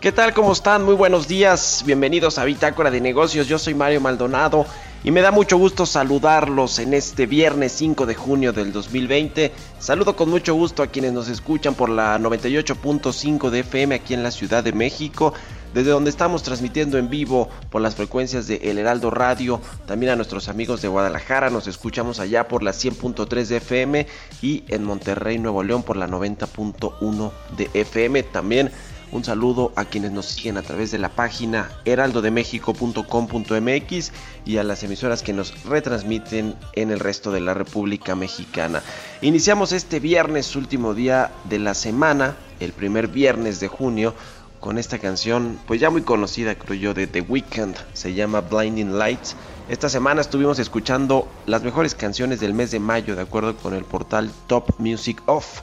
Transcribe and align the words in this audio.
¿Qué 0.00 0.12
tal? 0.12 0.32
¿Cómo 0.32 0.52
están? 0.52 0.82
Muy 0.82 0.94
buenos 0.94 1.28
días. 1.28 1.82
Bienvenidos 1.84 2.38
a 2.38 2.46
Bitácora 2.46 2.90
de 2.90 3.02
Negocios. 3.02 3.48
Yo 3.48 3.58
soy 3.58 3.74
Mario 3.74 4.00
Maldonado 4.00 4.64
y 5.04 5.10
me 5.10 5.20
da 5.20 5.30
mucho 5.30 5.58
gusto 5.58 5.84
saludarlos 5.84 6.78
en 6.78 6.94
este 6.94 7.26
viernes 7.26 7.72
5 7.72 8.06
de 8.06 8.14
junio 8.14 8.54
del 8.54 8.72
2020. 8.72 9.52
Saludo 9.78 10.16
con 10.16 10.30
mucho 10.30 10.54
gusto 10.54 10.82
a 10.82 10.86
quienes 10.86 11.12
nos 11.12 11.28
escuchan 11.28 11.74
por 11.74 11.90
la 11.90 12.18
98.5 12.18 13.50
de 13.50 13.60
FM 13.60 13.94
aquí 13.94 14.14
en 14.14 14.22
la 14.22 14.30
Ciudad 14.30 14.64
de 14.64 14.72
México, 14.72 15.34
desde 15.74 15.90
donde 15.90 16.08
estamos 16.08 16.42
transmitiendo 16.42 16.96
en 16.96 17.10
vivo 17.10 17.50
por 17.68 17.82
las 17.82 17.94
frecuencias 17.94 18.46
de 18.46 18.56
El 18.70 18.78
Heraldo 18.78 19.10
Radio, 19.10 19.60
también 19.86 20.12
a 20.12 20.16
nuestros 20.16 20.48
amigos 20.48 20.80
de 20.80 20.88
Guadalajara, 20.88 21.50
nos 21.50 21.66
escuchamos 21.66 22.20
allá 22.20 22.48
por 22.48 22.62
la 22.62 22.70
100.3 22.70 23.46
de 23.46 23.56
FM 23.58 24.06
y 24.40 24.64
en 24.68 24.82
Monterrey, 24.82 25.38
Nuevo 25.38 25.62
León 25.62 25.82
por 25.82 25.98
la 25.98 26.08
90.1 26.08 27.30
de 27.58 27.70
FM, 27.74 28.22
también 28.22 28.72
un 29.12 29.24
saludo 29.24 29.72
a 29.76 29.84
quienes 29.84 30.10
nos 30.12 30.26
siguen 30.26 30.56
a 30.56 30.62
través 30.62 30.90
de 30.90 30.98
la 30.98 31.08
página 31.08 31.70
heraldodemexico.com.mx 31.84 34.12
y 34.44 34.56
a 34.58 34.64
las 34.64 34.82
emisoras 34.82 35.22
que 35.22 35.32
nos 35.32 35.64
retransmiten 35.64 36.54
en 36.74 36.90
el 36.90 37.00
resto 37.00 37.32
de 37.32 37.40
la 37.40 37.54
República 37.54 38.14
Mexicana. 38.14 38.82
Iniciamos 39.20 39.72
este 39.72 40.00
viernes, 40.00 40.56
último 40.56 40.94
día 40.94 41.30
de 41.44 41.58
la 41.58 41.74
semana, 41.74 42.36
el 42.60 42.72
primer 42.72 43.08
viernes 43.08 43.60
de 43.60 43.68
junio, 43.68 44.14
con 44.60 44.78
esta 44.78 44.98
canción, 44.98 45.58
pues 45.66 45.80
ya 45.80 45.90
muy 45.90 46.02
conocida, 46.02 46.54
creo 46.54 46.78
yo, 46.78 46.94
de 46.94 47.06
The 47.06 47.22
Weeknd, 47.22 47.76
se 47.94 48.12
llama 48.12 48.42
Blinding 48.42 48.98
Lights. 48.98 49.34
Esta 49.70 49.88
semana 49.88 50.20
estuvimos 50.20 50.58
escuchando 50.58 51.26
las 51.46 51.62
mejores 51.62 51.94
canciones 51.94 52.40
del 52.40 52.52
mes 52.52 52.70
de 52.70 52.78
mayo, 52.78 53.16
de 53.16 53.22
acuerdo 53.22 53.56
con 53.56 53.72
el 53.72 53.84
portal 53.84 54.30
Top 54.46 54.78
Music 54.78 55.22
Off. 55.26 55.62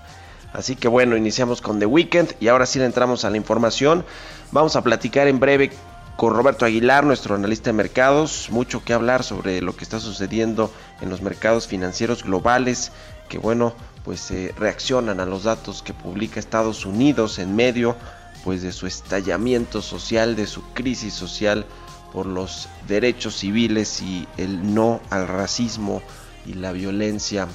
Así 0.53 0.75
que 0.75 0.87
bueno, 0.87 1.17
iniciamos 1.17 1.61
con 1.61 1.79
The 1.79 1.85
Weekend 1.85 2.35
y 2.39 2.47
ahora 2.47 2.65
sí 2.65 2.81
entramos 2.81 3.25
a 3.25 3.29
la 3.29 3.37
información. 3.37 4.05
Vamos 4.51 4.75
a 4.75 4.81
platicar 4.81 5.27
en 5.27 5.39
breve 5.39 5.71
con 6.15 6.33
Roberto 6.33 6.65
Aguilar, 6.65 7.03
nuestro 7.05 7.35
analista 7.35 7.69
de 7.69 7.73
mercados, 7.73 8.47
mucho 8.49 8.83
que 8.83 8.93
hablar 8.93 9.23
sobre 9.23 9.61
lo 9.61 9.75
que 9.75 9.83
está 9.83 9.99
sucediendo 9.99 10.73
en 11.01 11.09
los 11.09 11.21
mercados 11.21 11.67
financieros 11.67 12.23
globales, 12.23 12.91
que 13.29 13.37
bueno, 13.37 13.73
pues 14.03 14.31
eh, 14.31 14.53
reaccionan 14.57 15.19
a 15.19 15.25
los 15.25 15.43
datos 15.43 15.83
que 15.83 15.93
publica 15.93 16.39
Estados 16.39 16.85
Unidos 16.85 17.37
en 17.39 17.55
medio 17.55 17.95
pues 18.43 18.63
de 18.63 18.71
su 18.71 18.87
estallamiento 18.87 19.81
social, 19.81 20.35
de 20.35 20.47
su 20.47 20.63
crisis 20.73 21.13
social 21.13 21.65
por 22.13 22.25
los 22.25 22.69
derechos 22.87 23.35
civiles 23.35 24.01
y 24.01 24.27
el 24.37 24.73
no 24.73 25.01
al 25.09 25.27
racismo 25.27 26.01
y 26.45 26.53
la 26.53 26.71
violencia 26.71 27.47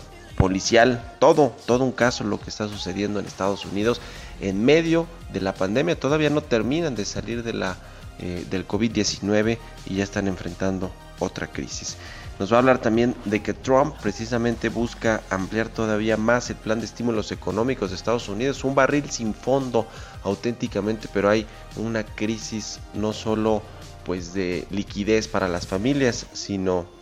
policial, 0.42 1.00
todo, 1.20 1.54
todo 1.66 1.84
un 1.84 1.92
caso 1.92 2.24
lo 2.24 2.40
que 2.40 2.50
está 2.50 2.66
sucediendo 2.66 3.20
en 3.20 3.26
Estados 3.26 3.64
Unidos 3.64 4.00
en 4.40 4.64
medio 4.64 5.06
de 5.32 5.40
la 5.40 5.54
pandemia. 5.54 5.94
Todavía 5.94 6.30
no 6.30 6.40
terminan 6.40 6.96
de 6.96 7.04
salir 7.04 7.44
de 7.44 7.52
la, 7.52 7.76
eh, 8.18 8.44
del 8.50 8.66
COVID-19 8.66 9.58
y 9.86 9.94
ya 9.94 10.02
están 10.02 10.26
enfrentando 10.26 10.90
otra 11.20 11.46
crisis. 11.46 11.96
Nos 12.40 12.50
va 12.50 12.56
a 12.56 12.58
hablar 12.58 12.78
también 12.78 13.14
de 13.24 13.40
que 13.40 13.54
Trump 13.54 13.94
precisamente 14.02 14.68
busca 14.68 15.22
ampliar 15.30 15.68
todavía 15.68 16.16
más 16.16 16.50
el 16.50 16.56
plan 16.56 16.80
de 16.80 16.86
estímulos 16.86 17.30
económicos 17.30 17.90
de 17.90 17.96
Estados 17.96 18.28
Unidos, 18.28 18.64
un 18.64 18.74
barril 18.74 19.08
sin 19.10 19.34
fondo 19.34 19.86
auténticamente, 20.24 21.08
pero 21.14 21.30
hay 21.30 21.46
una 21.76 22.02
crisis 22.02 22.80
no 22.94 23.12
solo 23.12 23.62
pues 24.04 24.34
de 24.34 24.66
liquidez 24.70 25.28
para 25.28 25.46
las 25.46 25.68
familias, 25.68 26.26
sino 26.32 27.00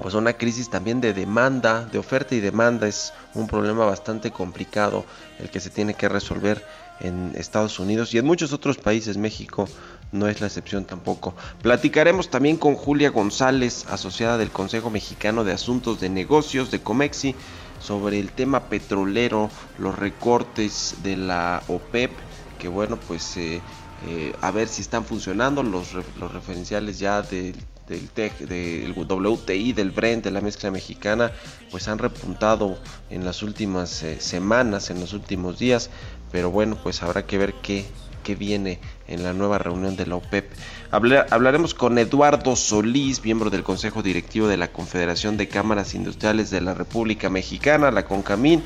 pues 0.00 0.14
una 0.14 0.34
crisis 0.34 0.68
también 0.68 1.00
de 1.00 1.12
demanda, 1.12 1.84
de 1.84 1.98
oferta 1.98 2.34
y 2.34 2.40
demanda 2.40 2.86
es 2.86 3.12
un 3.34 3.46
problema 3.46 3.84
bastante 3.84 4.30
complicado 4.30 5.04
el 5.38 5.50
que 5.50 5.60
se 5.60 5.70
tiene 5.70 5.94
que 5.94 6.08
resolver 6.08 6.64
en 7.00 7.32
Estados 7.36 7.78
Unidos 7.78 8.14
y 8.14 8.18
en 8.18 8.26
muchos 8.26 8.52
otros 8.52 8.78
países, 8.78 9.16
México 9.16 9.68
no 10.12 10.28
es 10.28 10.40
la 10.40 10.46
excepción 10.46 10.84
tampoco. 10.84 11.34
Platicaremos 11.62 12.30
también 12.30 12.56
con 12.56 12.74
Julia 12.74 13.10
González, 13.10 13.86
asociada 13.90 14.38
del 14.38 14.50
Consejo 14.50 14.90
Mexicano 14.90 15.44
de 15.44 15.52
Asuntos 15.52 16.00
de 16.00 16.08
Negocios 16.08 16.70
de 16.70 16.80
Comexi, 16.80 17.34
sobre 17.80 18.18
el 18.18 18.30
tema 18.32 18.64
petrolero, 18.64 19.50
los 19.78 19.98
recortes 19.98 20.96
de 21.02 21.16
la 21.16 21.62
OPEP, 21.68 22.10
que 22.58 22.68
bueno, 22.68 22.96
pues 22.96 23.36
eh, 23.36 23.60
eh, 24.06 24.32
a 24.40 24.50
ver 24.50 24.68
si 24.68 24.80
están 24.80 25.04
funcionando 25.04 25.62
los, 25.62 25.92
los 25.92 26.32
referenciales 26.32 26.98
ya 26.98 27.20
del 27.22 27.54
del 27.88 28.08
TEC, 28.08 28.38
del 28.40 28.92
WTI, 28.92 29.72
del 29.72 29.90
Brent, 29.90 30.24
de 30.24 30.30
la 30.30 30.40
mezcla 30.40 30.70
mexicana, 30.70 31.32
pues 31.70 31.88
han 31.88 31.98
repuntado 31.98 32.78
en 33.10 33.24
las 33.24 33.42
últimas 33.42 34.02
eh, 34.02 34.20
semanas, 34.20 34.90
en 34.90 35.00
los 35.00 35.12
últimos 35.12 35.58
días, 35.58 35.90
pero 36.32 36.50
bueno, 36.50 36.76
pues 36.82 37.02
habrá 37.02 37.26
que 37.26 37.38
ver 37.38 37.54
qué, 37.62 37.86
qué 38.24 38.34
viene 38.34 38.80
en 39.06 39.22
la 39.22 39.32
nueva 39.32 39.58
reunión 39.58 39.96
de 39.96 40.06
la 40.06 40.16
OPEP. 40.16 40.50
hablaremos 40.90 41.74
con 41.74 41.98
Eduardo 41.98 42.56
Solís, 42.56 43.22
miembro 43.24 43.50
del 43.50 43.62
Consejo 43.62 44.02
Directivo 44.02 44.48
de 44.48 44.56
la 44.56 44.72
Confederación 44.72 45.36
de 45.36 45.48
Cámaras 45.48 45.94
Industriales 45.94 46.50
de 46.50 46.60
la 46.60 46.74
República 46.74 47.30
Mexicana, 47.30 47.90
la 47.90 48.04
CONCAMIN, 48.04 48.62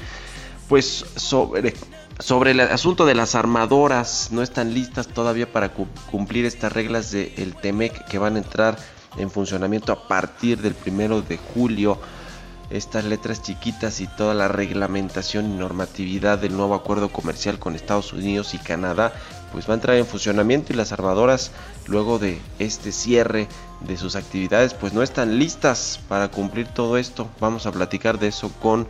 pues 0.69 1.05
sobre 1.17 1.75
sobre 2.21 2.51
el 2.51 2.61
asunto 2.61 3.07
de 3.07 3.15
las 3.15 3.35
armadoras, 3.35 4.29
no 4.31 4.43
están 4.43 4.75
listas 4.75 5.09
todavía 5.09 5.51
para 5.51 5.73
cumplir 6.11 6.45
estas 6.45 6.71
reglas 6.71 7.11
del 7.11 7.55
TEMEC 7.57 8.05
que 8.05 8.19
van 8.19 8.37
a 8.37 8.39
entrar 8.39 8.77
en 9.17 9.31
funcionamiento 9.31 9.93
a 9.93 10.09
partir 10.09 10.61
del 10.61 10.75
primero 10.75 11.23
de 11.23 11.39
julio. 11.39 11.99
Estas 12.71 13.05
letras 13.05 13.43
chiquitas 13.43 14.01
y 14.01 14.07
toda 14.07 14.33
la 14.33 14.47
reglamentación 14.47 15.47
y 15.47 15.57
normatividad 15.57 16.39
del 16.39 16.57
nuevo 16.57 16.75
acuerdo 16.75 17.09
comercial 17.09 17.59
con 17.59 17.75
Estados 17.75 18.13
Unidos 18.13 18.55
y 18.55 18.59
Canadá, 18.59 19.13
pues 19.51 19.69
va 19.69 19.73
a 19.73 19.75
entrar 19.75 19.97
en 19.97 20.07
funcionamiento 20.07 20.73
y 20.73 20.77
las 20.77 20.93
armadoras 20.93 21.51
luego 21.89 22.21
de 22.21 22.39
este 22.61 22.93
cierre 22.93 23.49
de 23.81 23.97
sus 23.97 24.15
actividades, 24.15 24.75
pues 24.75 24.93
no 24.93 25.03
están 25.03 25.39
listas 25.39 25.99
para 26.09 26.31
cumplir 26.31 26.69
todo 26.69 26.97
esto. 26.97 27.29
Vamos 27.41 27.67
a 27.67 27.73
platicar 27.73 28.21
de 28.21 28.29
eso 28.29 28.53
con 28.63 28.87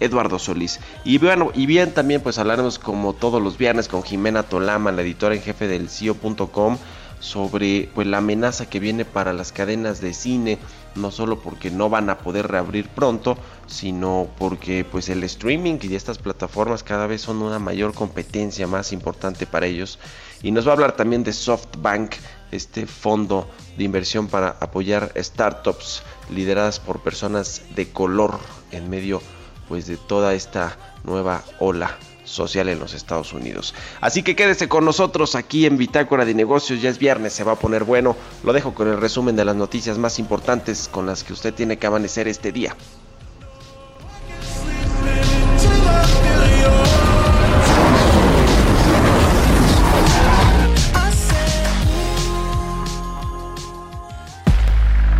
Eduardo 0.00 0.38
Solís. 0.38 0.80
Y 1.04 1.18
bueno, 1.18 1.50
y 1.54 1.66
bien 1.66 1.92
también 1.92 2.22
pues 2.22 2.38
hablaremos 2.38 2.78
como 2.78 3.12
todos 3.12 3.42
los 3.42 3.58
viernes 3.58 3.88
con 3.88 4.02
Jimena 4.02 4.42
Tolama, 4.42 4.92
la 4.92 5.02
editora 5.02 5.34
en 5.34 5.42
jefe 5.42 5.68
del 5.68 5.90
CIO.com 5.90 6.78
sobre 7.20 7.88
pues 7.94 8.06
la 8.06 8.18
amenaza 8.18 8.68
que 8.68 8.80
viene 8.80 9.04
para 9.04 9.32
las 9.32 9.52
cadenas 9.52 10.00
de 10.00 10.14
cine, 10.14 10.58
no 10.94 11.10
solo 11.10 11.40
porque 11.40 11.70
no 11.70 11.88
van 11.88 12.10
a 12.10 12.18
poder 12.18 12.48
reabrir 12.48 12.88
pronto, 12.88 13.36
sino 13.66 14.28
porque 14.38 14.84
pues 14.84 15.08
el 15.08 15.22
streaming 15.24 15.78
y 15.82 15.94
estas 15.94 16.18
plataformas 16.18 16.82
cada 16.82 17.06
vez 17.06 17.22
son 17.22 17.42
una 17.42 17.58
mayor 17.58 17.94
competencia 17.94 18.66
más 18.66 18.92
importante 18.92 19.46
para 19.46 19.66
ellos. 19.66 19.98
Y 20.42 20.52
nos 20.52 20.66
va 20.66 20.70
a 20.70 20.74
hablar 20.74 20.92
también 20.92 21.24
de 21.24 21.32
SoftBank, 21.32 22.14
este 22.52 22.86
fondo 22.86 23.48
de 23.76 23.84
inversión 23.84 24.28
para 24.28 24.56
apoyar 24.60 25.12
startups 25.16 26.02
lideradas 26.30 26.80
por 26.80 27.00
personas 27.00 27.62
de 27.74 27.90
color 27.90 28.38
en 28.70 28.88
medio 28.88 29.20
pues 29.68 29.86
de 29.86 29.98
toda 29.98 30.32
esta 30.32 30.78
nueva 31.04 31.44
ola 31.58 31.98
social 32.28 32.68
en 32.68 32.78
los 32.78 32.94
Estados 32.94 33.32
Unidos. 33.32 33.74
Así 34.00 34.22
que 34.22 34.36
quédese 34.36 34.68
con 34.68 34.84
nosotros 34.84 35.34
aquí 35.34 35.66
en 35.66 35.76
Bitácora 35.76 36.24
de 36.24 36.34
Negocios, 36.34 36.82
ya 36.82 36.90
es 36.90 36.98
viernes, 36.98 37.32
se 37.32 37.44
va 37.44 37.52
a 37.52 37.58
poner 37.58 37.84
bueno. 37.84 38.16
Lo 38.44 38.52
dejo 38.52 38.74
con 38.74 38.88
el 38.88 39.00
resumen 39.00 39.36
de 39.36 39.44
las 39.44 39.56
noticias 39.56 39.98
más 39.98 40.18
importantes 40.18 40.88
con 40.90 41.06
las 41.06 41.24
que 41.24 41.32
usted 41.32 41.54
tiene 41.54 41.78
que 41.78 41.86
amanecer 41.86 42.28
este 42.28 42.52
día. 42.52 42.76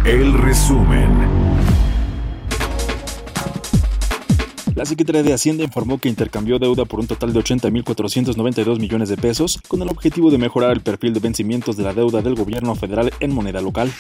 El 0.05 0.33
resumen. 0.33 1.08
La 4.79 4.85
Secretaría 4.85 5.25
de 5.25 5.33
Hacienda 5.33 5.65
informó 5.65 5.99
que 5.99 6.09
intercambió 6.09 6.61
deuda 6.61 6.85
por 6.85 7.01
un 7.01 7.09
total 7.09 7.33
de 7.33 7.41
80.492 7.41 8.79
millones 8.79 9.09
de 9.09 9.17
pesos 9.17 9.59
con 9.67 9.83
el 9.83 9.89
objetivo 9.89 10.31
de 10.31 10.39
mejorar 10.39 10.71
el 10.71 10.83
perfil 10.83 11.13
de 11.15 11.19
vencimientos 11.19 11.77
de 11.77 11.83
la 11.83 11.95
deuda 11.95 12.23
del 12.23 12.37
gobierno 12.37 12.77
federal 12.77 13.13
en 13.19 13.35
moneda 13.35 13.61
local. 13.61 13.91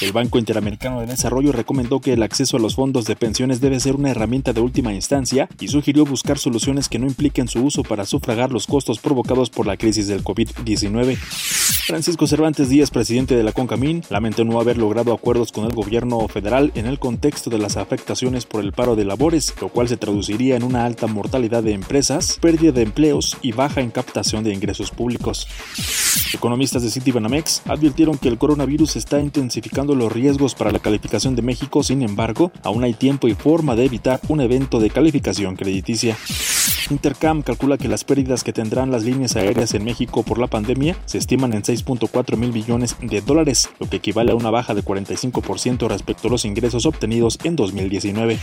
El 0.00 0.12
Banco 0.12 0.38
Interamericano 0.38 1.00
de 1.00 1.06
Desarrollo 1.06 1.50
recomendó 1.50 2.00
que 2.00 2.12
el 2.12 2.22
acceso 2.22 2.56
a 2.56 2.60
los 2.60 2.76
fondos 2.76 3.04
de 3.06 3.16
pensiones 3.16 3.60
debe 3.60 3.80
ser 3.80 3.96
una 3.96 4.10
herramienta 4.10 4.52
de 4.52 4.60
última 4.60 4.94
instancia 4.94 5.48
y 5.58 5.66
sugirió 5.66 6.04
buscar 6.04 6.38
soluciones 6.38 6.88
que 6.88 7.00
no 7.00 7.08
impliquen 7.08 7.48
su 7.48 7.60
uso 7.60 7.82
para 7.82 8.06
sufragar 8.06 8.52
los 8.52 8.68
costos 8.68 9.00
provocados 9.00 9.50
por 9.50 9.66
la 9.66 9.76
crisis 9.76 10.06
del 10.06 10.22
COVID-19. 10.22 11.18
Francisco 11.86 12.28
Cervantes 12.28 12.68
Díaz, 12.68 12.90
presidente 12.90 13.34
de 13.34 13.42
la 13.42 13.52
CONCAMIN, 13.52 14.04
lamentó 14.08 14.44
no 14.44 14.60
haber 14.60 14.78
logrado 14.78 15.12
acuerdos 15.12 15.50
con 15.50 15.64
el 15.64 15.74
gobierno 15.74 16.26
federal 16.28 16.70
en 16.76 16.86
el 16.86 17.00
contexto 17.00 17.50
de 17.50 17.58
las 17.58 17.76
afectaciones 17.76 18.46
por 18.46 18.64
el 18.64 18.72
paro 18.72 18.94
de 18.94 19.04
labores, 19.04 19.52
lo 19.60 19.68
cual 19.68 19.88
se 19.88 19.96
traduciría 20.12 20.56
en 20.56 20.62
una 20.62 20.84
alta 20.84 21.06
mortalidad 21.06 21.62
de 21.62 21.72
empresas, 21.72 22.36
pérdida 22.38 22.70
de 22.72 22.82
empleos 22.82 23.38
y 23.40 23.52
baja 23.52 23.80
en 23.80 23.90
captación 23.90 24.44
de 24.44 24.52
ingresos 24.52 24.90
públicos. 24.90 25.48
Economistas 26.34 26.82
de 26.82 26.90
Citibanamex 26.90 27.62
advirtieron 27.66 28.18
que 28.18 28.28
el 28.28 28.36
coronavirus 28.36 28.96
está 28.96 29.20
intensificando 29.20 29.94
los 29.94 30.12
riesgos 30.12 30.54
para 30.54 30.70
la 30.70 30.80
calificación 30.80 31.34
de 31.34 31.40
México, 31.40 31.82
sin 31.82 32.02
embargo, 32.02 32.52
aún 32.62 32.84
hay 32.84 32.92
tiempo 32.92 33.26
y 33.26 33.34
forma 33.34 33.74
de 33.74 33.86
evitar 33.86 34.20
un 34.28 34.42
evento 34.42 34.80
de 34.80 34.90
calificación 34.90 35.56
crediticia. 35.56 36.14
Intercam 36.90 37.42
calcula 37.42 37.78
que 37.78 37.88
las 37.88 38.04
pérdidas 38.04 38.44
que 38.44 38.52
tendrán 38.52 38.90
las 38.90 39.04
líneas 39.04 39.36
aéreas 39.36 39.72
en 39.74 39.84
México 39.84 40.22
por 40.22 40.38
la 40.38 40.46
pandemia 40.46 40.96
se 41.06 41.18
estiman 41.18 41.54
en 41.54 41.62
6.4 41.62 42.36
mil 42.36 42.52
billones 42.52 42.96
de 43.00 43.20
dólares, 43.20 43.70
lo 43.78 43.88
que 43.88 43.96
equivale 43.96 44.32
a 44.32 44.34
una 44.34 44.50
baja 44.50 44.74
de 44.74 44.84
45% 44.84 45.88
respecto 45.88 46.28
a 46.28 46.30
los 46.30 46.44
ingresos 46.44 46.84
obtenidos 46.84 47.38
en 47.44 47.56
2019. 47.56 48.38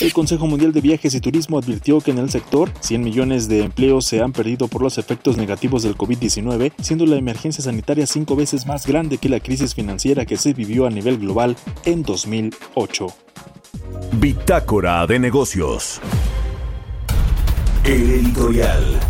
El 0.00 0.12
Consejo 0.12 0.46
Mundial 0.46 0.72
de 0.72 0.80
Viajes 0.80 0.95
y 1.04 1.20
Turismo 1.20 1.58
advirtió 1.58 2.00
que 2.00 2.10
en 2.10 2.18
el 2.18 2.30
sector 2.30 2.70
100 2.80 3.02
millones 3.02 3.48
de 3.48 3.62
empleos 3.62 4.06
se 4.06 4.22
han 4.22 4.32
perdido 4.32 4.68
por 4.68 4.82
los 4.82 4.98
efectos 4.98 5.36
negativos 5.36 5.82
del 5.82 5.96
COVID-19, 5.96 6.72
siendo 6.80 7.06
la 7.06 7.16
emergencia 7.16 7.62
sanitaria 7.62 8.06
cinco 8.06 8.36
veces 8.36 8.66
más 8.66 8.86
grande 8.86 9.18
que 9.18 9.28
la 9.28 9.40
crisis 9.40 9.74
financiera 9.74 10.24
que 10.24 10.36
se 10.36 10.52
vivió 10.52 10.86
a 10.86 10.90
nivel 10.90 11.18
global 11.18 11.56
en 11.84 12.02
2008. 12.02 13.06
Bitácora 14.18 15.06
de 15.06 15.18
negocios. 15.18 16.00
El 17.84 18.10
editorial. 18.10 19.00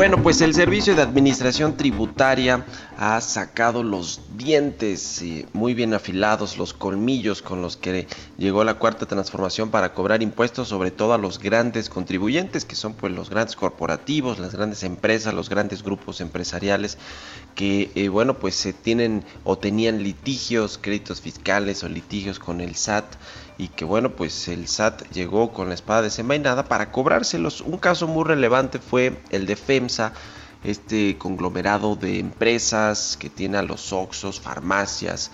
Bueno, 0.00 0.22
pues 0.22 0.40
el 0.40 0.54
Servicio 0.54 0.94
de 0.94 1.02
Administración 1.02 1.76
Tributaria 1.76 2.64
ha 2.96 3.20
sacado 3.20 3.82
los 3.82 4.22
dientes 4.34 5.20
eh, 5.20 5.46
muy 5.52 5.74
bien 5.74 5.92
afilados, 5.92 6.56
los 6.56 6.72
colmillos 6.72 7.42
con 7.42 7.60
los 7.60 7.76
que 7.76 8.06
llegó 8.38 8.64
la 8.64 8.78
cuarta 8.78 9.04
transformación 9.04 9.70
para 9.70 9.92
cobrar 9.92 10.22
impuestos, 10.22 10.68
sobre 10.68 10.90
todo 10.90 11.12
a 11.12 11.18
los 11.18 11.38
grandes 11.38 11.90
contribuyentes, 11.90 12.64
que 12.64 12.76
son 12.76 12.94
pues 12.94 13.12
los 13.12 13.28
grandes 13.28 13.56
corporativos, 13.56 14.38
las 14.38 14.54
grandes 14.54 14.84
empresas, 14.84 15.34
los 15.34 15.50
grandes 15.50 15.82
grupos 15.82 16.22
empresariales, 16.22 16.96
que 17.54 17.90
eh, 17.94 18.08
bueno, 18.08 18.38
pues 18.38 18.54
se 18.54 18.72
tienen 18.72 19.22
o 19.44 19.58
tenían 19.58 20.02
litigios, 20.02 20.78
créditos 20.80 21.20
fiscales 21.20 21.84
o 21.84 21.90
litigios 21.90 22.38
con 22.38 22.62
el 22.62 22.74
SAT 22.74 23.04
y 23.60 23.68
que 23.68 23.84
bueno, 23.84 24.12
pues 24.12 24.48
el 24.48 24.68
SAT 24.68 25.02
llegó 25.12 25.52
con 25.52 25.68
la 25.68 25.74
espada 25.74 26.00
desenvainada 26.00 26.64
para 26.64 26.90
cobrárselos. 26.90 27.60
Un 27.60 27.76
caso 27.76 28.06
muy 28.06 28.24
relevante 28.24 28.78
fue 28.78 29.20
el 29.28 29.44
de 29.44 29.54
FEMSA, 29.54 30.14
este 30.64 31.18
conglomerado 31.18 31.94
de 31.94 32.20
empresas 32.20 33.18
que 33.20 33.28
tiene 33.28 33.58
a 33.58 33.62
los 33.62 33.92
Oxos, 33.92 34.40
farmacias, 34.40 35.30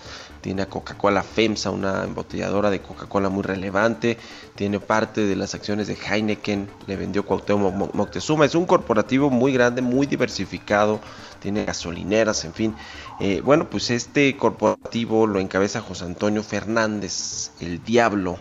tiene 0.47 0.61
a 0.61 0.69
Coca-Cola 0.69 1.23
FEMSA, 1.23 1.71
una 1.71 2.05
embotelladora 2.05 2.69
de 2.69 2.79
Coca-Cola 2.79 3.27
muy 3.27 3.43
relevante, 3.43 4.17
tiene 4.55 4.79
parte 4.79 5.25
de 5.25 5.35
las 5.35 5.53
acciones 5.53 5.87
de 5.87 5.95
Heineken, 5.95 6.69
le 6.87 6.95
vendió 6.95 7.25
Cuauhtémoc 7.25 7.93
Moctezuma, 7.93 8.45
es 8.45 8.55
un 8.55 8.65
corporativo 8.65 9.29
muy 9.29 9.51
grande, 9.51 9.81
muy 9.81 10.07
diversificado, 10.07 11.01
tiene 11.41 11.65
gasolineras, 11.65 12.45
en 12.45 12.53
fin. 12.53 12.75
Eh, 13.19 13.41
bueno, 13.43 13.69
pues 13.69 13.89
este 13.89 14.37
corporativo 14.37 15.27
lo 15.27 15.41
encabeza 15.41 15.81
José 15.81 16.05
Antonio 16.05 16.41
Fernández, 16.43 17.51
el 17.59 17.83
Diablo, 17.83 18.37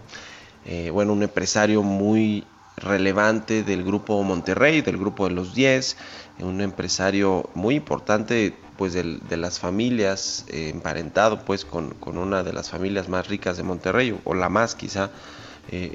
eh, 0.64 0.90
bueno, 0.90 1.12
un 1.12 1.24
empresario 1.24 1.82
muy 1.82 2.46
relevante 2.76 3.62
del 3.62 3.84
grupo 3.84 4.22
Monterrey, 4.22 4.82
del 4.82 4.98
grupo 4.98 5.28
de 5.28 5.34
los 5.34 5.54
10, 5.54 5.96
un 6.40 6.60
empresario 6.60 7.48
muy 7.54 7.76
importante 7.76 8.54
pues 8.76 8.92
de, 8.92 9.36
las 9.36 9.58
familias, 9.58 10.44
eh, 10.48 10.68
emparentado 10.68 11.44
pues 11.44 11.64
con, 11.64 11.94
una 12.04 12.42
de 12.42 12.52
las 12.52 12.70
familias 12.70 13.08
más 13.08 13.28
ricas 13.28 13.56
de 13.56 13.62
Monterrey, 13.62 14.18
o 14.24 14.34
la 14.34 14.48
más 14.48 14.74
quizá 14.74 15.10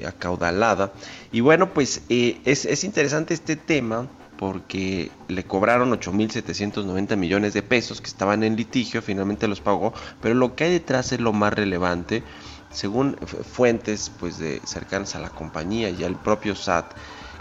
acaudalada. 0.06 0.92
Y 1.30 1.40
bueno, 1.40 1.72
pues 1.72 2.02
es, 2.08 2.66
es 2.66 2.84
interesante 2.84 3.32
este 3.32 3.56
tema 3.56 4.08
porque 4.42 5.12
le 5.28 5.44
cobraron 5.44 5.92
8.790 5.92 7.16
millones 7.16 7.54
de 7.54 7.62
pesos 7.62 8.00
que 8.00 8.08
estaban 8.08 8.42
en 8.42 8.56
litigio, 8.56 9.00
finalmente 9.00 9.46
los 9.46 9.60
pagó, 9.60 9.94
pero 10.20 10.34
lo 10.34 10.56
que 10.56 10.64
hay 10.64 10.72
detrás 10.72 11.12
es 11.12 11.20
lo 11.20 11.32
más 11.32 11.52
relevante, 11.52 12.24
según 12.72 13.16
fuentes 13.16 14.10
pues 14.18 14.38
de 14.38 14.60
cercanas 14.64 15.14
a 15.14 15.20
la 15.20 15.30
compañía 15.30 15.90
y 15.90 16.04
al 16.04 16.16
propio 16.16 16.56
SAT, 16.56 16.86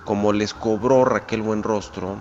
como 0.04 0.34
les 0.34 0.54
cobró 0.54 1.06
Raquel 1.06 1.42
Buenrostro, 1.42 2.18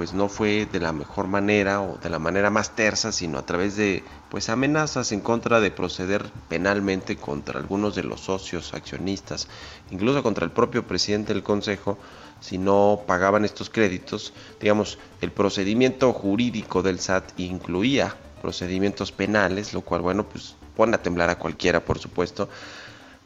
pues 0.00 0.14
no 0.14 0.28
fue 0.28 0.64
de 0.64 0.80
la 0.80 0.92
mejor 0.92 1.26
manera 1.26 1.82
o 1.82 1.98
de 1.98 2.08
la 2.08 2.18
manera 2.18 2.48
más 2.48 2.70
tersa, 2.74 3.12
sino 3.12 3.38
a 3.38 3.44
través 3.44 3.76
de 3.76 4.02
pues 4.30 4.48
amenazas 4.48 5.12
en 5.12 5.20
contra 5.20 5.60
de 5.60 5.70
proceder 5.70 6.30
penalmente 6.48 7.16
contra 7.16 7.60
algunos 7.60 7.94
de 7.94 8.04
los 8.04 8.22
socios 8.22 8.72
accionistas, 8.72 9.46
incluso 9.90 10.22
contra 10.22 10.46
el 10.46 10.52
propio 10.52 10.86
presidente 10.86 11.34
del 11.34 11.42
consejo, 11.42 11.98
si 12.40 12.56
no 12.56 13.02
pagaban 13.06 13.44
estos 13.44 13.68
créditos. 13.68 14.32
Digamos, 14.58 14.98
el 15.20 15.32
procedimiento 15.32 16.12
jurídico 16.14 16.82
del 16.82 16.98
SAT 16.98 17.38
incluía 17.38 18.16
procedimientos 18.40 19.12
penales, 19.12 19.74
lo 19.74 19.82
cual, 19.82 20.00
bueno, 20.00 20.24
pues 20.26 20.56
pone 20.80 20.96
a 20.96 21.02
temblar 21.02 21.28
a 21.28 21.36
cualquiera, 21.36 21.84
por 21.84 21.98
supuesto. 21.98 22.48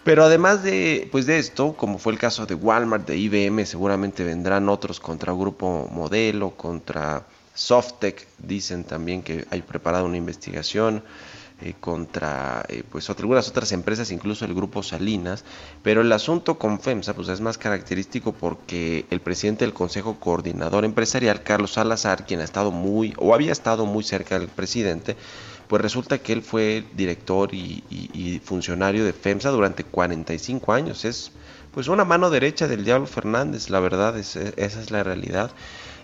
Pero 0.03 0.25
además 0.25 0.65
de, 0.65 1.09
pues 1.13 1.25
de 1.25 1.39
esto, 1.39 1.75
como 1.75 1.99
fue 1.99 2.13
el 2.13 2.19
caso 2.19 2.47
de 2.47 2.57
Walmart, 2.57 3.07
de 3.07 3.17
IBM, 3.17 3.65
seguramente 3.65 4.25
vendrán 4.25 4.69
otros 4.69 4.99
contra 4.99 5.33
Grupo 5.33 5.89
Modelo, 5.93 6.57
contra 6.57 7.25
Softec, 7.55 8.27
dicen 8.39 8.83
también 8.83 9.23
que 9.23 9.47
hay 9.51 9.63
preparada 9.63 10.03
una 10.03 10.17
investigación. 10.17 11.05
Eh, 11.61 11.75
contra 11.79 12.67
eh, 12.69 12.83
pues 12.91 13.09
algunas 13.09 13.49
otras 13.49 13.71
empresas, 13.71 14.11
incluso 14.11 14.45
el 14.45 14.55
grupo 14.55 14.83
Salinas, 14.83 15.45
pero 15.85 16.01
el 16.01 16.11
asunto 16.11 16.59
con 16.59 16.81
FEMSA 16.81 17.15
pues 17.15 17.29
es 17.29 17.41
más 17.41 17.59
característico 17.59 18.33
porque 18.33 19.07
el 19.11 19.21
presidente 19.21 19.65
del 19.65 19.73
Consejo 19.73 20.19
Coordinador 20.19 20.85
Empresarial, 20.85 21.45
Carlos 21.45 21.75
Salazar, 21.75 22.27
quien 22.27 22.41
ha 22.41 22.45
estado 22.45 22.73
muy 22.73 23.15
o 23.19 23.35
había 23.35 23.53
estado 23.53 23.87
muy 23.87 24.03
cerca 24.03 24.37
del 24.37 24.49
presidente, 24.49 25.17
pues 25.75 25.83
resulta 25.83 26.19
que 26.19 26.33
él 26.33 26.43
fue 26.43 26.85
director 26.95 27.53
y, 27.53 28.41
funcionario 28.45 29.05
de 29.05 29.13
FEMSA 29.13 29.51
durante 29.51 29.83
45 29.83 30.73
años, 30.73 31.05
es 31.05 31.33
pues 31.73 31.89
una 31.89 32.05
mano 32.05 32.31
derecha 32.31 32.69
del 32.69 32.85
Diablo 32.85 33.09
Fernández, 33.09 33.71
la 33.71 33.81
verdad, 33.81 34.17
es, 34.17 34.37
esa 34.37 34.81
es 34.81 34.93
la 34.93 35.03
realidad. 35.03 35.51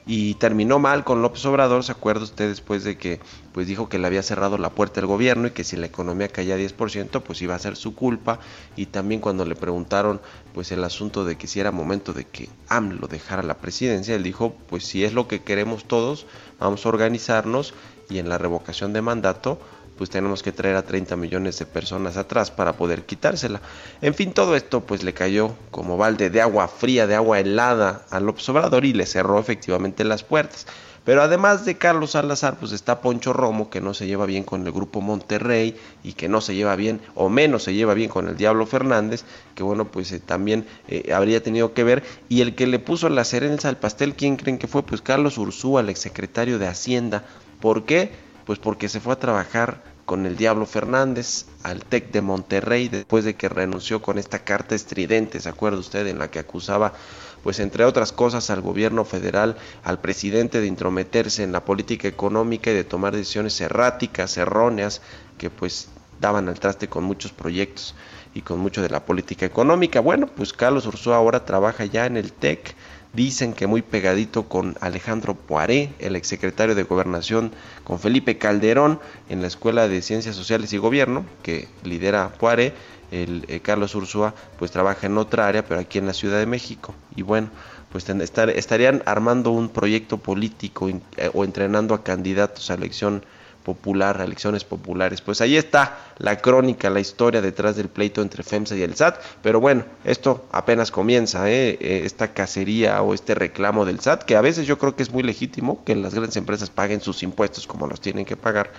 Y 0.06 0.34
terminó 0.34 0.80
mal 0.80 1.04
con 1.04 1.22
López 1.22 1.44
Obrador, 1.44 1.84
¿se 1.84 1.92
acuerda 1.92 2.24
usted 2.24 2.48
después 2.48 2.82
de 2.82 2.98
que 2.98 3.20
pues 3.52 3.68
dijo 3.68 3.88
que 3.88 4.00
le 4.00 4.08
había 4.08 4.24
cerrado 4.24 4.58
la 4.58 4.70
puerta 4.70 4.98
al 4.98 5.06
gobierno 5.06 5.46
y 5.46 5.50
que 5.52 5.62
si 5.62 5.76
la 5.76 5.86
economía 5.86 6.26
caía 6.26 6.56
10% 6.56 7.22
pues 7.22 7.40
iba 7.40 7.54
a 7.54 7.58
ser 7.60 7.76
su 7.76 7.94
culpa 7.94 8.40
y 8.74 8.86
también 8.86 9.20
cuando 9.20 9.44
le 9.44 9.54
preguntaron 9.54 10.20
pues 10.52 10.72
el 10.72 10.82
asunto 10.82 11.24
de 11.24 11.36
que 11.36 11.46
si 11.46 11.60
era 11.60 11.70
momento 11.70 12.12
de 12.12 12.24
que 12.24 12.48
AMLO 12.68 13.06
dejara 13.06 13.44
la 13.44 13.58
presidencia, 13.58 14.16
él 14.16 14.24
dijo 14.24 14.56
pues 14.68 14.84
si 14.84 15.04
es 15.04 15.12
lo 15.12 15.28
que 15.28 15.42
queremos 15.42 15.84
todos, 15.84 16.26
vamos 16.58 16.84
a 16.84 16.88
organizarnos 16.88 17.74
y 18.10 18.18
en 18.18 18.28
la 18.28 18.38
revocación 18.38 18.92
de 18.92 19.02
mandato 19.02 19.58
pues 20.00 20.08
tenemos 20.08 20.42
que 20.42 20.50
traer 20.50 20.76
a 20.76 20.82
30 20.82 21.14
millones 21.16 21.58
de 21.58 21.66
personas 21.66 22.16
atrás 22.16 22.50
para 22.50 22.72
poder 22.72 23.04
quitársela. 23.04 23.60
En 24.00 24.14
fin, 24.14 24.32
todo 24.32 24.56
esto 24.56 24.80
pues 24.80 25.02
le 25.02 25.12
cayó 25.12 25.52
como 25.70 25.98
balde 25.98 26.30
de 26.30 26.40
agua 26.40 26.68
fría, 26.68 27.06
de 27.06 27.16
agua 27.16 27.38
helada 27.38 28.06
al 28.08 28.26
observador 28.30 28.86
y 28.86 28.94
le 28.94 29.04
cerró 29.04 29.38
efectivamente 29.38 30.02
las 30.04 30.22
puertas. 30.22 30.66
Pero 31.04 31.22
además 31.22 31.66
de 31.66 31.76
Carlos 31.76 32.12
Salazar, 32.12 32.56
pues 32.58 32.72
está 32.72 33.02
Poncho 33.02 33.34
Romo, 33.34 33.68
que 33.68 33.82
no 33.82 33.92
se 33.92 34.06
lleva 34.06 34.24
bien 34.24 34.44
con 34.44 34.66
el 34.66 34.72
grupo 34.72 35.02
Monterrey 35.02 35.76
y 36.02 36.14
que 36.14 36.28
no 36.28 36.40
se 36.40 36.54
lleva 36.54 36.76
bien, 36.76 37.02
o 37.14 37.28
menos 37.28 37.64
se 37.64 37.74
lleva 37.74 37.92
bien 37.92 38.08
con 38.08 38.28
el 38.28 38.38
Diablo 38.38 38.64
Fernández, 38.66 39.24
que 39.54 39.62
bueno, 39.62 39.86
pues 39.90 40.12
eh, 40.12 40.20
también 40.20 40.66
eh, 40.88 41.12
habría 41.12 41.42
tenido 41.42 41.74
que 41.74 41.84
ver. 41.84 42.02
Y 42.30 42.40
el 42.40 42.54
que 42.54 42.66
le 42.66 42.78
puso 42.78 43.08
la 43.10 43.24
cereza 43.24 43.68
al 43.68 43.76
pastel, 43.76 44.14
¿quién 44.14 44.36
creen 44.36 44.56
que 44.56 44.66
fue? 44.66 44.82
Pues 44.82 45.02
Carlos 45.02 45.36
Ursúa, 45.36 45.80
el 45.82 45.90
exsecretario 45.90 46.58
de 46.58 46.68
Hacienda. 46.68 47.24
¿Por 47.60 47.84
qué? 47.84 48.10
Pues 48.46 48.58
porque 48.58 48.88
se 48.88 49.00
fue 49.00 49.12
a 49.12 49.18
trabajar 49.18 49.82
con 50.06 50.26
el 50.26 50.36
Diablo 50.36 50.66
Fernández 50.66 51.46
al 51.62 51.84
TEC 51.84 52.10
de 52.10 52.20
Monterrey 52.20 52.88
después 52.88 53.24
de 53.24 53.34
que 53.34 53.48
renunció 53.48 54.02
con 54.02 54.18
esta 54.18 54.40
carta 54.40 54.74
estridente, 54.74 55.38
¿se 55.38 55.48
acuerda 55.48 55.78
usted? 55.78 56.06
En 56.08 56.18
la 56.18 56.30
que 56.30 56.40
acusaba 56.40 56.94
pues 57.42 57.58
entre 57.60 57.84
otras 57.84 58.12
cosas 58.12 58.50
al 58.50 58.60
gobierno 58.60 59.04
federal, 59.04 59.56
al 59.84 60.00
presidente 60.00 60.60
de 60.60 60.66
intrometerse 60.66 61.42
en 61.42 61.52
la 61.52 61.64
política 61.64 62.08
económica 62.08 62.70
y 62.70 62.74
de 62.74 62.84
tomar 62.84 63.14
decisiones 63.14 63.60
erráticas, 63.60 64.36
erróneas, 64.36 65.00
que 65.38 65.48
pues 65.48 65.88
daban 66.20 66.48
al 66.48 66.60
traste 66.60 66.88
con 66.88 67.04
muchos 67.04 67.32
proyectos 67.32 67.94
y 68.34 68.42
con 68.42 68.58
mucho 68.58 68.82
de 68.82 68.90
la 68.90 69.04
política 69.04 69.46
económica. 69.46 70.00
Bueno, 70.00 70.26
pues 70.26 70.52
Carlos 70.52 70.86
Ursúa 70.86 71.16
ahora 71.16 71.44
trabaja 71.44 71.84
ya 71.84 72.06
en 72.06 72.16
el 72.16 72.32
TEC, 72.32 72.74
dicen 73.12 73.54
que 73.54 73.66
muy 73.66 73.82
pegadito 73.82 74.48
con 74.48 74.76
Alejandro 74.80 75.34
Poiré, 75.34 75.92
el 75.98 76.16
exsecretario 76.16 76.74
de 76.74 76.84
Gobernación, 76.84 77.52
con 77.84 77.98
Felipe 77.98 78.38
Calderón 78.38 79.00
en 79.28 79.40
la 79.40 79.48
Escuela 79.48 79.88
de 79.88 80.02
Ciencias 80.02 80.36
Sociales 80.36 80.72
y 80.72 80.78
Gobierno, 80.78 81.24
que 81.42 81.68
lidera 81.82 82.32
Poiré, 82.38 82.72
el 83.10 83.44
eh, 83.48 83.60
Carlos 83.60 83.94
Ursúa 83.94 84.34
pues 84.58 84.70
trabaja 84.70 85.06
en 85.06 85.18
otra 85.18 85.48
área, 85.48 85.64
pero 85.64 85.80
aquí 85.80 85.98
en 85.98 86.06
la 86.06 86.14
Ciudad 86.14 86.38
de 86.38 86.46
México. 86.46 86.94
Y 87.16 87.22
bueno, 87.22 87.50
pues 87.90 88.08
estarían 88.08 89.02
armando 89.04 89.50
un 89.50 89.68
proyecto 89.68 90.18
político 90.18 90.88
eh, 90.88 91.30
o 91.34 91.44
entrenando 91.44 91.94
a 91.94 92.04
candidatos 92.04 92.70
a 92.70 92.74
elección 92.74 93.24
popular, 93.64 94.20
elecciones 94.20 94.64
populares. 94.64 95.20
Pues 95.20 95.40
ahí 95.40 95.56
está 95.56 95.98
la 96.18 96.40
crónica, 96.40 96.90
la 96.90 97.00
historia 97.00 97.40
detrás 97.40 97.76
del 97.76 97.88
pleito 97.88 98.22
entre 98.22 98.42
FEMSA 98.42 98.76
y 98.76 98.82
el 98.82 98.96
SAT. 98.96 99.20
Pero 99.42 99.60
bueno, 99.60 99.84
esto 100.04 100.46
apenas 100.52 100.90
comienza, 100.90 101.50
¿eh? 101.50 101.78
esta 102.04 102.32
cacería 102.32 103.02
o 103.02 103.14
este 103.14 103.34
reclamo 103.34 103.84
del 103.84 104.00
SAT, 104.00 104.24
que 104.24 104.36
a 104.36 104.40
veces 104.40 104.66
yo 104.66 104.78
creo 104.78 104.96
que 104.96 105.02
es 105.02 105.10
muy 105.10 105.22
legítimo 105.22 105.84
que 105.84 105.94
las 105.96 106.14
grandes 106.14 106.36
empresas 106.36 106.70
paguen 106.70 107.00
sus 107.00 107.22
impuestos 107.22 107.66
como 107.66 107.86
los 107.86 108.00
tienen 108.00 108.24
que 108.24 108.36
pagar 108.36 108.70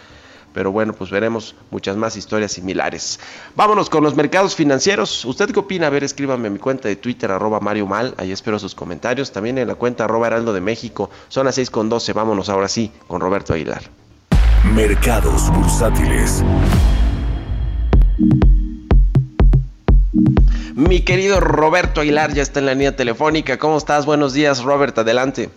pero 0.54 0.72
bueno, 0.72 0.94
pues 0.94 1.10
veremos 1.10 1.56
muchas 1.70 1.96
más 1.96 2.18
historias 2.18 2.52
similares. 2.52 3.20
Vámonos 3.56 3.90
con 3.90 4.04
los 4.04 4.16
mercados 4.16 4.56
financieros. 4.56 5.26
¿Usted 5.26 5.52
qué 5.52 5.60
opina? 5.60 5.88
A 5.88 5.90
ver, 5.90 6.04
escríbame 6.04 6.48
a 6.48 6.52
mi 6.52 6.60
cuenta 6.60 6.88
de 6.88 6.96
Twitter, 6.96 7.32
arroba 7.32 7.60
Mario 7.60 7.88
Mal, 7.88 8.14
ahí 8.18 8.32
espero 8.32 8.60
sus 8.60 8.76
comentarios. 8.76 9.32
También 9.32 9.58
en 9.58 9.68
la 9.68 9.76
cuenta 9.76 10.06
arroba 10.06 10.28
Heraldo 10.28 10.54
de 10.54 10.62
México. 10.62 11.10
Son 11.30 11.46
las 11.46 11.56
6 11.56 11.70
con 11.70 11.90
12, 11.90 12.14
vámonos 12.14 12.50
ahora 12.50 12.68
sí 12.68 12.92
con 13.08 13.22
Roberto 13.22 13.54
Aguilar. 13.54 14.01
Mercados 14.64 15.52
bursátiles. 15.52 16.46
Mi 20.76 21.02
querido 21.02 21.40
Roberto 21.40 22.02
Aguilar 22.02 22.32
ya 22.34 22.44
está 22.44 22.60
en 22.60 22.68
la 22.68 22.74
línea 22.74 22.96
telefónica. 22.96 23.58
¿Cómo 23.58 23.78
estás? 23.78 24.06
Buenos 24.06 24.34
días, 24.34 24.64
Robert, 24.64 24.98
adelante. 25.00 25.50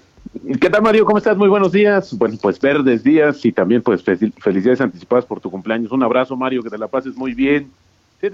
¿Qué 0.59 0.71
tal, 0.71 0.83
Mario? 0.83 1.05
¿Cómo 1.05 1.19
estás? 1.19 1.37
Muy 1.37 1.49
buenos 1.49 1.71
días. 1.71 2.17
Bueno, 2.17 2.39
pues 2.41 2.59
verdes 2.59 3.05
días 3.05 3.45
y 3.45 3.53
también 3.53 3.83
pues 3.83 4.03
felicidades 4.03 4.81
anticipadas 4.81 5.27
por 5.27 5.39
tu 5.39 5.51
cumpleaños. 5.51 5.93
Un 5.93 6.03
abrazo, 6.03 6.35
Mario, 6.35 6.63
que 6.63 6.71
te 6.71 6.79
la 6.79 6.89
pases 6.89 7.15
muy 7.15 7.35
bien. 7.35 7.71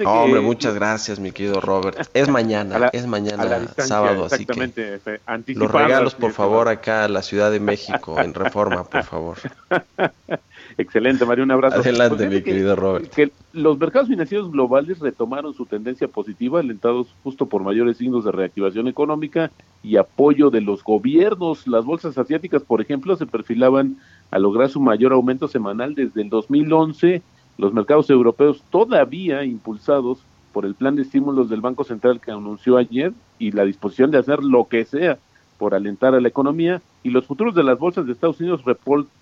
hombre, 0.05 0.41
muchas 0.41 0.75
gracias, 0.75 1.19
mi 1.19 1.33
querido 1.33 1.61
Robert. 1.61 2.09
Es 2.15 2.29
mañana, 2.29 2.91
es 2.93 3.09
mañana, 3.09 3.67
sábado, 3.77 4.27
así 4.27 4.47
que 4.47 5.00
los 5.49 5.71
regalos, 5.71 6.15
por 6.15 6.33
favor, 6.33 6.69
acá 6.69 7.05
a 7.05 7.09
la 7.09 7.23
Ciudad 7.23 7.50
de 7.50 7.59
México, 7.59 8.21
en 8.21 8.35
Reforma, 8.35 8.85
por 8.85 9.03
favor. 9.03 9.37
Excelente, 10.81 11.27
Mario, 11.27 11.45
un 11.45 11.51
abrazo. 11.51 11.81
Adelante, 11.81 12.17
pues 12.17 12.31
mi 12.31 12.43
querido 12.43 12.75
Robert. 12.75 13.13
Que 13.13 13.31
los 13.53 13.79
mercados 13.79 14.09
financieros 14.09 14.51
globales 14.51 14.99
retomaron 14.99 15.53
su 15.53 15.67
tendencia 15.67 16.09
positiva, 16.09 16.61
alentados 16.61 17.15
justo 17.23 17.45
por 17.45 17.63
mayores 17.63 17.99
signos 17.99 18.25
de 18.25 18.33
reactivación 18.33 18.89
económica 18.89 19.51
y 19.83 19.97
apoyo 19.97 20.49
de 20.49 20.63
los 20.63 20.83
gobiernos. 20.83 21.67
Las 21.67 21.85
bolsas 21.85 22.17
asiáticas, 22.17 22.63
por 22.63 22.81
ejemplo, 22.81 23.15
se 23.17 23.27
perfilaban 23.27 23.99
a 24.31 24.39
lograr 24.39 24.71
su 24.71 24.81
mayor 24.81 25.13
aumento 25.13 25.49
semanal 25.49 25.95
desde 25.95 26.23
el 26.23 26.31
2011. 26.31 27.21
Los 27.59 27.75
mercados 27.75 28.09
europeos 28.09 28.65
todavía 28.71 29.45
impulsados 29.45 30.21
por 30.55 30.65
el 30.65 30.75
plan 30.75 30.97
de 30.97 31.03
estímulos 31.03 31.51
del 31.51 31.61
Banco 31.61 31.85
Central 31.85 32.21
que 32.21 32.31
anunció 32.31 32.79
ayer 32.79 33.13
y 33.39 33.53
la 33.53 33.67
disposición 33.67 34.11
de 34.11 34.19
hacer 34.19 34.43
lo 34.43 34.67
que 34.67 34.87
sea 34.87 35.19
por 35.61 35.75
alentar 35.75 36.14
a 36.14 36.23
la 36.23 36.29
economía 36.29 36.81
y 37.02 37.11
los 37.11 37.26
futuros 37.26 37.55
de 37.55 37.62
las 37.62 37.79
bolsas 37.79 38.07
de 38.07 38.12
Estados 38.12 38.40
Unidos 38.40 38.62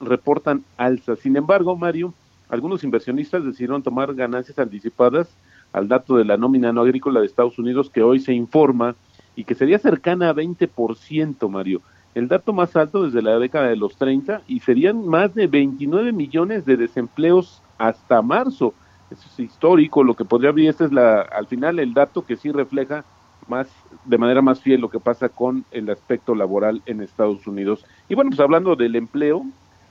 reportan 0.00 0.62
alza. 0.76 1.16
Sin 1.16 1.36
embargo, 1.36 1.76
Mario, 1.76 2.14
algunos 2.48 2.84
inversionistas 2.84 3.44
decidieron 3.44 3.82
tomar 3.82 4.14
ganancias 4.14 4.56
anticipadas 4.60 5.28
al 5.72 5.88
dato 5.88 6.16
de 6.16 6.24
la 6.24 6.36
nómina 6.36 6.72
no 6.72 6.82
agrícola 6.82 7.18
de 7.18 7.26
Estados 7.26 7.58
Unidos 7.58 7.90
que 7.90 8.04
hoy 8.04 8.20
se 8.20 8.34
informa 8.34 8.94
y 9.34 9.42
que 9.42 9.56
sería 9.56 9.80
cercana 9.80 10.30
a 10.30 10.34
20%, 10.34 11.48
Mario. 11.50 11.82
El 12.14 12.28
dato 12.28 12.52
más 12.52 12.76
alto 12.76 13.02
desde 13.02 13.20
la 13.20 13.36
década 13.40 13.66
de 13.66 13.76
los 13.76 13.96
30 13.96 14.42
y 14.46 14.60
serían 14.60 15.08
más 15.08 15.34
de 15.34 15.48
29 15.48 16.12
millones 16.12 16.64
de 16.64 16.76
desempleos 16.76 17.60
hasta 17.78 18.22
marzo. 18.22 18.74
Eso 19.10 19.28
es 19.32 19.40
histórico, 19.40 20.04
lo 20.04 20.14
que 20.14 20.24
podría 20.24 20.50
abrir, 20.50 20.68
este 20.70 20.84
es 20.84 20.92
la, 20.92 21.20
al 21.22 21.48
final 21.48 21.80
el 21.80 21.94
dato 21.94 22.24
que 22.24 22.36
sí 22.36 22.52
refleja 22.52 23.04
más 23.48 23.68
de 24.04 24.18
manera 24.18 24.42
más 24.42 24.60
fiel 24.60 24.80
lo 24.80 24.90
que 24.90 25.00
pasa 25.00 25.28
con 25.28 25.64
el 25.70 25.90
aspecto 25.90 26.34
laboral 26.34 26.82
en 26.86 27.00
Estados 27.00 27.46
Unidos. 27.46 27.84
Y 28.08 28.14
bueno, 28.14 28.30
pues 28.30 28.40
hablando 28.40 28.76
del 28.76 28.96
empleo, 28.96 29.44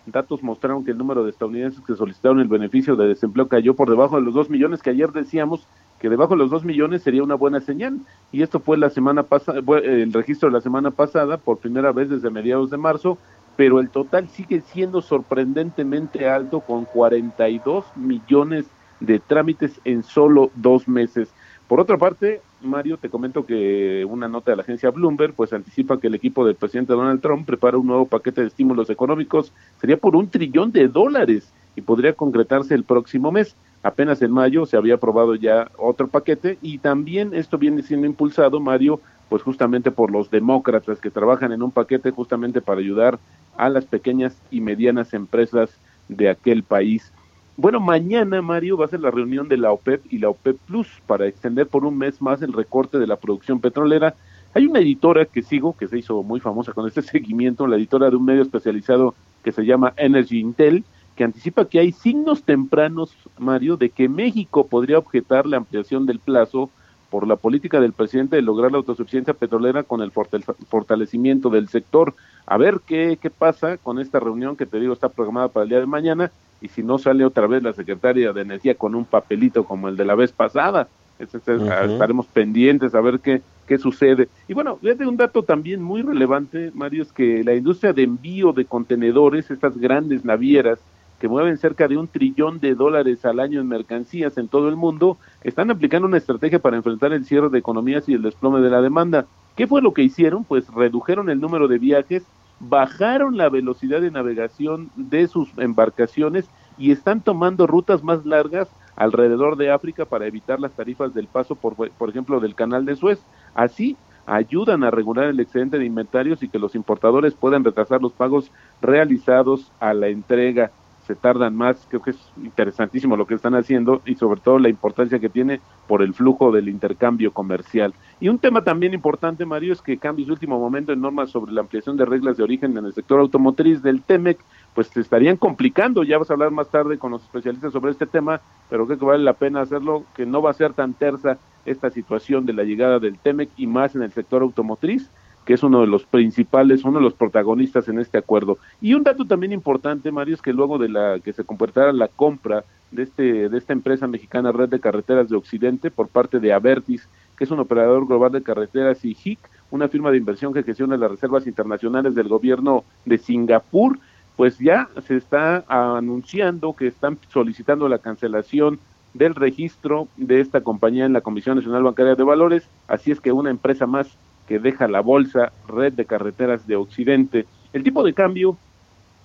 datos 0.06 0.42
mostraron 0.42 0.86
que 0.86 0.92
el 0.92 0.98
número 0.98 1.24
de 1.24 1.32
estadounidenses 1.32 1.84
que 1.84 1.96
solicitaron 1.96 2.40
el 2.40 2.48
beneficio 2.48 2.96
de 2.96 3.08
desempleo 3.08 3.48
cayó 3.48 3.76
por 3.76 3.90
debajo 3.90 4.16
de 4.16 4.22
los 4.22 4.34
dos 4.34 4.50
millones, 4.50 4.82
que 4.82 4.90
ayer 4.90 5.12
decíamos 5.12 5.68
que 6.00 6.10
debajo 6.10 6.34
de 6.34 6.40
los 6.40 6.50
dos 6.50 6.64
millones 6.64 7.04
sería 7.04 7.24
una 7.24 7.36
buena 7.36 7.60
señal. 7.60 8.00
Y 8.32 8.42
esto 8.42 8.60
fue 8.60 8.78
la 8.78 8.90
semana 8.90 9.24
pasada, 9.24 9.62
el 9.84 10.14
registro 10.14 10.50
de 10.50 10.54
la 10.54 10.62
semana 10.62 10.92
pasada, 10.92 11.38
por 11.38 11.58
primera 11.58 11.92
vez 11.92 12.10
desde 12.10 12.30
mediados 12.30 12.70
de 12.70 12.78
marzo, 12.78 13.18
pero 13.56 13.80
el 13.80 13.90
total 13.90 14.30
sigue 14.30 14.62
siendo 14.62 15.02
sorprendentemente 15.02 16.30
alto 16.30 16.62
con 16.62 16.86
42 16.86 17.86
millones 17.96 18.66
de 19.00 19.20
trámites 19.20 19.80
en 19.84 20.04
solo 20.04 20.52
dos 20.56 20.88
meses. 20.88 21.30
Por 21.68 21.82
otra 21.82 21.98
parte, 21.98 22.40
Mario, 22.62 22.98
te 22.98 23.10
comento 23.10 23.46
que 23.46 24.06
una 24.06 24.30
nota 24.30 24.52
de 24.52 24.58
la 24.58 24.64
agencia 24.64 24.90
Bloomberg 24.90 25.34
pues 25.34 25.52
anticipa 25.52 26.00
que 26.00 26.08
el 26.08 26.16
equipo 26.16 26.46
del 26.46 26.56
presidente 26.56 26.94
Donald 26.94 27.20
Trump 27.20 27.46
prepara 27.46 27.78
un 27.78 27.88
nuevo 27.88 28.06
paquete 28.06 28.40
de 28.42 28.48
estímulos 28.48 28.90
económicos, 28.90 29.52
sería 29.82 29.98
por 29.98 30.16
un 30.16 30.30
trillón 30.30 30.72
de 30.72 30.88
dólares 30.88 31.52
y 31.76 31.82
podría 31.82 32.14
concretarse 32.14 32.74
el 32.74 32.86
próximo 32.86 33.34
mes. 33.34 33.56
Apenas 33.84 34.22
en 34.22 34.32
mayo 34.32 34.66
se 34.66 34.78
había 34.78 34.96
aprobado 34.96 35.36
ya 35.36 35.70
otro 35.78 36.08
paquete 36.08 36.58
y 36.62 36.78
también 36.78 37.34
esto 37.34 37.58
viene 37.58 37.84
siendo 37.84 38.08
impulsado, 38.08 38.62
Mario, 38.62 39.02
pues 39.28 39.44
justamente 39.44 39.92
por 39.92 40.10
los 40.10 40.32
demócratas 40.32 41.02
que 41.02 41.12
trabajan 41.12 41.52
en 41.52 41.62
un 41.62 41.72
paquete 41.72 42.12
justamente 42.12 42.62
para 42.62 42.80
ayudar 42.80 43.20
a 43.58 43.68
las 43.68 43.84
pequeñas 43.84 44.38
y 44.52 44.62
medianas 44.62 45.14
empresas 45.14 45.70
de 46.08 46.30
aquel 46.30 46.64
país. 46.64 47.12
Bueno, 47.60 47.80
mañana, 47.80 48.40
Mario, 48.44 48.78
va 48.78 48.86
a 48.86 48.88
ser 48.88 49.00
la 49.00 49.10
reunión 49.10 49.48
de 49.48 49.58
la 49.58 49.72
OPEP 49.72 50.14
y 50.14 50.20
la 50.20 50.30
OPEP 50.30 50.58
Plus 50.68 50.88
para 51.08 51.26
extender 51.26 51.66
por 51.66 51.86
un 51.86 51.98
mes 51.98 52.22
más 52.22 52.44
el 52.44 52.54
recorte 52.54 53.00
de 53.00 53.08
la 53.08 53.16
producción 53.16 53.60
petrolera. 53.60 54.14
Hay 54.54 54.68
una 54.68 54.80
editora 54.80 55.26
que 55.26 55.42
sigo, 55.42 55.76
que 55.76 55.88
se 55.88 55.98
hizo 55.98 56.22
muy 56.22 56.40
famosa 56.40 56.74
con 56.74 56.88
este 56.88 57.02
seguimiento, 57.02 57.66
la 57.66 57.78
editora 57.78 58.12
de 58.12 58.16
un 58.16 58.26
medio 58.26 58.44
especializado 58.44 59.16
que 59.44 59.52
se 59.52 59.66
llama 59.66 59.94
Energy 59.98 60.40
Intel, 60.40 60.84
que 61.16 61.24
anticipa 61.24 61.66
que 61.66 61.80
hay 61.80 61.94
signos 61.94 62.44
tempranos, 62.44 63.16
Mario, 63.40 63.76
de 63.76 63.90
que 63.90 64.08
México 64.08 64.68
podría 64.68 65.00
objetar 65.00 65.48
la 65.48 65.58
ampliación 65.58 66.06
del 66.06 66.20
plazo 66.20 66.70
por 67.10 67.28
la 67.28 67.38
política 67.38 67.82
del 67.82 67.94
presidente 67.94 68.36
de 68.36 68.44
lograr 68.44 68.72
la 68.72 68.78
autosuficiencia 68.78 69.34
petrolera 69.34 69.82
con 69.82 70.02
el 70.02 70.12
fortalecimiento 70.12 71.50
del 71.50 71.70
sector. 71.70 72.14
A 72.46 72.58
ver 72.58 72.82
qué, 72.86 73.18
qué 73.20 73.32
pasa 73.32 73.78
con 73.78 73.98
esta 73.98 74.20
reunión 74.20 74.56
que 74.56 74.68
te 74.68 74.80
digo 74.80 74.94
está 74.94 75.10
programada 75.10 75.48
para 75.48 75.64
el 75.64 75.70
día 75.70 75.80
de 75.80 75.88
mañana 75.88 76.32
y 76.62 76.70
si 76.70 76.84
no 76.84 76.98
sale 76.98 77.26
otra 77.26 77.48
vez 77.48 77.64
la 77.64 77.74
secretaria 77.74 78.34
de 78.34 78.42
Energía 78.42 78.76
con 78.76 78.96
un 78.96 79.06
papelito 79.06 79.64
como 79.64 79.90
el 79.90 79.98
de 79.98 80.06
la 80.06 80.16
vez 80.16 80.32
pasada, 80.32 80.88
estaremos 81.20 82.28
pendientes 82.28 82.94
a 82.96 83.02
ver 83.02 83.20
qué, 83.20 83.42
qué 83.68 83.78
sucede. 83.78 84.30
Y 84.48 84.54
bueno, 84.54 84.80
desde 84.82 85.08
un 85.08 85.18
dato 85.18 85.44
también 85.44 85.82
muy 85.82 86.02
relevante, 86.02 86.72
Mario, 86.74 87.04
es 87.04 87.12
que 87.12 87.44
la 87.44 87.56
industria 87.56 87.94
de 87.94 88.04
envío 88.04 88.54
de 88.54 88.66
contenedores, 88.66 89.50
estas 89.52 89.78
grandes 89.78 90.26
navieras 90.26 90.80
que 91.20 91.28
mueven 91.28 91.58
cerca 91.58 91.88
de 91.88 91.98
un 91.98 92.08
trillón 92.08 92.60
de 92.60 92.76
dólares 92.76 93.26
al 93.26 93.40
año 93.40 93.60
en 93.60 93.68
mercancías 93.68 94.38
en 94.38 94.48
todo 94.48 94.70
el 94.70 94.76
mundo, 94.76 95.18
están 95.44 95.72
aplicando 95.72 96.08
una 96.08 96.18
estrategia 96.18 96.60
para 96.60 96.78
enfrentar 96.78 97.12
el 97.12 97.26
cierre 97.26 97.50
de 97.50 97.58
economías 97.58 98.08
y 98.08 98.14
el 98.14 98.22
desplome 98.22 98.62
de 98.62 98.70
la 98.70 98.82
demanda. 98.82 99.26
¿Qué 99.56 99.66
fue 99.66 99.82
lo 99.82 99.94
que 99.94 100.04
hicieron? 100.04 100.44
Pues 100.44 100.72
redujeron 100.72 101.30
el 101.32 101.40
número 101.40 101.68
de 101.68 101.80
viajes 101.80 102.24
bajaron 102.60 103.38
la 103.38 103.50
velocidad 103.50 104.02
de 104.02 104.12
navegación 104.12 104.90
de 104.96 105.28
sus 105.28 105.50
embarcaciones 105.58 106.50
y 106.78 106.92
están 106.92 107.22
tomando 107.22 107.68
rutas 107.68 108.04
más 108.04 108.26
largas 108.26 108.68
alrededor 108.96 109.58
de 109.58 109.72
África 109.72 110.06
para 110.06 110.26
evitar 110.26 110.60
las 110.60 110.72
tarifas 110.72 111.14
del 111.14 111.28
paso, 111.28 111.56
por, 111.56 111.76
por 111.76 112.10
ejemplo, 112.10 112.40
del 112.40 112.56
canal 112.56 112.86
de 112.86 112.96
Suez. 112.96 113.20
Así 113.54 113.96
ayudan 114.26 114.84
a 114.84 114.92
regular 114.92 115.26
el 115.26 115.40
excedente 115.40 115.80
de 115.80 115.86
inventarios 115.86 116.44
y 116.44 116.50
que 116.50 116.60
los 116.60 116.76
importadores 116.76 117.34
puedan 117.34 117.64
retrasar 117.64 118.02
los 118.02 118.12
pagos 118.12 118.52
realizados 118.82 119.72
a 119.80 119.94
la 119.94 120.08
entrega 120.10 120.72
se 121.08 121.16
tardan 121.16 121.56
más, 121.56 121.88
creo 121.88 122.02
que 122.02 122.12
es 122.12 122.32
interesantísimo 122.44 123.16
lo 123.16 123.26
que 123.26 123.34
están 123.34 123.56
haciendo 123.56 124.02
y 124.06 124.16
sobre 124.16 124.42
todo 124.42 124.60
la 124.60 124.68
importancia 124.68 125.20
que 125.20 125.30
tiene 125.30 125.62
por 125.88 126.02
el 126.02 126.14
flujo 126.14 126.52
del 126.52 126.68
intercambio 126.68 127.32
comercial. 127.32 127.94
Y 128.20 128.28
un 128.28 128.40
tema 128.40 128.66
también 128.66 128.94
importante, 128.94 129.46
Mario, 129.46 129.72
es 129.72 129.82
que 129.82 129.98
cambie 129.98 130.26
su 130.26 130.34
último 130.34 130.60
momento 130.60 130.92
en 130.92 131.00
normas 131.00 131.30
sobre 131.30 131.54
la 131.54 131.62
ampliación 131.62 131.96
de 131.96 132.06
reglas 132.06 132.36
de 132.36 132.44
origen 132.44 132.78
en 132.78 132.86
el 132.86 132.94
sector 132.94 133.22
automotriz 133.22 133.82
del 133.82 134.02
TEMEC, 134.02 134.38
pues 134.76 134.88
se 134.88 135.00
estarían 135.00 135.38
complicando, 135.38 136.04
ya 136.04 136.18
vas 136.18 136.30
a 136.30 136.34
hablar 136.34 136.52
más 136.52 136.70
tarde 136.70 136.98
con 136.98 137.12
los 137.14 137.24
especialistas 137.24 137.72
sobre 137.72 137.92
este 137.92 138.06
tema, 138.06 138.42
pero 138.70 138.86
creo 138.86 139.00
que 139.00 139.06
vale 139.06 139.24
la 139.24 139.34
pena 139.34 139.62
hacerlo, 139.62 140.04
que 140.14 140.26
no 140.26 140.42
va 140.42 140.52
a 140.52 140.54
ser 140.54 140.74
tan 140.74 140.94
tersa 140.94 141.38
esta 141.66 141.90
situación 141.90 142.46
de 142.46 142.52
la 142.52 142.64
llegada 142.64 143.00
del 143.00 143.18
TEMEC 143.18 143.50
y 143.56 143.66
más 143.66 143.96
en 143.96 144.02
el 144.02 144.12
sector 144.12 144.42
automotriz, 144.42 145.10
que 145.48 145.54
es 145.54 145.64
uno 145.64 145.80
de 145.80 145.88
los 145.88 146.04
principales, 146.04 146.84
uno 146.84 147.00
de 147.00 147.06
los 147.06 147.14
protagonistas 147.14 147.88
en 147.88 148.00
este 148.00 148.18
acuerdo. 148.18 148.58
Y 148.82 148.94
un 148.96 149.04
dato 149.04 149.24
también 149.24 149.54
importante, 149.54 150.12
Mario, 150.12 150.36
es 150.36 150.42
que 150.42 150.52
luego 150.52 150.78
de 150.78 150.90
la 150.90 151.22
que 151.22 151.32
se 151.32 151.46
completara 151.46 151.94
la 151.94 152.10
compra 152.10 152.66
de 152.92 153.04
este 153.04 153.48
de 153.48 153.58
esta 153.58 153.72
empresa 153.72 154.08
mexicana 154.08 154.52
Red 154.52 154.68
de 154.68 154.82
Carreteras 154.82 155.30
de 155.30 155.38
Occidente 155.38 155.90
por 155.90 156.10
parte 156.10 156.42
de 156.42 156.52
Avertis, 156.52 157.08
que 157.38 157.46
es 157.46 157.52
un 157.52 157.62
operador 157.62 158.06
global 158.06 158.34
de 158.34 158.44
carreteras 158.44 159.06
y 159.06 159.16
HIC, 159.16 159.40
una 159.72 159.88
firma 159.88 160.12
de 160.12 160.18
inversión 160.18 160.54
que 160.54 160.64
gestiona 160.64 160.98
las 160.98 161.12
reservas 161.12 161.48
internacionales 161.48 162.14
del 162.14 162.28
gobierno 162.28 162.84
de 163.06 163.18
Singapur, 163.18 164.00
pues 164.36 164.60
ya 164.60 164.90
se 165.08 165.16
está 165.16 165.64
anunciando 165.70 166.74
que 166.74 166.88
están 166.88 167.18
solicitando 167.30 167.88
la 167.88 168.00
cancelación 168.00 168.80
del 169.14 169.34
registro 169.34 170.10
de 170.18 170.42
esta 170.42 170.60
compañía 170.60 171.06
en 171.06 171.14
la 171.14 171.22
Comisión 171.22 171.56
Nacional 171.56 171.84
Bancaria 171.84 172.16
de 172.16 172.24
Valores, 172.24 172.68
así 172.90 173.12
es 173.12 173.22
que 173.22 173.32
una 173.32 173.50
empresa 173.50 173.88
más 173.88 174.10
que 174.48 174.60
deja 174.60 174.88
la 174.88 175.02
bolsa 175.02 175.52
Red 175.68 175.94
de 175.94 176.06
Carreteras 176.06 176.66
de 176.66 176.76
Occidente. 176.76 177.46
El 177.74 177.84
tipo 177.84 178.04
de 178.04 178.14
cambio, 178.14 178.58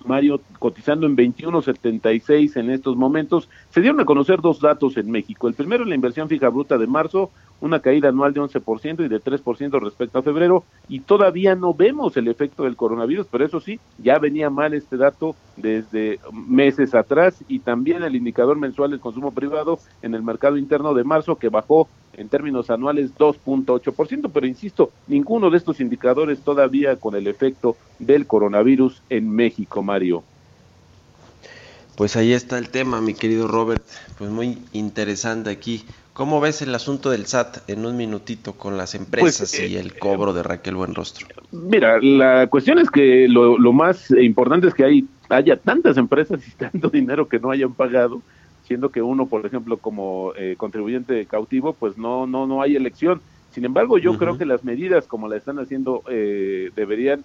Mario, 0.05 0.41
cotizando 0.59 1.07
en 1.07 1.15
21.76 1.15 2.57
en 2.57 2.69
estos 2.69 2.95
momentos, 2.97 3.49
se 3.69 3.81
dieron 3.81 3.99
a 4.01 4.05
conocer 4.05 4.41
dos 4.41 4.59
datos 4.59 4.97
en 4.97 5.09
México. 5.09 5.47
El 5.47 5.53
primero, 5.53 5.85
la 5.85 5.95
inversión 5.95 6.27
fija 6.27 6.49
bruta 6.49 6.77
de 6.77 6.87
marzo, 6.87 7.31
una 7.63 7.79
caída 7.79 8.09
anual 8.09 8.33
de 8.33 8.41
11% 8.41 9.05
y 9.05 9.07
de 9.07 9.21
3% 9.21 9.79
respecto 9.79 10.19
a 10.19 10.21
febrero, 10.21 10.65
y 10.89 10.99
todavía 10.99 11.55
no 11.55 11.73
vemos 11.73 12.17
el 12.17 12.27
efecto 12.27 12.63
del 12.63 12.75
coronavirus, 12.75 13.25
pero 13.31 13.45
eso 13.45 13.61
sí, 13.61 13.79
ya 13.97 14.19
venía 14.19 14.49
mal 14.49 14.73
este 14.73 14.97
dato 14.97 15.33
desde 15.55 16.19
meses 16.33 16.93
atrás, 16.93 17.41
y 17.47 17.59
también 17.59 18.03
el 18.03 18.17
indicador 18.17 18.57
mensual 18.57 18.91
del 18.91 18.99
consumo 18.99 19.31
privado 19.31 19.79
en 20.01 20.13
el 20.13 20.23
mercado 20.23 20.57
interno 20.57 20.93
de 20.93 21.05
marzo, 21.05 21.37
que 21.37 21.47
bajó 21.47 21.87
en 22.17 22.27
términos 22.27 22.69
anuales 22.69 23.15
2.8%, 23.15 24.29
pero 24.33 24.45
insisto, 24.45 24.91
ninguno 25.07 25.49
de 25.49 25.55
estos 25.55 25.79
indicadores 25.79 26.41
todavía 26.41 26.97
con 26.97 27.15
el 27.15 27.27
efecto 27.27 27.77
del 27.97 28.27
coronavirus 28.27 29.01
en 29.09 29.29
México, 29.29 29.81
Mario. 29.81 30.21
Pues 31.95 32.17
ahí 32.17 32.33
está 32.33 32.57
el 32.57 32.67
tema, 32.69 32.99
mi 32.99 33.13
querido 33.13 33.47
Robert, 33.47 33.85
pues 34.17 34.29
muy 34.29 34.57
interesante 34.73 35.49
aquí. 35.49 35.85
¿Cómo 36.13 36.39
ves 36.39 36.61
el 36.61 36.73
asunto 36.75 37.09
del 37.09 37.25
SAT 37.25 37.69
en 37.69 37.85
un 37.85 37.97
minutito 37.97 38.53
con 38.53 38.77
las 38.77 38.93
empresas 38.93 39.55
pues, 39.57 39.71
y 39.71 39.77
el 39.77 39.87
eh, 39.87 39.93
cobro 39.99 40.31
de 40.33 40.43
Raquel 40.43 40.75
Buenrostro? 40.75 41.27
Mira, 41.51 41.99
la 42.01 42.47
cuestión 42.47 42.77
es 42.77 42.91
que 42.91 43.27
lo, 43.27 43.57
lo 43.57 43.73
más 43.73 44.11
importante 44.11 44.67
es 44.67 44.75
que 44.75 44.85
hay, 44.85 45.07
haya 45.29 45.57
tantas 45.57 45.97
empresas 45.97 46.47
y 46.47 46.51
tanto 46.51 46.89
dinero 46.93 47.27
que 47.27 47.39
no 47.39 47.49
hayan 47.49 47.73
pagado 47.73 48.21
siendo 48.63 48.89
que 48.89 49.01
uno, 49.01 49.27
por 49.27 49.45
ejemplo, 49.45 49.77
como 49.77 50.33
eh, 50.37 50.55
contribuyente 50.57 51.25
cautivo, 51.25 51.73
pues 51.73 51.97
no, 51.97 52.27
no, 52.27 52.47
no 52.47 52.61
hay 52.61 52.75
elección. 52.75 53.21
Sin 53.53 53.65
embargo, 53.65 53.99
yo 53.99 54.17
creo 54.17 54.35
que 54.35 54.45
las 54.45 54.63
medidas 54.63 55.05
como 55.05 55.27
la 55.27 55.37
están 55.37 55.59
haciendo 55.59 56.01
eh, 56.09 56.71
deberían, 56.75 57.23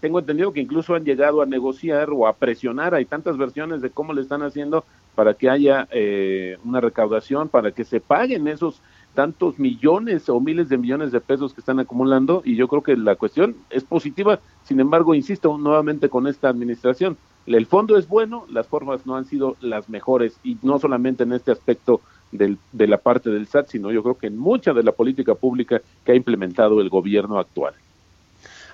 tengo 0.00 0.18
entendido 0.18 0.52
que 0.52 0.60
incluso 0.60 0.96
han 0.96 1.04
llegado 1.04 1.40
a 1.40 1.46
negociar 1.46 2.10
o 2.10 2.26
a 2.26 2.32
presionar, 2.32 2.96
hay 2.96 3.04
tantas 3.04 3.36
versiones 3.36 3.80
de 3.80 3.90
cómo 3.90 4.12
le 4.12 4.22
están 4.22 4.42
haciendo 4.42 4.84
para 5.14 5.34
que 5.34 5.48
haya 5.48 5.86
eh, 5.92 6.58
una 6.64 6.80
recaudación, 6.80 7.48
para 7.48 7.70
que 7.70 7.84
se 7.84 8.00
paguen 8.00 8.48
esos 8.48 8.82
tantos 9.14 9.60
millones 9.60 10.28
o 10.28 10.40
miles 10.40 10.68
de 10.68 10.78
millones 10.78 11.12
de 11.12 11.20
pesos 11.20 11.54
que 11.54 11.60
están 11.60 11.78
acumulando 11.78 12.42
y 12.44 12.56
yo 12.56 12.66
creo 12.66 12.82
que 12.82 12.96
la 12.96 13.14
cuestión 13.14 13.54
es 13.70 13.84
positiva, 13.84 14.40
sin 14.64 14.80
embargo, 14.80 15.14
insisto 15.14 15.56
nuevamente 15.58 16.08
con 16.08 16.26
esta 16.26 16.48
administración, 16.48 17.16
el 17.46 17.66
fondo 17.66 17.96
es 17.96 18.08
bueno, 18.08 18.46
las 18.50 18.66
formas 18.66 19.06
no 19.06 19.14
han 19.14 19.26
sido 19.26 19.56
las 19.60 19.88
mejores 19.88 20.40
y 20.42 20.58
no 20.62 20.80
solamente 20.80 21.22
en 21.22 21.32
este 21.32 21.52
aspecto 21.52 22.00
del, 22.36 22.58
de 22.72 22.86
la 22.86 22.98
parte 22.98 23.30
del 23.30 23.46
SAT, 23.46 23.70
sino 23.70 23.90
yo 23.92 24.02
creo 24.02 24.16
que 24.16 24.26
en 24.28 24.38
mucha 24.38 24.72
de 24.72 24.82
la 24.82 24.92
política 24.92 25.34
pública 25.34 25.80
que 26.04 26.12
ha 26.12 26.14
implementado 26.14 26.80
el 26.80 26.88
gobierno 26.88 27.38
actual. 27.38 27.74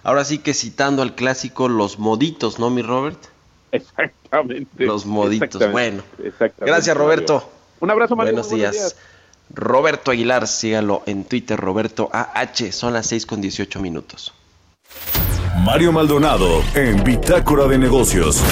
Ahora 0.04 0.24
sí 0.24 0.38
que 0.38 0.52
citando 0.54 1.02
al 1.02 1.14
clásico, 1.14 1.68
los 1.68 1.98
moditos, 1.98 2.58
¿no, 2.58 2.70
mi 2.70 2.82
Robert? 2.82 3.18
Exactamente. 3.70 4.84
Los 4.84 5.06
moditos, 5.06 5.70
bueno. 5.70 6.02
Gracias, 6.58 6.96
Roberto. 6.96 7.48
Un 7.80 7.90
abrazo, 7.90 8.16
Mario. 8.16 8.32
Buenos, 8.32 8.50
días. 8.50 8.96
Roberto 9.54 10.10
Aguilar, 10.10 10.46
sígalo 10.46 11.02
en 11.06 11.24
Twitter, 11.24 11.58
Roberto 11.58 12.08
AH, 12.12 12.72
son 12.72 12.92
las 12.94 13.06
6 13.08 13.26
con 13.26 13.40
18 13.40 13.80
minutos. 13.80 14.32
Mario 15.64 15.92
Maldonado 15.92 16.62
en 16.74 17.04
Bitácora 17.04 17.66
de 17.66 17.78
Negocios. 17.78 18.42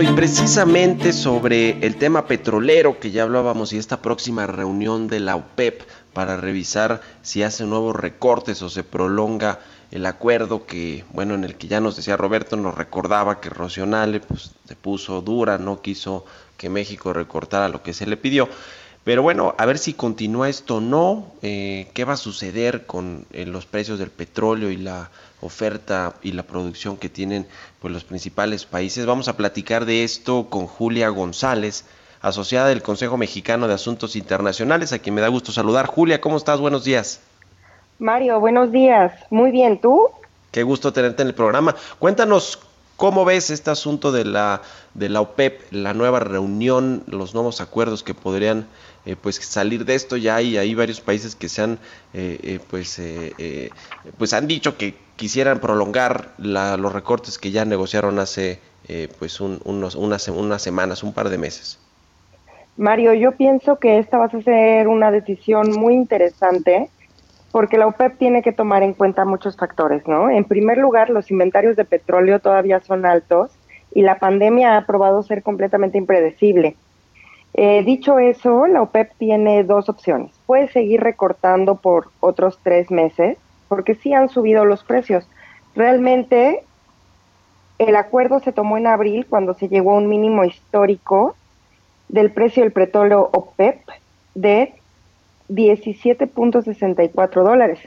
Y 0.00 0.06
precisamente 0.12 1.12
sobre 1.12 1.84
el 1.84 1.96
tema 1.96 2.28
petrolero 2.28 3.00
que 3.00 3.10
ya 3.10 3.24
hablábamos 3.24 3.72
y 3.72 3.78
esta 3.78 4.00
próxima 4.00 4.46
reunión 4.46 5.08
de 5.08 5.18
la 5.18 5.34
OPEP 5.34 5.82
para 6.12 6.36
revisar 6.36 7.00
si 7.22 7.42
hace 7.42 7.64
nuevos 7.64 7.96
recortes 7.96 8.62
o 8.62 8.70
se 8.70 8.84
prolonga 8.84 9.58
el 9.90 10.06
acuerdo 10.06 10.66
que, 10.66 11.04
bueno, 11.12 11.34
en 11.34 11.42
el 11.42 11.56
que 11.56 11.66
ya 11.66 11.80
nos 11.80 11.96
decía 11.96 12.16
Roberto, 12.16 12.56
nos 12.56 12.76
recordaba 12.76 13.40
que 13.40 13.50
Rocionale 13.50 14.20
pues 14.20 14.52
se 14.68 14.76
puso 14.76 15.20
dura, 15.20 15.58
no 15.58 15.82
quiso 15.82 16.24
que 16.56 16.68
México 16.68 17.12
recortara 17.12 17.68
lo 17.68 17.82
que 17.82 17.92
se 17.92 18.06
le 18.06 18.16
pidió. 18.16 18.48
Pero 19.02 19.22
bueno, 19.22 19.56
a 19.58 19.66
ver 19.66 19.78
si 19.78 19.94
continúa 19.94 20.48
esto 20.48 20.76
o 20.76 20.80
no, 20.80 21.32
eh, 21.42 21.90
qué 21.94 22.04
va 22.04 22.12
a 22.12 22.18
suceder 22.18 22.86
con 22.86 23.26
eh, 23.32 23.46
los 23.46 23.66
precios 23.66 23.98
del 23.98 24.10
petróleo 24.10 24.70
y 24.70 24.76
la 24.76 25.10
oferta 25.40 26.14
y 26.22 26.32
la 26.32 26.42
producción 26.42 26.96
que 26.96 27.08
tienen 27.08 27.46
pues, 27.80 27.92
los 27.92 28.04
principales 28.04 28.64
países. 28.66 29.06
Vamos 29.06 29.28
a 29.28 29.36
platicar 29.36 29.84
de 29.84 30.04
esto 30.04 30.48
con 30.50 30.66
Julia 30.66 31.08
González, 31.08 31.84
asociada 32.20 32.68
del 32.68 32.82
Consejo 32.82 33.16
Mexicano 33.16 33.68
de 33.68 33.74
Asuntos 33.74 34.16
Internacionales, 34.16 34.92
a 34.92 34.98
quien 34.98 35.14
me 35.14 35.20
da 35.20 35.28
gusto 35.28 35.52
saludar. 35.52 35.86
Julia, 35.86 36.20
¿cómo 36.20 36.36
estás? 36.36 36.60
Buenos 36.60 36.84
días. 36.84 37.20
Mario, 37.98 38.40
buenos 38.40 38.70
días. 38.72 39.12
Muy 39.30 39.50
bien, 39.50 39.80
¿tú? 39.80 40.08
Qué 40.50 40.62
gusto 40.62 40.92
tenerte 40.92 41.22
en 41.22 41.28
el 41.28 41.34
programa. 41.34 41.74
Cuéntanos 41.98 42.58
¿Cómo 42.98 43.24
ves 43.24 43.50
este 43.50 43.70
asunto 43.70 44.10
de 44.10 44.24
la, 44.24 44.60
de 44.94 45.08
la 45.08 45.20
OPEP, 45.20 45.60
la 45.70 45.94
nueva 45.94 46.18
reunión, 46.18 47.04
los 47.06 47.32
nuevos 47.32 47.60
acuerdos 47.60 48.02
que 48.02 48.12
podrían 48.12 48.66
eh, 49.06 49.16
pues 49.20 49.36
salir 49.36 49.84
de 49.84 49.94
esto? 49.94 50.16
Ya 50.16 50.36
hay, 50.36 50.56
hay 50.56 50.74
varios 50.74 51.00
países 51.00 51.34
que 51.34 51.48
se 51.48 51.62
han, 51.62 51.78
eh, 52.14 52.38
eh, 52.42 52.60
pues, 52.68 53.00
pues 54.18 54.32
han 54.32 54.46
dicho 54.46 54.76
que 54.76 54.94
quisieran 55.16 55.60
prolongar 55.60 56.34
los 56.38 56.92
recortes 56.92 57.38
que 57.38 57.50
ya 57.50 57.64
negociaron 57.64 58.18
hace 58.18 58.60
pues 59.18 59.40
unos, 59.40 59.94
unas, 59.94 60.28
unas 60.28 60.62
semanas, 60.62 61.02
un 61.02 61.12
par 61.12 61.28
de 61.28 61.38
meses. 61.38 61.78
Mario, 62.76 63.12
yo 63.14 63.32
pienso 63.32 63.78
que 63.78 63.98
esta 63.98 64.18
va 64.18 64.26
a 64.26 64.42
ser 64.42 64.88
una 64.88 65.10
decisión 65.10 65.72
muy 65.72 65.94
interesante 65.94 66.88
porque 67.50 67.78
la 67.78 67.86
OPEP 67.86 68.18
tiene 68.18 68.42
que 68.42 68.52
tomar 68.52 68.82
en 68.82 68.92
cuenta 68.92 69.24
muchos 69.24 69.56
factores, 69.56 70.06
¿no? 70.06 70.30
En 70.30 70.44
primer 70.44 70.78
lugar, 70.78 71.10
los 71.10 71.30
inventarios 71.30 71.76
de 71.76 71.84
petróleo 71.84 72.38
todavía 72.40 72.80
son 72.80 73.04
altos 73.06 73.50
y 73.94 74.02
la 74.02 74.18
pandemia 74.18 74.76
ha 74.76 74.86
probado 74.86 75.22
ser 75.22 75.42
completamente 75.42 75.98
impredecible. 75.98 76.76
Eh, 77.60 77.82
dicho 77.82 78.20
eso, 78.20 78.68
la 78.68 78.82
OPEP 78.82 79.14
tiene 79.18 79.64
dos 79.64 79.88
opciones. 79.88 80.30
Puede 80.46 80.68
seguir 80.68 81.00
recortando 81.00 81.74
por 81.74 82.06
otros 82.20 82.60
tres 82.62 82.88
meses, 82.92 83.36
porque 83.66 83.96
sí 83.96 84.14
han 84.14 84.28
subido 84.28 84.64
los 84.64 84.84
precios. 84.84 85.28
Realmente, 85.74 86.62
el 87.78 87.96
acuerdo 87.96 88.38
se 88.38 88.52
tomó 88.52 88.78
en 88.78 88.86
abril 88.86 89.26
cuando 89.28 89.54
se 89.54 89.66
llegó 89.66 89.94
a 89.94 89.96
un 89.96 90.08
mínimo 90.08 90.44
histórico 90.44 91.34
del 92.08 92.30
precio 92.30 92.62
del 92.62 92.70
petróleo 92.70 93.28
OPEP 93.32 93.80
de 94.36 94.74
17.64 95.48 97.42
dólares. 97.42 97.80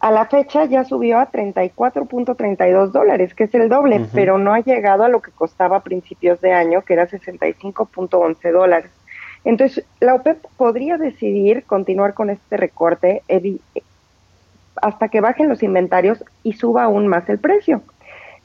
A 0.00 0.10
la 0.10 0.26
fecha 0.26 0.66
ya 0.66 0.84
subió 0.84 1.18
a 1.18 1.32
34.32 1.32 2.90
dólares, 2.90 3.32
que 3.34 3.44
es 3.44 3.54
el 3.54 3.70
doble, 3.70 4.06
pero 4.12 4.36
no 4.36 4.52
ha 4.52 4.60
llegado 4.60 5.04
a 5.04 5.08
lo 5.08 5.22
que 5.22 5.30
costaba 5.30 5.78
a 5.78 5.82
principios 5.82 6.42
de 6.42 6.52
año, 6.52 6.82
que 6.82 6.92
era 6.92 7.08
65.11 7.08 8.52
dólares. 8.52 8.90
Entonces, 9.48 9.82
la 10.00 10.14
OPEP 10.14 10.44
podría 10.58 10.98
decidir 10.98 11.64
continuar 11.64 12.12
con 12.12 12.28
este 12.28 12.58
recorte, 12.58 13.22
hasta 14.82 15.08
que 15.08 15.22
bajen 15.22 15.48
los 15.48 15.62
inventarios 15.62 16.22
y 16.42 16.52
suba 16.52 16.84
aún 16.84 17.06
más 17.06 17.26
el 17.30 17.38
precio. 17.38 17.80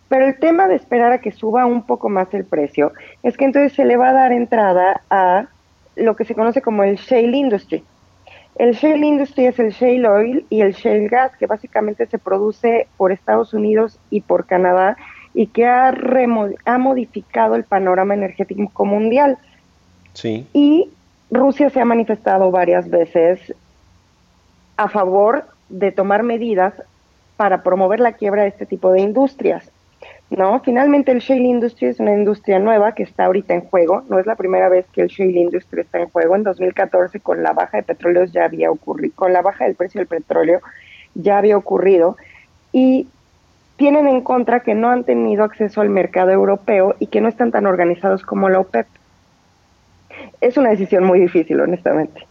Pero 0.08 0.28
el 0.28 0.40
tema 0.40 0.70
de 0.70 0.76
esperar 0.76 1.12
a 1.12 1.18
que 1.18 1.34
suba 1.34 1.66
un 1.66 1.86
poco 1.86 2.08
más 2.08 2.34
el 2.34 2.46
precio 2.46 2.94
es 3.22 3.36
que 3.36 3.44
entonces 3.44 3.74
se 3.74 3.84
le 3.84 3.98
va 3.98 4.12
a 4.12 4.14
dar 4.14 4.32
entrada 4.32 5.02
a 5.10 5.48
lo 5.98 6.16
que 6.16 6.24
se 6.24 6.36
conoce 6.36 6.62
como 6.62 6.86
el 6.86 6.96
shale 6.96 7.36
industry. 7.36 7.84
El 8.56 8.72
shale 8.72 9.06
industry 9.06 9.48
es 9.48 9.60
el 9.60 9.72
shale 9.72 10.08
oil 10.08 10.46
y 10.50 10.62
el 10.62 10.72
shale 10.72 11.10
gas, 11.10 11.36
que 11.36 11.48
básicamente 11.48 12.06
se 12.06 12.18
produce 12.18 12.88
por 12.96 13.12
Estados 13.12 13.54
Unidos 13.54 14.00
y 14.10 14.22
por 14.22 14.46
Canadá 14.46 14.96
y 15.34 15.48
que 15.48 15.66
ha, 15.66 15.94
ha 16.64 16.78
modificado 16.78 17.56
el 17.56 17.66
panorama 17.66 18.14
energético 18.14 18.86
mundial. 18.86 19.38
Y 20.54 20.90
Rusia 21.32 21.70
se 21.70 21.80
ha 21.80 21.86
manifestado 21.86 22.52
varias 22.52 22.90
veces 22.90 23.54
a 24.78 24.90
favor 24.90 25.46
de 25.70 25.92
tomar 25.92 26.24
medidas 26.24 26.74
para 27.38 27.64
promover 27.64 28.00
la 28.00 28.14
quiebra 28.14 28.44
de 28.44 28.50
este 28.50 28.66
tipo 28.66 28.92
de 28.92 29.02
industrias. 29.02 29.72
No, 30.30 30.60
finalmente 30.62 31.12
el 31.12 31.20
shale 31.20 31.48
industry 31.48 31.88
es 31.88 32.00
una 32.00 32.14
industria 32.14 32.58
nueva 32.60 32.94
que 32.94 33.04
está 33.04 33.26
ahorita 33.26 33.54
en 33.54 33.62
juego. 33.62 34.04
No 34.10 34.20
es 34.20 34.26
la 34.26 34.36
primera 34.36 34.70
vez 34.70 34.86
que 34.92 35.02
el 35.02 35.08
shale 35.08 35.40
industry 35.40 35.82
está 35.82 36.00
en 36.00 36.10
juego. 36.10 36.36
En 36.36 36.44
2014 36.44 37.20
con 37.20 37.44
la 37.44 37.54
baja 37.54 37.78
de 37.78 37.84
petróleo 37.84 38.26
ya 38.26 38.46
había 38.46 38.72
ocurrido, 38.72 39.14
con 39.16 39.34
la 39.34 39.42
baja 39.42 39.66
del 39.66 39.76
precio 39.76 40.00
del 40.00 40.08
petróleo 40.08 40.62
ya 41.16 41.38
había 41.38 41.58
ocurrido 41.58 42.18
y 42.72 43.08
tienen 43.76 44.08
en 44.08 44.22
contra 44.22 44.62
que 44.62 44.76
no 44.76 44.90
han 44.90 45.04
tenido 45.04 45.44
acceso 45.44 45.82
al 45.82 45.90
mercado 45.90 46.32
europeo 46.32 46.96
y 47.00 47.08
que 47.08 47.22
no 47.22 47.28
están 47.28 47.52
tan 47.52 47.66
organizados 47.66 48.24
como 48.24 48.50
la 48.50 48.60
OPEP. 48.60 48.88
Es 50.42 50.58
una 50.58 50.70
decisión 50.72 51.06
muy 51.06 51.20
difícil, 51.20 51.60
honestamente. 51.60 52.26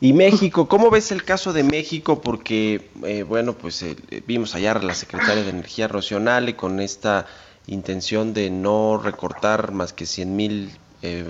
Y 0.00 0.12
México, 0.12 0.68
¿cómo 0.68 0.90
ves 0.90 1.12
el 1.12 1.24
caso 1.24 1.52
de 1.52 1.62
México? 1.62 2.20
Porque, 2.20 2.90
eh, 3.06 3.22
bueno, 3.22 3.54
pues 3.54 3.82
eh, 3.82 3.96
vimos 4.26 4.54
allá 4.54 4.72
a 4.72 4.82
la 4.82 4.94
secretaria 4.94 5.42
de 5.42 5.48
Energía 5.48 5.88
Rocionale 5.88 6.56
con 6.56 6.80
esta 6.80 7.26
intención 7.66 8.34
de 8.34 8.50
no 8.50 9.00
recortar 9.02 9.72
más 9.72 9.94
que 9.94 10.04
100 10.04 10.36
mil 10.36 10.70
eh, 11.00 11.24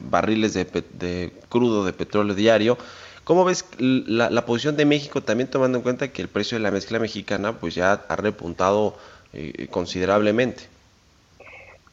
barriles 0.00 0.54
de, 0.54 1.32
crudo 1.48 1.84
de 1.84 1.92
petróleo 1.92 2.34
diario. 2.34 2.76
¿Cómo 3.22 3.44
ves 3.44 3.64
la, 3.78 4.30
la, 4.30 4.46
posición 4.46 4.76
de 4.76 4.84
México 4.84 5.22
también 5.22 5.48
tomando 5.48 5.78
en 5.78 5.82
cuenta 5.82 6.08
que 6.08 6.22
el 6.22 6.28
precio 6.28 6.56
de 6.58 6.64
la 6.64 6.72
mezcla 6.72 6.98
mexicana 6.98 7.52
pues 7.52 7.76
ya 7.76 7.92
ha 8.08 8.16
repuntado 8.16 8.96
considerablemente? 9.70 10.64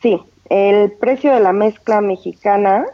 Sí, 0.02 0.20
el 0.50 0.92
precio 0.92 1.34
de 1.34 1.40
la 1.40 1.54
mezcla 1.54 2.02
mexicana 2.02 2.86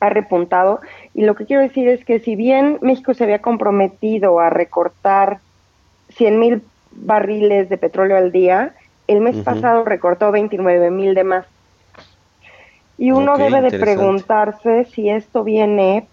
ha 0.00 0.08
repuntado. 0.08 0.80
Y 1.14 1.22
lo 1.22 1.34
que 1.34 1.46
quiero 1.46 1.62
decir 1.62 1.88
es 1.88 2.04
que 2.04 2.18
si 2.18 2.36
bien 2.36 2.78
México 2.82 3.14
se 3.14 3.24
había 3.24 3.40
comprometido 3.40 4.40
a 4.40 4.50
recortar 4.50 5.38
100 6.16 6.38
mil 6.38 6.62
barriles 6.90 7.68
de 7.68 7.78
petróleo 7.78 8.16
al 8.16 8.32
día, 8.32 8.74
el 9.06 9.20
mes 9.20 9.36
pasado 9.38 9.84
recortó 9.84 10.30
29 10.32 10.90
mil 10.90 11.14
de 11.14 11.24
más. 11.24 11.46
Y 12.98 13.10
uno 13.10 13.36
debe 13.36 13.62
de 13.62 13.78
preguntarse 13.78 14.84
si 14.84 15.08
esto 15.08 15.44
viene 15.44 16.06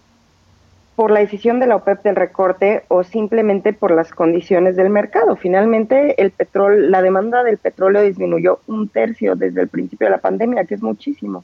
por 1.00 1.12
la 1.12 1.20
decisión 1.20 1.60
de 1.60 1.66
la 1.66 1.76
OPEP 1.76 2.02
del 2.02 2.14
recorte 2.14 2.84
o 2.88 3.04
simplemente 3.04 3.72
por 3.72 3.90
las 3.90 4.10
condiciones 4.10 4.76
del 4.76 4.90
mercado. 4.90 5.34
Finalmente, 5.34 6.20
el 6.20 6.30
petróleo, 6.30 6.90
la 6.90 7.00
demanda 7.00 7.42
del 7.42 7.56
petróleo 7.56 8.02
disminuyó 8.02 8.60
un 8.66 8.86
tercio 8.86 9.34
desde 9.34 9.62
el 9.62 9.68
principio 9.68 10.08
de 10.08 10.10
la 10.10 10.18
pandemia, 10.18 10.66
que 10.66 10.74
es 10.74 10.82
muchísimo. 10.82 11.42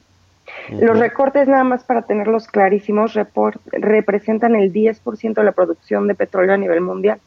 Los 0.69 0.99
recortes, 0.99 1.47
nada 1.47 1.63
más 1.63 1.83
para 1.83 2.03
tenerlos 2.03 2.45
clarísimos, 2.45 3.17
representan 3.71 4.55
el 4.55 4.71
10% 4.71 5.33
de 5.33 5.43
la 5.43 5.53
producción 5.53 6.07
de 6.07 6.13
petróleo 6.13 6.53
a 6.53 6.57
nivel 6.57 6.81
mundial. 6.81 7.19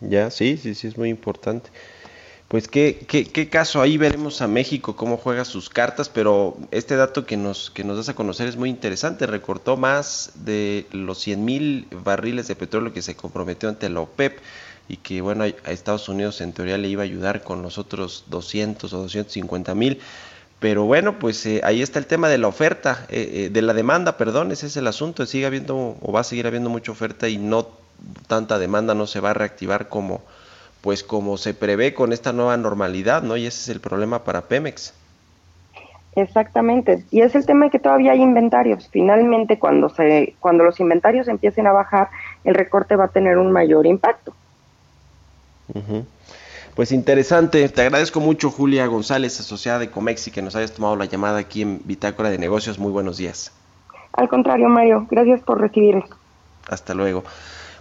Ya, 0.00 0.30
sí, 0.30 0.58
sí, 0.58 0.74
sí, 0.74 0.86
es 0.86 0.98
muy 0.98 1.08
importante. 1.08 1.70
Pues 2.50 2.66
qué, 2.66 3.06
qué, 3.06 3.26
qué, 3.26 3.48
caso, 3.48 3.80
ahí 3.80 3.96
veremos 3.96 4.42
a 4.42 4.48
México 4.48 4.96
cómo 4.96 5.16
juega 5.16 5.44
sus 5.44 5.68
cartas, 5.70 6.08
pero 6.08 6.56
este 6.72 6.96
dato 6.96 7.24
que 7.24 7.36
nos, 7.36 7.70
que 7.70 7.84
nos 7.84 7.96
das 7.96 8.08
a 8.08 8.14
conocer 8.16 8.48
es 8.48 8.56
muy 8.56 8.68
interesante, 8.68 9.28
recortó 9.28 9.76
más 9.76 10.32
de 10.34 10.84
los 10.90 11.20
100 11.20 11.44
mil 11.44 11.86
barriles 11.92 12.48
de 12.48 12.56
petróleo 12.56 12.92
que 12.92 13.02
se 13.02 13.14
comprometió 13.14 13.68
ante 13.68 13.88
la 13.88 14.00
OPEP 14.00 14.40
y 14.88 14.96
que 14.96 15.20
bueno, 15.20 15.44
a 15.44 15.70
Estados 15.70 16.08
Unidos 16.08 16.40
en 16.40 16.52
teoría 16.52 16.76
le 16.76 16.88
iba 16.88 17.02
a 17.02 17.04
ayudar 17.04 17.44
con 17.44 17.62
los 17.62 17.78
otros 17.78 18.24
200 18.26 18.92
o 18.92 18.98
250 18.98 19.72
mil. 19.76 20.00
Pero 20.58 20.86
bueno, 20.86 21.20
pues 21.20 21.46
eh, 21.46 21.60
ahí 21.62 21.82
está 21.82 22.00
el 22.00 22.06
tema 22.06 22.28
de 22.28 22.38
la 22.38 22.48
oferta, 22.48 23.06
eh, 23.10 23.44
eh, 23.46 23.50
de 23.50 23.62
la 23.62 23.74
demanda, 23.74 24.16
perdón, 24.16 24.50
ese 24.50 24.66
es 24.66 24.76
el 24.76 24.88
asunto, 24.88 25.24
sigue 25.24 25.46
habiendo 25.46 25.96
o 26.00 26.12
va 26.12 26.22
a 26.22 26.24
seguir 26.24 26.48
habiendo 26.48 26.68
mucha 26.68 26.90
oferta 26.90 27.28
y 27.28 27.38
no 27.38 27.68
tanta 28.26 28.58
demanda 28.58 28.96
no 28.96 29.06
se 29.06 29.20
va 29.20 29.30
a 29.30 29.34
reactivar 29.34 29.88
como 29.88 30.24
pues 30.80 31.02
como 31.02 31.36
se 31.36 31.54
prevé 31.54 31.94
con 31.94 32.12
esta 32.12 32.32
nueva 32.32 32.56
normalidad, 32.56 33.22
¿no? 33.22 33.36
Y 33.36 33.46
ese 33.46 33.60
es 33.60 33.68
el 33.68 33.80
problema 33.80 34.24
para 34.24 34.42
Pemex. 34.42 34.94
Exactamente, 36.16 37.04
y 37.10 37.20
es 37.20 37.34
el 37.36 37.46
tema 37.46 37.66
de 37.66 37.70
que 37.70 37.78
todavía 37.78 38.12
hay 38.12 38.20
inventarios. 38.20 38.88
Finalmente, 38.90 39.58
cuando 39.58 39.88
se 39.88 40.34
cuando 40.40 40.64
los 40.64 40.80
inventarios 40.80 41.28
empiecen 41.28 41.68
a 41.68 41.72
bajar, 41.72 42.08
el 42.42 42.54
recorte 42.54 42.96
va 42.96 43.04
a 43.04 43.08
tener 43.08 43.38
un 43.38 43.52
mayor 43.52 43.86
impacto. 43.86 44.34
Pues 46.74 46.90
interesante, 46.90 47.68
te 47.68 47.82
agradezco 47.82 48.18
mucho 48.18 48.50
Julia 48.50 48.86
González, 48.86 49.38
asociada 49.38 49.78
de 49.78 49.90
Comexi, 49.90 50.32
que 50.32 50.42
nos 50.42 50.56
hayas 50.56 50.72
tomado 50.72 50.96
la 50.96 51.04
llamada 51.04 51.38
aquí 51.38 51.62
en 51.62 51.80
Bitácora 51.84 52.30
de 52.30 52.38
Negocios. 52.38 52.78
Muy 52.78 52.90
buenos 52.90 53.16
días. 53.16 53.52
Al 54.12 54.28
contrario, 54.28 54.68
Mario, 54.68 55.06
gracias 55.08 55.40
por 55.42 55.60
recibirnos. 55.60 56.10
Hasta 56.68 56.94
luego. 56.94 57.22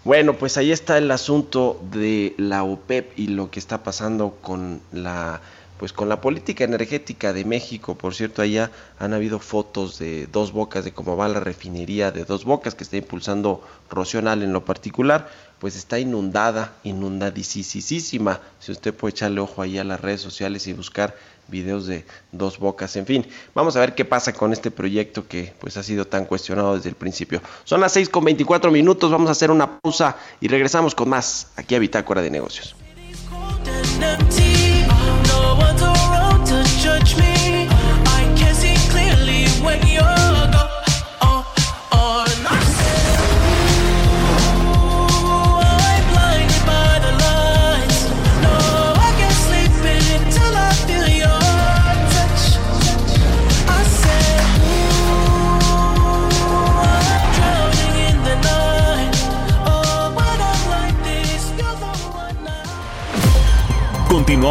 Bueno, 0.06 0.34
pues 0.34 0.58
ahí 0.58 0.72
está 0.72 0.98
el 0.98 1.12
asunto 1.12 1.80
de 1.92 2.34
la 2.38 2.64
OPEP 2.64 3.20
y 3.20 3.28
lo 3.28 3.52
que 3.52 3.60
está 3.60 3.84
pasando 3.84 4.38
con 4.42 4.82
la 4.92 5.42
pues 5.80 5.94
con 5.94 6.10
la 6.10 6.20
política 6.20 6.66
energética 6.66 7.32
de 7.32 7.46
México, 7.46 7.96
por 7.96 8.14
cierto, 8.14 8.42
allá 8.42 8.70
han 9.00 9.14
habido 9.14 9.40
fotos 9.40 9.98
de 9.98 10.28
dos 10.28 10.52
bocas, 10.52 10.84
de 10.84 10.92
cómo 10.92 11.16
va 11.16 11.30
la 11.30 11.40
refinería 11.40 12.12
de 12.12 12.26
dos 12.26 12.44
bocas 12.44 12.76
que 12.76 12.84
está 12.84 12.98
impulsando 12.98 13.64
Rocional 13.90 14.44
en 14.44 14.52
lo 14.52 14.66
particular, 14.66 15.30
pues 15.58 15.78
está 15.78 15.98
inundada, 15.98 16.74
inundadísima. 16.84 18.42
Si 18.60 18.74
usted 18.74 18.94
puede 18.94 19.12
echarle 19.12 19.40
ojo 19.40 19.62
ahí 19.62 19.78
a 19.78 19.86
las 19.86 20.02
redes 20.02 20.20
sociales 20.20 20.68
y 20.68 20.74
buscar 20.74 21.16
videos 21.50 21.88
de 21.88 22.06
dos 22.32 22.60
bocas, 22.60 22.96
en 22.96 23.06
fin, 23.06 23.26
vamos 23.54 23.76
a 23.76 23.80
ver 23.80 23.96
qué 23.96 24.06
pasa 24.06 24.34
con 24.34 24.54
este 24.54 24.72
proyecto 24.72 25.28
que 25.28 25.54
pues 25.60 25.78
ha 25.78 25.84
sido 25.84 26.06
tan 26.06 26.26
cuestionado 26.26 26.76
desde 26.76 26.90
el 26.90 26.96
principio. 26.96 27.42
Son 27.64 27.82
las 27.82 27.92
6 27.94 28.10
con 28.10 28.24
24 28.24 28.72
minutos, 28.72 29.12
vamos 29.12 29.30
a 29.30 29.32
hacer 29.32 29.52
una 29.52 29.80
pausa 29.80 30.18
y 30.40 30.48
regresamos 30.48 30.96
con 30.96 31.10
más 31.10 31.52
aquí 31.56 31.76
a 31.76 31.80
Bitácora 31.80 32.22
de 32.22 32.32
Negocios. 32.32 32.76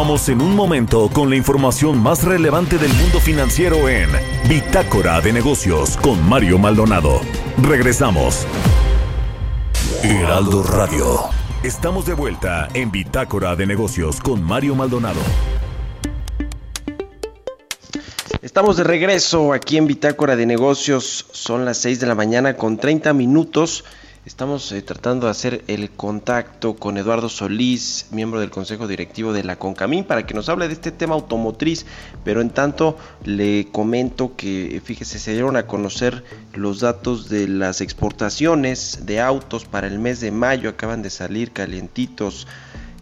En 0.09 0.41
un 0.41 0.55
momento 0.55 1.07
con 1.13 1.29
la 1.29 1.35
información 1.35 2.01
más 2.01 2.23
relevante 2.23 2.79
del 2.79 2.91
mundo 2.93 3.19
financiero 3.19 3.87
en 3.87 4.09
Bitácora 4.49 5.21
de 5.21 5.31
Negocios 5.31 5.97
con 5.97 6.27
Mario 6.27 6.57
Maldonado. 6.57 7.21
Regresamos. 7.61 8.47
Heraldo 10.01 10.63
Radio. 10.63 11.19
Estamos 11.61 12.07
de 12.07 12.13
vuelta 12.15 12.69
en 12.73 12.89
Bitácora 12.89 13.55
de 13.55 13.67
Negocios 13.67 14.19
con 14.19 14.41
Mario 14.41 14.73
Maldonado. 14.73 15.21
Estamos 18.41 18.77
de 18.77 18.85
regreso 18.85 19.53
aquí 19.53 19.77
en 19.77 19.85
Bitácora 19.85 20.35
de 20.35 20.47
Negocios. 20.47 21.27
Son 21.31 21.65
las 21.65 21.77
6 21.77 21.99
de 21.99 22.07
la 22.07 22.15
mañana 22.15 22.55
con 22.55 22.79
30 22.79 23.13
minutos. 23.13 23.85
Estamos 24.25 24.69
eh, 24.73 24.81
tratando 24.81 25.27
de 25.27 25.31
hacer 25.31 25.63
el 25.67 25.89
contacto 25.91 26.75
con 26.75 26.97
Eduardo 26.97 27.29
Solís, 27.29 28.07
miembro 28.11 28.41
del 28.41 28.51
Consejo 28.51 28.85
Directivo 28.85 29.31
de 29.31 29.45
la 29.45 29.57
Concamín, 29.57 30.03
para 30.03 30.25
que 30.25 30.33
nos 30.33 30.49
hable 30.49 30.67
de 30.67 30.73
este 30.73 30.91
tema 30.91 31.15
automotriz. 31.15 31.85
Pero 32.25 32.41
en 32.41 32.49
tanto 32.49 32.97
le 33.23 33.69
comento 33.71 34.35
que, 34.35 34.81
fíjese, 34.83 35.19
se 35.19 35.31
dieron 35.31 35.55
a 35.55 35.67
conocer 35.67 36.25
los 36.53 36.81
datos 36.81 37.29
de 37.29 37.47
las 37.47 37.79
exportaciones 37.79 39.05
de 39.05 39.21
autos 39.21 39.63
para 39.63 39.87
el 39.87 39.99
mes 39.99 40.19
de 40.19 40.31
mayo. 40.31 40.69
Acaban 40.69 41.01
de 41.01 41.11
salir 41.11 41.51
calientitos 41.53 42.45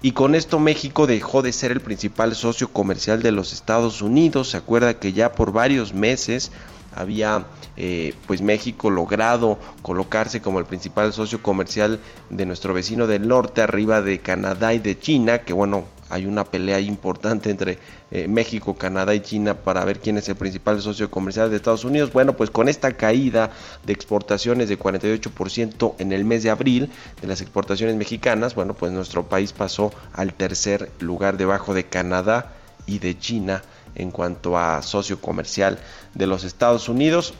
Y 0.03 0.13
con 0.13 0.33
esto 0.33 0.57
México 0.57 1.05
dejó 1.05 1.43
de 1.43 1.53
ser 1.53 1.71
el 1.71 1.79
principal 1.79 2.33
socio 2.33 2.69
comercial 2.69 3.21
de 3.21 3.31
los 3.31 3.53
Estados 3.53 4.01
Unidos. 4.01 4.49
Se 4.49 4.57
acuerda 4.57 4.95
que 4.95 5.13
ya 5.13 5.33
por 5.33 5.51
varios 5.51 5.93
meses 5.93 6.51
había 6.93 7.45
eh, 7.77 8.13
pues 8.27 8.41
México 8.41 8.89
logrado 8.89 9.57
colocarse 9.81 10.41
como 10.41 10.59
el 10.59 10.65
principal 10.65 11.13
socio 11.13 11.41
comercial 11.41 11.99
de 12.29 12.45
nuestro 12.45 12.73
vecino 12.73 13.07
del 13.07 13.27
norte, 13.27 13.61
arriba 13.61 14.01
de 14.01 14.19
Canadá 14.19 14.73
y 14.73 14.79
de 14.79 14.99
China, 14.99 15.39
que 15.39 15.53
bueno, 15.53 15.85
hay 16.11 16.25
una 16.25 16.43
pelea 16.43 16.79
importante 16.81 17.49
entre 17.49 17.79
eh, 18.11 18.27
México, 18.27 18.75
Canadá 18.75 19.15
y 19.15 19.21
China 19.21 19.53
para 19.53 19.85
ver 19.85 20.01
quién 20.01 20.17
es 20.17 20.27
el 20.27 20.35
principal 20.35 20.81
socio 20.81 21.09
comercial 21.09 21.49
de 21.49 21.55
Estados 21.55 21.85
Unidos. 21.85 22.11
Bueno, 22.11 22.35
pues 22.35 22.49
con 22.49 22.67
esta 22.67 22.91
caída 22.91 23.51
de 23.85 23.93
exportaciones 23.93 24.67
de 24.67 24.77
48% 24.77 25.95
en 25.99 26.11
el 26.11 26.25
mes 26.25 26.43
de 26.43 26.49
abril 26.49 26.91
de 27.21 27.27
las 27.27 27.39
exportaciones 27.39 27.95
mexicanas, 27.95 28.55
bueno, 28.55 28.73
pues 28.73 28.91
nuestro 28.91 29.29
país 29.29 29.53
pasó 29.53 29.93
al 30.11 30.33
tercer 30.33 30.91
lugar 30.99 31.37
debajo 31.37 31.73
de 31.73 31.85
Canadá 31.85 32.55
y 32.85 32.99
de 32.99 33.17
China 33.17 33.61
en 33.95 34.11
cuanto 34.11 34.57
a 34.57 34.81
socio 34.81 35.21
comercial 35.21 35.79
de 36.13 36.27
los 36.27 36.43
Estados 36.43 36.89
Unidos. 36.89 37.33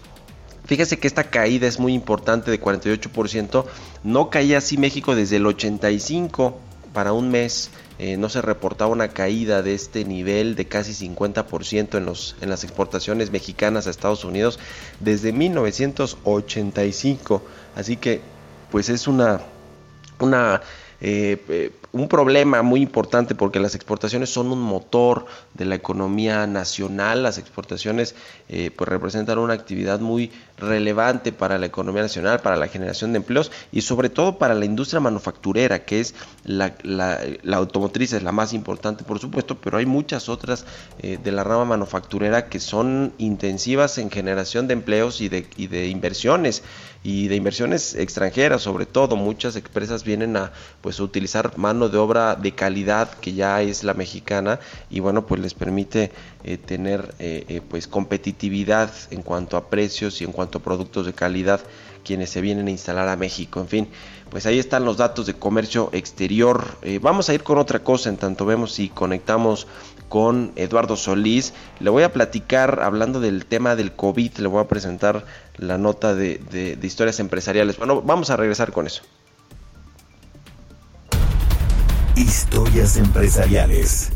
Fíjese 0.66 1.00
que 1.00 1.08
esta 1.08 1.26
caída 1.26 1.68
es 1.68 1.80
muy 1.80 1.94
importante 1.94 2.52
de 2.52 2.62
48%. 2.62 3.66
No 4.04 4.30
caía 4.30 4.60
así 4.60 4.78
México 4.78 5.16
desde 5.16 5.38
el 5.38 5.46
85 5.46 6.60
para 6.94 7.14
un 7.14 7.32
mes. 7.32 7.72
Eh, 8.00 8.18
no 8.18 8.30
se 8.30 8.42
reportaba 8.42 8.92
una 8.92 9.08
caída 9.10 9.62
de 9.62 9.74
este 9.74 10.06
nivel 10.06 10.56
de 10.56 10.68
casi 10.68 10.94
50% 11.08 11.98
en, 11.98 12.06
los, 12.06 12.36
en 12.42 12.50
las 12.50 12.64
exportaciones 12.64 13.32
mexicanas 13.32 13.86
a 13.86 13.92
Estados 13.92 14.24
Unidos 14.24 14.60
desde 15.00 15.34
1985. 15.34 17.44
Así 17.76 17.98
que 17.98 18.22
pues 18.72 18.90
es 18.90 19.08
una, 19.08 19.42
una 20.20 20.62
eh, 21.04 21.42
eh, 21.50 21.72
un 21.94 22.08
problema 22.08 22.62
muy 22.62 22.82
importante 22.82 23.34
porque 23.34 23.60
las 23.60 23.74
exportaciones 23.74 24.30
son 24.30 24.52
un 24.52 24.62
motor 24.62 25.26
de 25.56 25.66
la 25.66 25.76
economía 25.76 26.46
nacional, 26.46 27.24
las 27.24 27.40
exportaciones 27.40 28.16
eh, 28.50 28.70
pues 28.76 28.88
representan 28.88 29.40
una 29.40 29.54
actividad 29.54 30.00
muy 30.00 30.32
relevante 30.62 31.32
para 31.32 31.58
la 31.58 31.66
economía 31.66 32.04
nacional, 32.04 32.40
para 32.40 32.56
la 32.56 32.68
generación 32.68 33.12
de 33.12 33.18
empleos 33.18 33.52
y 33.72 33.82
sobre 33.82 34.10
todo 34.10 34.38
para 34.38 34.54
la 34.54 34.66
industria 34.66 35.00
manufacturera, 35.00 35.84
que 35.84 36.00
es 36.00 36.16
la, 36.44 36.74
automotriz, 37.54 38.14
es 38.14 38.24
la 38.24 38.32
más 38.32 38.54
importante 38.54 39.04
por 39.04 39.20
supuesto, 39.20 39.58
pero 39.60 39.78
hay 39.78 39.86
muchas 39.86 40.30
otras 40.30 40.66
eh, 41.00 41.18
de 41.22 41.32
la 41.32 41.44
rama 41.44 41.66
manufacturera 41.66 42.48
que 42.48 42.60
son 42.60 43.14
intensivas 43.18 43.98
en 43.98 44.10
generación 44.10 44.68
de 44.68 44.74
empleos 44.74 45.22
y 45.22 45.30
de, 45.30 45.48
y 45.58 45.68
de 45.68 45.88
inversiones 45.88 46.64
y 47.04 47.28
de 47.28 47.36
inversiones 47.36 47.96
extranjeras 47.96 48.62
sobre 48.62 48.86
todo. 48.86 49.16
Muchas 49.16 49.56
empresas 49.56 50.04
vienen 50.04 50.38
a 50.38 50.52
pues 50.82 51.00
utilizar 51.00 51.58
mano 51.58 51.90
de 51.90 51.98
obra 51.98 52.36
de 52.36 52.54
calidad 52.54 53.10
que 53.20 53.34
ya 53.34 53.62
es 53.62 53.84
la 53.84 53.94
mexicana 53.94 54.60
y 54.90 55.00
bueno 55.00 55.26
pues 55.26 55.42
les 55.42 55.54
permite 55.54 56.12
eh, 56.44 56.58
tener 56.58 57.14
eh, 57.20 57.46
eh, 57.48 57.62
pues 57.68 57.88
competitividad 57.88 58.92
en 59.12 59.22
cuanto 59.22 59.58
a 59.58 59.70
precios 59.70 60.22
y 60.22 60.24
en 60.24 60.32
cuanto 60.32 60.51
productos 60.60 61.06
de 61.06 61.14
calidad 61.14 61.62
quienes 62.04 62.30
se 62.30 62.42
vienen 62.42 62.68
a 62.68 62.72
instalar 62.72 63.08
a 63.08 63.16
México 63.16 63.60
en 63.60 63.68
fin 63.68 63.88
pues 64.30 64.46
ahí 64.46 64.60
están 64.60 64.86
los 64.86 64.98
datos 64.98 65.26
de 65.26 65.34
comercio 65.34 65.90
exterior 65.94 66.78
vamos 67.02 67.30
a 67.30 67.34
ir 67.34 67.44
con 67.44 67.58
otra 67.58 67.80
cosa 67.80 68.10
en 68.10 68.18
tanto 68.18 68.46
vemos 68.46 68.74
si 68.74 68.90
conectamos 68.90 69.68
con 70.12 70.52
Eduardo 70.58 70.98
Solís. 70.98 71.54
Le 71.80 71.90
voy 71.90 72.04
a 72.04 72.12
platicar, 72.12 72.82
hablando 72.84 73.22
del 73.22 73.46
tema 73.46 73.78
del 73.78 73.94
COVID, 73.94 74.40
le 74.40 74.48
voy 74.50 74.62
a 74.62 74.68
presentar 74.68 75.26
la 75.56 75.78
nota 75.78 76.14
de, 76.14 76.42
de, 76.52 76.76
de 76.76 76.86
historias 76.88 77.22
empresariales. 77.22 77.78
Bueno, 77.78 78.02
vamos 78.02 78.30
a 78.30 78.36
regresar 78.36 78.74
con 78.74 78.88
eso. 78.88 79.04
Historias 82.18 82.98
empresariales. 82.98 84.12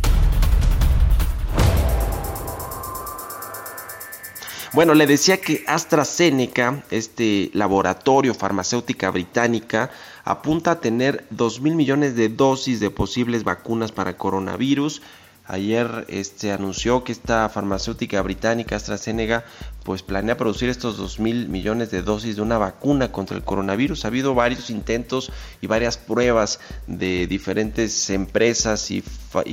Bueno, 4.73 4.93
le 4.93 5.07
decía 5.07 5.39
que 5.39 5.63
AstraZeneca, 5.67 6.83
este 6.91 7.49
laboratorio 7.53 8.33
farmacéutica 8.33 9.09
británica, 9.11 9.91
apunta 10.23 10.71
a 10.71 10.79
tener 10.79 11.25
2 11.29 11.61
mil 11.61 11.75
millones 11.75 12.15
de 12.15 12.29
dosis 12.29 12.79
de 12.79 12.89
posibles 12.89 13.43
vacunas 13.43 13.91
para 13.91 14.17
coronavirus 14.17 15.01
Ayer 15.47 16.05
este, 16.07 16.51
anunció 16.51 17.03
que 17.03 17.11
esta 17.11 17.47
farmacéutica 17.49 18.19
británica 18.23 18.75
AstraZeneca 18.75 19.45
pues 19.83 20.01
planea 20.01 20.35
producir 20.35 20.69
estos 20.69 20.97
2 20.97 21.19
mil 21.19 21.47
millones 21.47 21.91
de 21.91 22.01
dosis 22.01 22.35
de 22.35 22.41
una 22.41 22.57
vacuna 22.57 23.11
contra 23.11 23.37
el 23.37 23.43
coronavirus. 23.43 24.03
Ha 24.03 24.07
habido 24.07 24.33
varios 24.33 24.71
intentos 24.71 25.31
y 25.61 25.67
varias 25.67 25.97
pruebas 25.97 26.59
de 26.87 27.27
diferentes 27.27 28.09
empresas 28.09 28.89
y, 28.89 29.03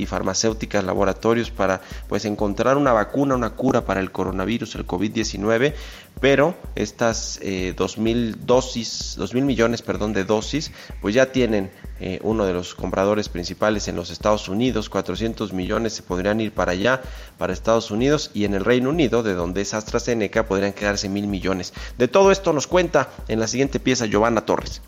farmacéuticas, 0.07 0.83
laboratorios 0.83 1.51
para 1.51 1.81
pues 2.09 2.25
encontrar 2.25 2.77
una 2.77 2.93
vacuna, 2.93 3.35
una 3.35 3.51
cura 3.51 3.85
para 3.85 3.99
el 3.99 4.11
coronavirus, 4.11 4.73
el 4.73 4.87
COVID-19, 4.87 5.75
pero 6.19 6.55
estas 6.73 7.37
eh, 7.43 7.75
2 7.77 7.97
mil 7.99 8.47
dosis, 8.47 9.13
2 9.17 9.35
mil 9.35 9.45
millones 9.45 9.83
perdón, 9.83 10.13
de 10.13 10.23
dosis 10.23 10.71
pues 11.01 11.13
ya 11.13 11.31
tienen 11.31 11.69
eh, 11.99 12.19
uno 12.23 12.45
de 12.45 12.53
los 12.53 12.75
compradores 12.75 13.29
principales 13.29 13.87
en 13.87 13.95
los 13.95 14.09
Estados 14.09 14.49
Unidos, 14.49 14.89
400 14.89 15.53
millones 15.53 15.93
se 15.93 16.03
podrían 16.03 16.41
ir 16.41 16.51
para 16.51 16.71
allá, 16.71 17.01
para 17.37 17.53
Estados 17.53 17.91
Unidos 17.91 18.31
y 18.33 18.45
en 18.45 18.53
el 18.53 18.65
Reino 18.65 18.89
Unido, 18.89 19.23
de 19.23 19.33
donde 19.33 19.61
es 19.61 19.73
AstraZeneca, 19.73 20.45
podrían 20.45 20.73
quedarse 20.73 21.09
mil 21.09 21.27
millones. 21.27 21.73
De 21.97 22.07
todo 22.07 22.31
esto 22.31 22.51
nos 22.53 22.67
cuenta 22.67 23.09
en 23.27 23.39
la 23.39 23.47
siguiente 23.47 23.79
pieza 23.79 24.05
Giovanna 24.05 24.45
Torres. 24.45 24.81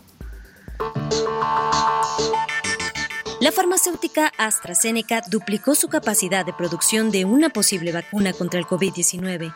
La 3.40 3.52
farmacéutica 3.52 4.32
AstraZeneca 4.38 5.22
duplicó 5.30 5.74
su 5.74 5.88
capacidad 5.88 6.44
de 6.44 6.52
producción 6.52 7.10
de 7.10 7.24
una 7.24 7.50
posible 7.50 7.92
vacuna 7.92 8.32
contra 8.32 8.58
el 8.58 8.66
COVID-19 8.66 9.54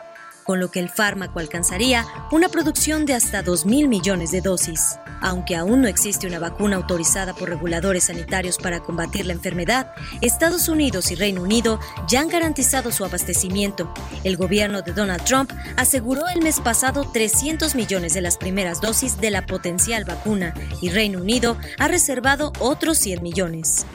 con 0.51 0.59
lo 0.59 0.69
que 0.69 0.81
el 0.81 0.89
fármaco 0.89 1.39
alcanzaría 1.39 2.05
una 2.29 2.49
producción 2.49 3.05
de 3.05 3.13
hasta 3.13 3.41
2 3.41 3.65
mil 3.65 3.87
millones 3.87 4.31
de 4.31 4.41
dosis. 4.41 4.99
Aunque 5.21 5.55
aún 5.55 5.81
no 5.81 5.87
existe 5.87 6.27
una 6.27 6.39
vacuna 6.39 6.75
autorizada 6.75 7.33
por 7.33 7.47
reguladores 7.47 8.03
sanitarios 8.03 8.57
para 8.57 8.81
combatir 8.81 9.25
la 9.25 9.31
enfermedad, 9.31 9.93
Estados 10.19 10.67
Unidos 10.67 11.09
y 11.09 11.15
Reino 11.15 11.41
Unido 11.41 11.79
ya 12.05 12.19
han 12.19 12.27
garantizado 12.27 12.91
su 12.91 13.05
abastecimiento. 13.05 13.93
El 14.25 14.35
gobierno 14.35 14.81
de 14.81 14.91
Donald 14.91 15.23
Trump 15.23 15.53
aseguró 15.77 16.27
el 16.27 16.41
mes 16.41 16.59
pasado 16.59 17.09
300 17.09 17.73
millones 17.75 18.13
de 18.13 18.19
las 18.19 18.35
primeras 18.35 18.81
dosis 18.81 19.21
de 19.21 19.31
la 19.31 19.45
potencial 19.45 20.03
vacuna 20.03 20.53
y 20.81 20.89
Reino 20.89 21.21
Unido 21.21 21.57
ha 21.79 21.87
reservado 21.87 22.51
otros 22.59 22.97
100 22.97 23.23
millones. 23.23 23.85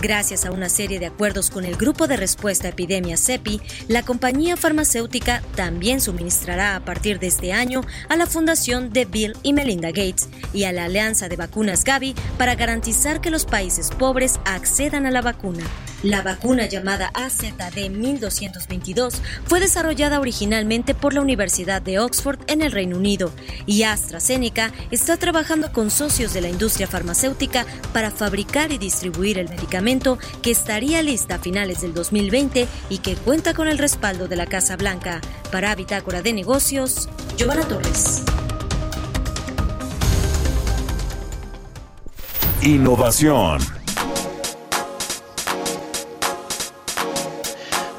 Gracias 0.00 0.44
a 0.44 0.52
una 0.52 0.68
serie 0.68 1.00
de 1.00 1.06
acuerdos 1.06 1.50
con 1.50 1.64
el 1.64 1.76
Grupo 1.76 2.06
de 2.06 2.16
Respuesta 2.16 2.68
a 2.68 2.70
Epidemias 2.70 3.20
CEPI, 3.24 3.60
la 3.88 4.04
compañía 4.04 4.56
farmacéutica 4.56 5.42
también 5.56 6.00
suministrará 6.00 6.76
a 6.76 6.80
partir 6.84 7.18
de 7.18 7.26
este 7.26 7.52
año 7.52 7.80
a 8.08 8.14
la 8.14 8.26
Fundación 8.26 8.92
de 8.92 9.06
Bill 9.06 9.36
y 9.42 9.52
Melinda 9.52 9.88
Gates 9.88 10.28
y 10.52 10.64
a 10.64 10.72
la 10.72 10.84
Alianza 10.84 11.28
de 11.28 11.34
Vacunas 11.34 11.82
Gavi 11.82 12.14
para 12.38 12.54
garantizar 12.54 13.20
que 13.20 13.32
los 13.32 13.44
países 13.44 13.90
pobres 13.90 14.38
accedan 14.44 15.04
a 15.04 15.10
la 15.10 15.20
vacuna. 15.20 15.64
La 16.04 16.22
vacuna 16.22 16.66
llamada 16.66 17.10
AZD 17.12 17.90
1222 17.90 19.20
fue 19.46 19.58
desarrollada 19.58 20.20
originalmente 20.20 20.94
por 20.94 21.12
la 21.12 21.20
Universidad 21.20 21.82
de 21.82 21.98
Oxford 21.98 22.38
en 22.46 22.62
el 22.62 22.70
Reino 22.70 22.96
Unido 22.96 23.32
y 23.66 23.82
AstraZeneca 23.82 24.72
está 24.92 25.16
trabajando 25.16 25.72
con 25.72 25.90
socios 25.90 26.32
de 26.32 26.40
la 26.40 26.48
industria 26.48 26.86
farmacéutica 26.86 27.66
para 27.92 28.12
fabricar 28.12 28.70
y 28.70 28.78
distribuir 28.78 29.38
el 29.38 29.48
medicamento 29.48 30.18
que 30.40 30.52
estaría 30.52 31.02
lista 31.02 31.36
a 31.36 31.38
finales 31.40 31.80
del 31.80 31.94
2020 31.94 32.68
y 32.90 32.98
que 32.98 33.16
cuenta 33.16 33.52
con 33.52 33.66
el 33.66 33.78
respaldo 33.78 34.28
de 34.28 34.36
la 34.36 34.46
Casa 34.46 34.76
Blanca. 34.76 35.20
Para 35.50 35.74
Bitácora 35.74 36.22
de 36.22 36.32
Negocios, 36.32 37.08
Giovanna 37.36 37.66
Torres. 37.66 38.22
Innovación. 42.62 43.77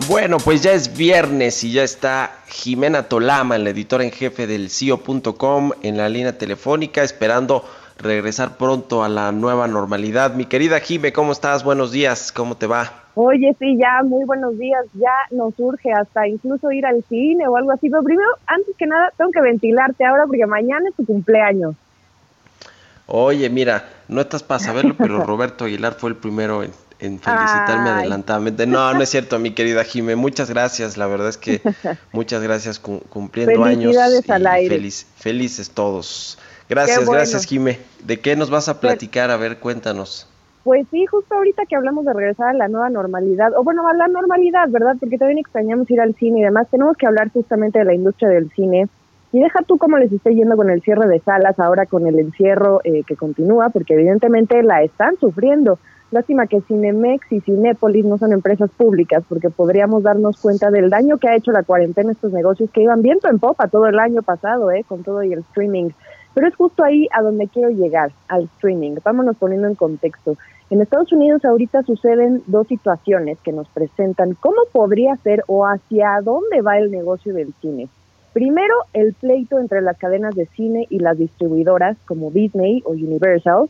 Bueno, 0.10 0.38
pues 0.44 0.64
ya 0.64 0.72
es 0.72 0.98
viernes 0.98 1.64
y 1.64 1.72
ya 1.72 1.84
está 1.84 2.32
Jimena 2.48 3.04
Tolama, 3.04 3.60
la 3.60 3.70
editora 3.70 4.04
en 4.04 4.10
jefe 4.10 4.48
del 4.48 4.72
CIO.com, 4.72 5.70
en 5.84 5.98
la 5.98 6.10
línea 6.10 6.36
telefónica, 6.36 7.04
esperando 7.04 7.64
regresar 8.00 8.58
pronto 8.58 9.04
a 9.04 9.08
la 9.08 9.32
nueva 9.32 9.68
normalidad. 9.68 10.34
Mi 10.34 10.46
querida 10.46 10.80
Jime, 10.80 11.14
¿cómo 11.14 11.32
estás? 11.32 11.64
Buenos 11.64 11.92
días, 11.92 12.32
¿cómo 12.32 12.58
te 12.58 12.66
va? 12.66 12.92
Oye, 13.14 13.56
sí, 13.60 13.78
ya, 13.78 14.02
muy 14.04 14.26
buenos 14.26 14.58
días. 14.58 14.84
Ya 14.96 15.14
nos 15.30 15.54
urge 15.60 15.92
hasta 15.94 16.28
incluso 16.28 16.72
ir 16.72 16.88
al 16.88 17.04
cine 17.08 17.48
o 17.48 17.56
algo 17.56 17.72
así. 17.72 17.88
Pero 17.88 18.02
primero, 18.02 18.30
antes 18.48 18.76
que 18.78 18.88
nada, 18.88 19.14
tengo 19.16 19.30
que 19.30 19.42
ventilarte 19.42 20.06
ahora 20.06 20.24
porque 20.26 20.48
mañana 20.48 20.90
es 20.90 20.96
tu 20.96 21.06
cumpleaños. 21.06 21.76
Oye, 23.06 23.48
mira, 23.52 23.88
no 24.08 24.22
estás 24.22 24.42
para 24.42 24.60
saberlo, 24.60 24.96
pero 24.98 25.24
Roberto 25.24 25.66
Aguilar 25.66 25.94
fue 25.94 26.10
el 26.10 26.16
primero 26.16 26.64
en, 26.64 26.72
felicitarme 27.00 27.90
adelantadamente. 27.90 28.68
No, 28.68 28.94
no 28.94 29.02
es 29.02 29.10
cierto, 29.10 29.40
mi 29.40 29.52
querida 29.52 29.84
Jime. 29.84 30.16
Muchas 30.16 30.50
gracias. 30.50 30.98
La 30.98 31.08
verdad 31.08 31.30
es 31.30 31.38
que 31.38 31.62
muchas 32.12 32.44
gracias 32.44 32.80
cumpliendo 32.80 33.64
años. 33.64 33.96
Y 33.96 34.68
Feliz, 34.68 35.08
felices 35.16 35.72
todos. 35.72 36.38
Gracias, 36.70 37.10
gracias, 37.10 37.46
Jime. 37.46 37.80
¿De 38.04 38.20
qué 38.20 38.36
nos 38.36 38.50
vas 38.50 38.70
a 38.70 38.80
pues 38.80 38.92
platicar? 38.92 39.32
A 39.32 39.38
ver, 39.38 39.58
cuéntanos. 39.58 40.28
Pues 40.64 40.86
sí, 40.92 41.06
justo 41.06 41.34
ahorita 41.34 41.66
que 41.66 41.76
hablamos 41.76 42.06
de 42.06 42.14
regresar 42.14 42.50
a 42.50 42.54
la 42.54 42.68
nueva 42.68 42.90
normalidad, 42.90 43.54
o 43.58 43.64
bueno, 43.64 43.88
a 43.88 43.94
la 43.94 44.08
normalidad, 44.08 44.70
¿verdad? 44.70 44.98
Porque 45.00 45.18
también 45.18 45.40
extrañamos 45.40 45.90
ir 45.90 46.02
al 46.02 46.14
cine 46.16 46.42
y 46.42 46.44
demás, 46.44 46.68
tenemos 46.70 46.98
que 46.98 47.08
hablar 47.08 47.32
justamente 47.32 47.80
de 47.80 47.86
la 47.86 47.94
industria 47.94 48.30
del 48.30 48.52
cine. 48.52 48.88
Y 49.32 49.40
deja 49.40 49.62
tú 49.62 49.78
cómo 49.78 49.98
les 49.98 50.12
esté 50.12 50.34
yendo 50.34 50.56
con 50.56 50.72
el 50.72 50.82
cierre 50.82 51.08
de 51.08 51.20
salas, 51.20 51.60
ahora 51.60 51.86
con 51.86 52.08
el 52.08 52.18
encierro 52.18 52.82
eh, 52.84 53.04
que 53.04 53.16
continúa, 53.16 53.70
porque 53.70 53.94
evidentemente 53.94 54.64
la 54.64 54.82
están 54.82 55.18
sufriendo. 55.18 55.78
Lástima 56.12 56.48
que 56.48 56.62
Cinemex 56.62 57.32
y 57.32 57.40
Cinépolis 57.42 58.04
no 58.04 58.18
son 58.18 58.34
empresas 58.34 58.72
públicas, 58.72 59.24
porque 59.30 59.52
podríamos 59.52 60.02
darnos 60.02 60.42
cuenta 60.42 60.72
del 60.72 60.90
daño 60.90 61.20
que 61.20 61.30
ha 61.30 61.36
hecho 61.36 61.52
la 61.52 61.62
cuarentena 61.62 62.10
a 62.10 62.14
estos 62.14 62.34
negocios 62.34 62.72
que 62.72 62.82
iban 62.82 63.04
viento 63.04 63.30
en 63.30 63.38
popa 63.38 63.68
todo 63.68 63.86
el 63.86 64.00
año 64.00 64.24
pasado, 64.24 64.72
¿eh? 64.72 64.84
con 64.88 65.04
todo 65.04 65.22
y 65.22 65.34
el 65.34 65.40
streaming. 65.40 65.92
Pero 66.34 66.48
es 66.48 66.56
justo 66.56 66.84
ahí 66.84 67.08
a 67.12 67.22
donde 67.22 67.48
quiero 67.48 67.70
llegar, 67.70 68.12
al 68.28 68.46
streaming. 68.56 68.96
Vámonos 69.04 69.38
poniendo 69.38 69.68
en 69.68 69.76
contexto. 69.76 70.36
En 70.72 70.82
Estados 70.82 71.12
Unidos 71.12 71.46
ahorita 71.46 71.84
suceden 71.84 72.42
dos 72.48 72.68
situaciones 72.68 73.38
que 73.42 73.52
nos 73.52 73.68
presentan 73.70 74.36
cómo 74.40 74.64
podría 74.72 75.16
ser 75.18 75.44
o 75.46 75.66
hacia 75.66 76.20
dónde 76.24 76.62
va 76.62 76.80
el 76.80 76.90
negocio 76.90 77.34
del 77.36 77.54
cine. 77.62 77.90
Primero, 78.34 78.76
el 78.94 79.14
pleito 79.14 79.60
entre 79.60 79.82
las 79.82 79.98
cadenas 79.98 80.36
de 80.36 80.46
cine 80.48 80.86
y 80.90 81.00
las 81.00 81.18
distribuidoras 81.18 81.98
como 82.06 82.32
Disney 82.32 82.84
o 82.86 82.92
Universal. 82.92 83.70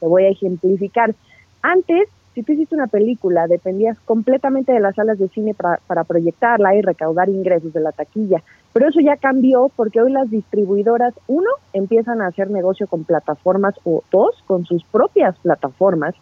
Te 0.00 0.06
voy 0.06 0.24
a 0.24 0.30
ejemplificar. 0.30 1.14
Antes, 1.62 2.08
si 2.34 2.42
tú 2.42 2.52
hiciste 2.52 2.74
una 2.74 2.86
película, 2.86 3.46
dependías 3.46 3.98
completamente 4.00 4.72
de 4.72 4.80
las 4.80 4.96
salas 4.96 5.18
de 5.18 5.28
cine 5.28 5.54
para, 5.54 5.78
para 5.86 6.04
proyectarla 6.04 6.74
y 6.74 6.82
recaudar 6.82 7.28
ingresos 7.28 7.72
de 7.72 7.80
la 7.80 7.92
taquilla. 7.92 8.42
Pero 8.72 8.88
eso 8.88 9.00
ya 9.00 9.16
cambió 9.16 9.70
porque 9.76 10.00
hoy 10.00 10.10
las 10.10 10.30
distribuidoras, 10.30 11.14
uno, 11.28 11.48
empiezan 11.72 12.20
a 12.20 12.26
hacer 12.26 12.50
negocio 12.50 12.88
con 12.88 13.04
plataformas 13.04 13.74
o 13.84 14.02
dos, 14.10 14.42
con 14.46 14.64
sus 14.64 14.82
propias 14.84 15.36
plataformas 15.38 16.14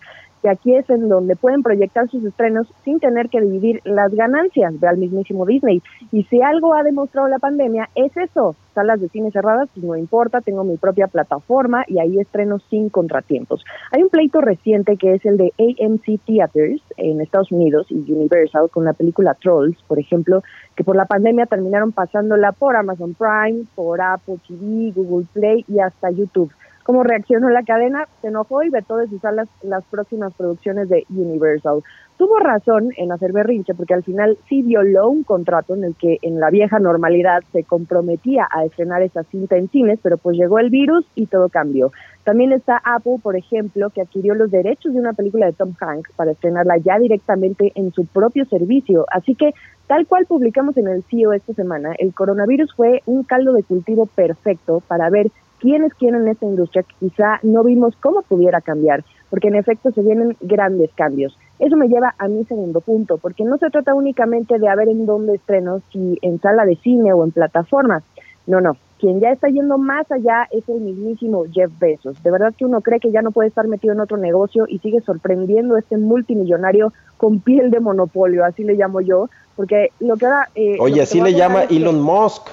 que 0.43 0.51
aquí 0.51 0.75
es 0.75 0.91
en 0.91 1.09
donde 1.09 1.37
pueden 1.37 1.63
proyectar 1.63 2.09
sus 2.11 2.25
estrenos 2.25 2.67
sin 2.85 2.99
tener 2.99 3.29
que 3.29 3.41
dividir 3.41 3.81
las 3.85 4.13
ganancias, 4.13 4.79
ve 4.79 4.89
al 4.89 4.99
mismísimo 4.99 5.47
Disney. 5.47 5.81
Y 6.11 6.25
si 6.25 6.43
algo 6.43 6.75
ha 6.75 6.83
demostrado 6.83 7.29
la 7.29 7.39
pandemia 7.39 7.89
es 7.95 8.15
eso, 8.17 8.57
salas 8.75 9.01
de 9.01 9.09
cine 9.09 9.31
cerradas, 9.31 9.69
pues 9.73 9.87
no 9.87 9.97
importa, 9.97 10.41
tengo 10.41 10.65
mi 10.65 10.77
propia 10.77 11.07
plataforma 11.07 11.85
y 11.87 12.01
ahí 12.01 12.19
estreno 12.19 12.59
sin 12.71 12.89
contratiempos. 12.89 13.65
Hay 13.93 14.03
un 14.03 14.09
pleito 14.09 14.41
reciente 14.41 14.97
que 14.97 15.15
es 15.15 15.25
el 15.25 15.37
de 15.37 15.53
AMC 15.59 16.21
Theaters 16.27 16.83
en 16.97 17.21
Estados 17.21 17.53
Unidos 17.53 17.87
y 17.91 18.13
Universal 18.13 18.69
con 18.71 18.85
la 18.85 18.95
película 18.95 19.35
Trolls, 19.35 19.81
por 19.87 20.01
ejemplo, 20.01 20.43
que 20.75 20.83
por 20.83 20.97
la 20.97 21.07
pandemia 21.07 21.47
terminaron 21.47 21.93
pasándola 21.93 22.53
por 22.53 22.75
Amazon 22.75 23.15
Prime, 23.15 23.65
por 23.77 24.01
Apple 24.01 24.39
TV, 24.49 24.93
Google 24.95 25.27
Play 25.33 25.65
y 25.69 25.79
hasta 25.79 26.11
YouTube 26.11 26.53
cómo 26.83 27.03
reaccionó 27.03 27.49
la 27.51 27.63
cadena, 27.63 28.07
se 28.21 28.29
enojó 28.29 28.63
y 28.63 28.71
vetó 28.71 28.97
de 28.97 29.09
sus 29.09 29.21
salas 29.21 29.49
las 29.63 29.85
próximas 29.85 30.35
producciones 30.35 30.89
de 30.89 31.05
Universal. 31.11 31.83
Tuvo 32.17 32.39
razón 32.39 32.91
en 32.97 33.11
hacer 33.11 33.33
berrinche 33.33 33.75
porque 33.75 33.95
al 33.95 34.05
final 34.05 34.39
sí 34.49 34.63
violó 34.63 35.09
un 35.09 35.25
contrato 35.25 35.75
en 35.75 35.83
el 35.83 35.97
que 35.97 36.19
en 36.23 36.39
la 36.39 36.51
vieja 36.51 36.79
normalidad 36.79 37.43
se 37.53 37.65
comprometía 37.65 38.47
a 38.51 38.65
estrenar 38.65 39.03
esa 39.03 39.25
cinta 39.25 39.57
en 39.57 39.69
cines, 39.69 39.99
pero 40.03 40.19
pues 40.19 40.37
llegó 40.37 40.59
el 40.59 40.71
virus 40.71 41.05
y 41.15 41.27
todo 41.27 41.49
cambió. 41.49 41.91
También 42.25 42.53
está 42.53 42.81
Apple, 42.85 43.17
por 43.21 43.35
ejemplo, 43.35 43.91
que 43.91 44.03
adquirió 44.03 44.35
los 44.35 44.51
derechos 44.51 44.93
de 44.93 45.01
una 45.01 45.13
película 45.13 45.47
de 45.47 45.53
Tom 45.53 45.75
Hanks 45.81 46.13
para 46.15 46.31
estrenarla 46.31 46.77
ya 46.77 46.99
directamente 46.99 47.73
en 47.75 47.93
su 47.93 48.07
propio 48.07 48.45
servicio. 48.45 49.05
Así 49.11 49.35
que, 49.35 49.53
tal 49.89 50.07
cual 50.07 50.27
publicamos 50.27 50.77
en 50.77 50.87
el 50.87 51.03
CEO 51.03 51.33
esta 51.33 51.55
semana, 51.55 51.93
el 51.99 52.15
coronavirus 52.15 52.73
fue 52.75 53.03
un 53.07 53.25
caldo 53.25 53.53
de 53.53 53.65
cultivo 53.65 54.07
perfecto 54.07 54.81
para 54.87 55.11
ver 55.11 55.33
quiénes 55.63 55.95
quieren 55.95 56.27
esta 56.27 56.45
industria, 56.45 56.85
quizá 56.99 57.39
no 57.45 57.63
vimos 57.63 57.95
cómo 58.01 58.23
pudiera 58.23 58.61
cambiar, 58.61 59.05
porque 59.31 59.47
en 59.47 59.55
efecto 59.55 59.93
se 59.93 60.03
vienen 60.03 60.37
grandes 60.41 60.91
cambios. 60.95 61.39
Eso 61.61 61.77
me 61.77 61.87
lleva 61.87 62.17
a 62.19 62.27
mi 62.27 62.45
segundo 62.45 62.81
punto, 62.81 63.17
porque 63.19 63.45
no 63.45 63.57
se 63.59 63.71
trata 63.71 63.95
únicamente 63.95 64.59
de 64.59 64.69
a 64.69 64.75
ver 64.75 64.89
en 64.89 65.07
dónde 65.07 65.37
estreno, 65.37 65.81
si 65.93 66.19
en 66.21 66.41
sala 66.41 66.67
de 66.67 66.75
cine 66.77 67.13
o 67.13 67.23
en 67.23 67.31
plataforma. 67.31 68.03
No, 68.49 68.61
no. 68.61 68.77
Quien 68.99 69.21
ya 69.21 69.31
está 69.31 69.49
yendo 69.49 69.79
más 69.79 70.11
allá 70.11 70.49
es 70.51 70.69
el 70.69 70.81
mismísimo 70.81 71.45
Jeff 71.53 71.71
Bezos. 71.79 72.21
De 72.23 72.31
verdad 72.31 72.53
que 72.57 72.65
uno 72.65 72.81
cree 72.81 72.99
que 72.99 73.13
ya 73.13 73.23
no 73.23 73.31
puede 73.31 73.49
estar 73.49 73.69
metido 73.69 73.95
en 73.95 74.01
otro 74.01 74.17
negocio 74.17 74.65
y 74.69 74.79
sigue 74.79 75.01
sorprendiendo 75.01 75.77
a 75.77 75.79
este 75.79 75.97
multimillonario 75.97 76.93
con 77.17 77.39
piel 77.39 77.71
de 77.71 77.79
monopolio, 77.79 78.45
así 78.45 78.65
le 78.65 78.75
llamo 78.75 79.01
yo, 79.01 79.29
porque 79.55 79.91
lo 80.01 80.17
que 80.17 80.27
ahora... 80.27 80.49
Eh, 80.57 80.77
oye, 80.81 81.03
así 81.03 81.21
le 81.21 81.35
llama 81.35 81.63
Elon 81.65 82.01
Musk. 82.01 82.49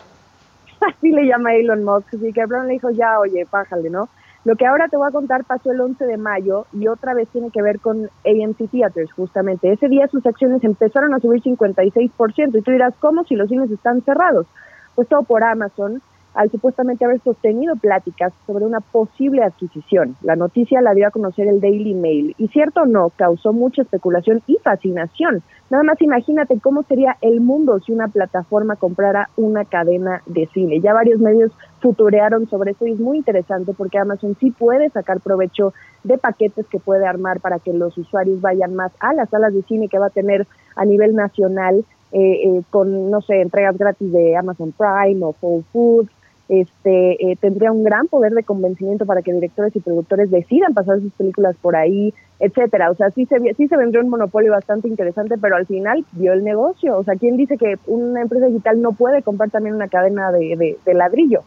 así 0.88 1.12
le 1.12 1.26
llama 1.26 1.56
Elon 1.56 1.84
Musk, 1.84 2.14
así 2.16 2.34
que 2.34 2.46
Brown 2.46 2.68
le 2.68 2.74
dijo, 2.74 2.90
ya, 2.92 3.20
oye, 3.20 3.46
pájale, 3.50 3.90
¿no? 3.90 4.10
Lo 4.46 4.56
que 4.56 4.66
ahora 4.66 4.88
te 4.88 4.96
voy 4.96 5.08
a 5.08 5.12
contar 5.12 5.44
pasó 5.44 5.72
el 5.72 5.82
11 5.82 6.06
de 6.06 6.18
mayo 6.18 6.66
y 6.72 6.88
otra 6.88 7.14
vez 7.14 7.28
tiene 7.30 7.52
que 7.52 7.62
ver 7.62 7.80
con 7.80 8.10
AMC 8.26 8.70
Theaters, 8.72 9.12
justamente. 9.12 9.72
Ese 9.72 9.90
día 9.90 10.08
sus 10.08 10.26
acciones 10.26 10.64
empezaron 10.64 11.14
a 11.14 11.20
subir 11.20 11.44
56% 11.44 12.58
y 12.58 12.62
tú 12.62 12.72
dirás, 12.72 12.94
¿cómo 13.00 13.26
si 13.26 13.36
los 13.36 13.50
cines 13.50 13.70
están 13.70 14.02
cerrados? 14.02 14.48
Pues 14.96 15.10
todo 15.10 15.24
por 15.24 15.44
Amazon, 15.44 16.02
al 16.34 16.50
supuestamente 16.52 17.06
haber 17.06 17.20
sostenido 17.22 17.76
pláticas 17.76 18.34
sobre 18.46 18.66
una 18.66 18.80
posible 18.80 19.44
adquisición. 19.44 20.16
La 20.22 20.36
noticia 20.36 20.82
la 20.82 20.94
dio 20.94 21.08
a 21.08 21.12
conocer 21.12 21.48
el 21.48 21.60
Daily 21.60 21.94
Mail 21.94 22.36
y 22.38 22.48
cierto 22.50 22.86
no, 22.86 23.12
causó 23.16 23.54
mucha 23.54 23.82
especulación 23.82 24.42
y 24.48 24.58
fascinación. 24.64 25.42
Nada 25.70 25.84
más 25.84 26.02
imagínate 26.02 26.60
cómo 26.60 26.84
sería 26.84 27.18
el 27.22 27.42
mundo 27.42 27.80
si 27.80 27.92
una 27.92 28.08
plataforma 28.08 28.76
comprara 28.76 29.30
una 29.38 29.66
cadena 29.66 30.22
de 30.26 30.48
cine. 30.48 30.80
Ya 30.82 30.94
varios 30.94 31.20
medios 31.20 31.52
futurearon 31.80 32.50
sobre 32.50 32.72
eso 32.72 32.88
y 32.88 32.94
es 32.94 33.00
muy 33.00 33.18
interesante 33.18 33.74
porque 33.74 34.00
Amazon 34.00 34.36
sí 34.40 34.52
puede 34.52 34.90
sacar 34.90 35.20
provecho 35.20 35.74
de 36.04 36.18
paquetes 36.18 36.66
que 36.68 36.80
puede 36.80 37.06
armar 37.06 37.40
para 37.40 37.60
que 37.60 37.74
los 37.74 37.98
usuarios 37.98 38.42
vayan 38.42 38.76
más 38.76 38.92
a 39.00 39.14
las 39.14 39.30
salas 39.30 39.54
de 39.54 39.62
cine 39.64 39.90
que 39.90 40.00
va 40.00 40.08
a 40.08 40.12
tener 40.12 40.48
a 40.76 40.86
nivel 40.86 41.16
nacional 41.16 41.86
eh, 42.12 42.42
eh, 42.44 42.64
con, 42.72 43.12
no 43.12 43.22
sé, 43.22 43.42
entregas 43.42 43.78
gratis 43.78 44.12
de 44.12 44.36
Amazon 44.36 44.72
Prime 44.72 45.24
o 45.24 45.36
Whole 45.40 45.64
Foods, 45.72 46.10
este, 46.50 47.32
eh, 47.32 47.38
tendría 47.40 47.72
un 47.72 47.84
gran 47.84 48.08
poder 48.08 48.34
de 48.34 48.44
convencimiento 48.44 49.06
para 49.06 49.22
que 49.22 49.32
directores 49.32 49.76
y 49.76 49.80
productores 49.80 50.32
decidan 50.32 50.74
pasar 50.74 51.00
sus 51.00 51.14
películas 51.14 51.56
por 51.62 51.76
ahí, 51.76 52.12
etcétera. 52.40 52.90
O 52.90 52.96
sea, 52.96 53.12
sí 53.12 53.28
se, 53.28 53.38
sí 53.54 53.68
se 53.68 53.78
vendría 53.78 54.02
un 54.02 54.10
monopolio 54.10 54.52
bastante 54.52 54.88
interesante, 54.88 55.38
pero 55.38 55.56
al 55.56 55.68
final 55.68 56.04
vio 56.14 56.34
el 56.34 56.44
negocio. 56.44 56.98
O 56.98 57.04
sea, 57.04 57.16
¿quién 57.16 57.38
dice 57.38 57.56
que 57.58 57.78
una 57.86 58.24
empresa 58.24 58.48
digital 58.48 58.82
no 58.82 58.94
puede 58.94 59.22
comprar 59.22 59.52
también 59.52 59.76
una 59.76 59.88
cadena 59.90 60.32
de, 60.32 60.78
de, 60.84 60.94
ladrillo? 60.96 61.44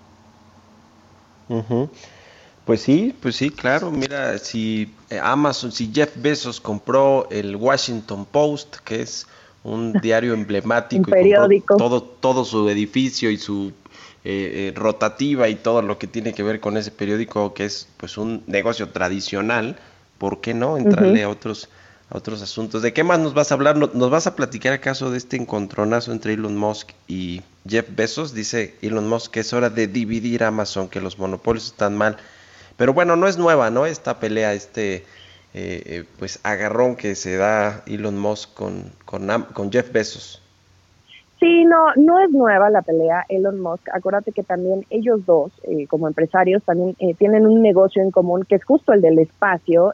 Pues 2.65 2.81
sí, 2.81 3.13
pues 3.21 3.35
sí, 3.35 3.51
claro. 3.51 3.91
Mira, 3.91 4.39
si 4.39 4.95
eh, 5.11 5.19
Amazon, 5.21 5.73
si 5.73 5.93
Jeff 5.93 6.15
Bezos 6.17 6.61
compró 6.61 7.27
el 7.29 7.57
Washington 7.57 8.25
Post, 8.25 8.77
que 8.85 9.03
es 9.03 9.27
un 9.65 9.93
diario 9.95 10.33
emblemático, 10.33 11.03
un 11.03 11.11
periódico. 11.11 11.77
todo, 11.77 12.03
todo 12.03 12.45
su 12.45 12.69
edificio 12.69 13.31
y 13.31 13.37
su 13.37 13.73
eh, 14.25 14.69
eh, 14.69 14.73
rotativa 14.77 15.49
y 15.49 15.57
todo 15.57 15.83
lo 15.83 15.99
que 15.99 16.07
tiene 16.07 16.33
que 16.33 16.43
ver 16.43 16.61
con 16.61 16.77
ese 16.77 16.91
periódico, 16.91 17.55
que 17.55 17.65
es 17.65 17.89
pues 17.97 18.19
un 18.19 18.45
negocio 18.47 18.91
tradicional, 18.91 19.77
¿por 20.19 20.41
qué 20.41 20.55
no 20.55 20.77
entrarle 20.77 21.25
a 21.25 21.29
otros 21.29 21.69
a 22.09 22.19
otros 22.19 22.43
asuntos? 22.43 22.83
¿De 22.83 22.93
qué 22.93 23.03
más 23.05 23.19
nos 23.19 23.35
vas 23.35 23.51
a 23.51 23.55
hablar? 23.55 23.77
¿Nos 23.77 24.11
vas 24.11 24.27
a 24.27 24.37
platicar 24.37 24.75
acaso 24.75 25.11
de 25.11 25.19
este 25.19 25.37
encontronazo 25.37 26.13
entre 26.13 26.35
Elon 26.35 26.57
Musk 26.57 26.91
y 27.09 27.43
Jeff 27.67 27.87
Bezos? 27.97 28.33
Dice 28.35 28.77
Elon 28.83 29.09
Musk 29.09 29.33
que 29.33 29.41
es 29.41 29.53
hora 29.53 29.71
de 29.71 29.89
dividir 29.89 30.45
Amazon, 30.45 30.89
que 30.89 31.01
los 31.01 31.19
monopolios 31.19 31.67
están 31.67 31.97
mal. 31.97 32.17
Pero 32.77 32.93
bueno, 32.93 33.17
no 33.17 33.27
es 33.27 33.39
nueva, 33.39 33.71
¿no? 33.71 33.87
Esta 33.87 34.21
pelea, 34.21 34.55
este 34.55 35.05
eh, 35.55 35.83
eh, 35.87 36.05
pues 36.19 36.41
agarrón 36.43 36.97
que 36.97 37.15
se 37.15 37.37
da 37.37 37.83
Elon 37.87 38.19
Musk 38.19 38.55
con, 38.55 38.93
con, 39.05 39.27
con 39.53 39.73
Jeff 39.73 39.91
Bezos. 39.93 40.42
Sí, 41.43 41.65
no, 41.65 41.87
no 41.97 42.21
es 42.21 42.31
nueva 42.31 42.71
la 42.71 42.83
pelea 42.83 43.25
Elon 43.29 43.59
Musk. 43.59 43.89
Acuérdate 43.93 44.31
que 44.31 44.45
también 44.45 44.87
ellos 44.91 45.27
dos, 45.27 45.51
eh, 45.65 45.89
como 45.89 46.07
empresarios, 46.07 46.63
también 46.63 46.95
tienen 47.19 47.49
un 47.49 47.61
negocio 47.61 48.01
en 48.01 48.13
común 48.13 48.45
que 48.49 48.55
es 48.55 48.65
justo 48.65 48.93
el 48.93 49.01
del 49.01 49.19
espacio. 49.19 49.93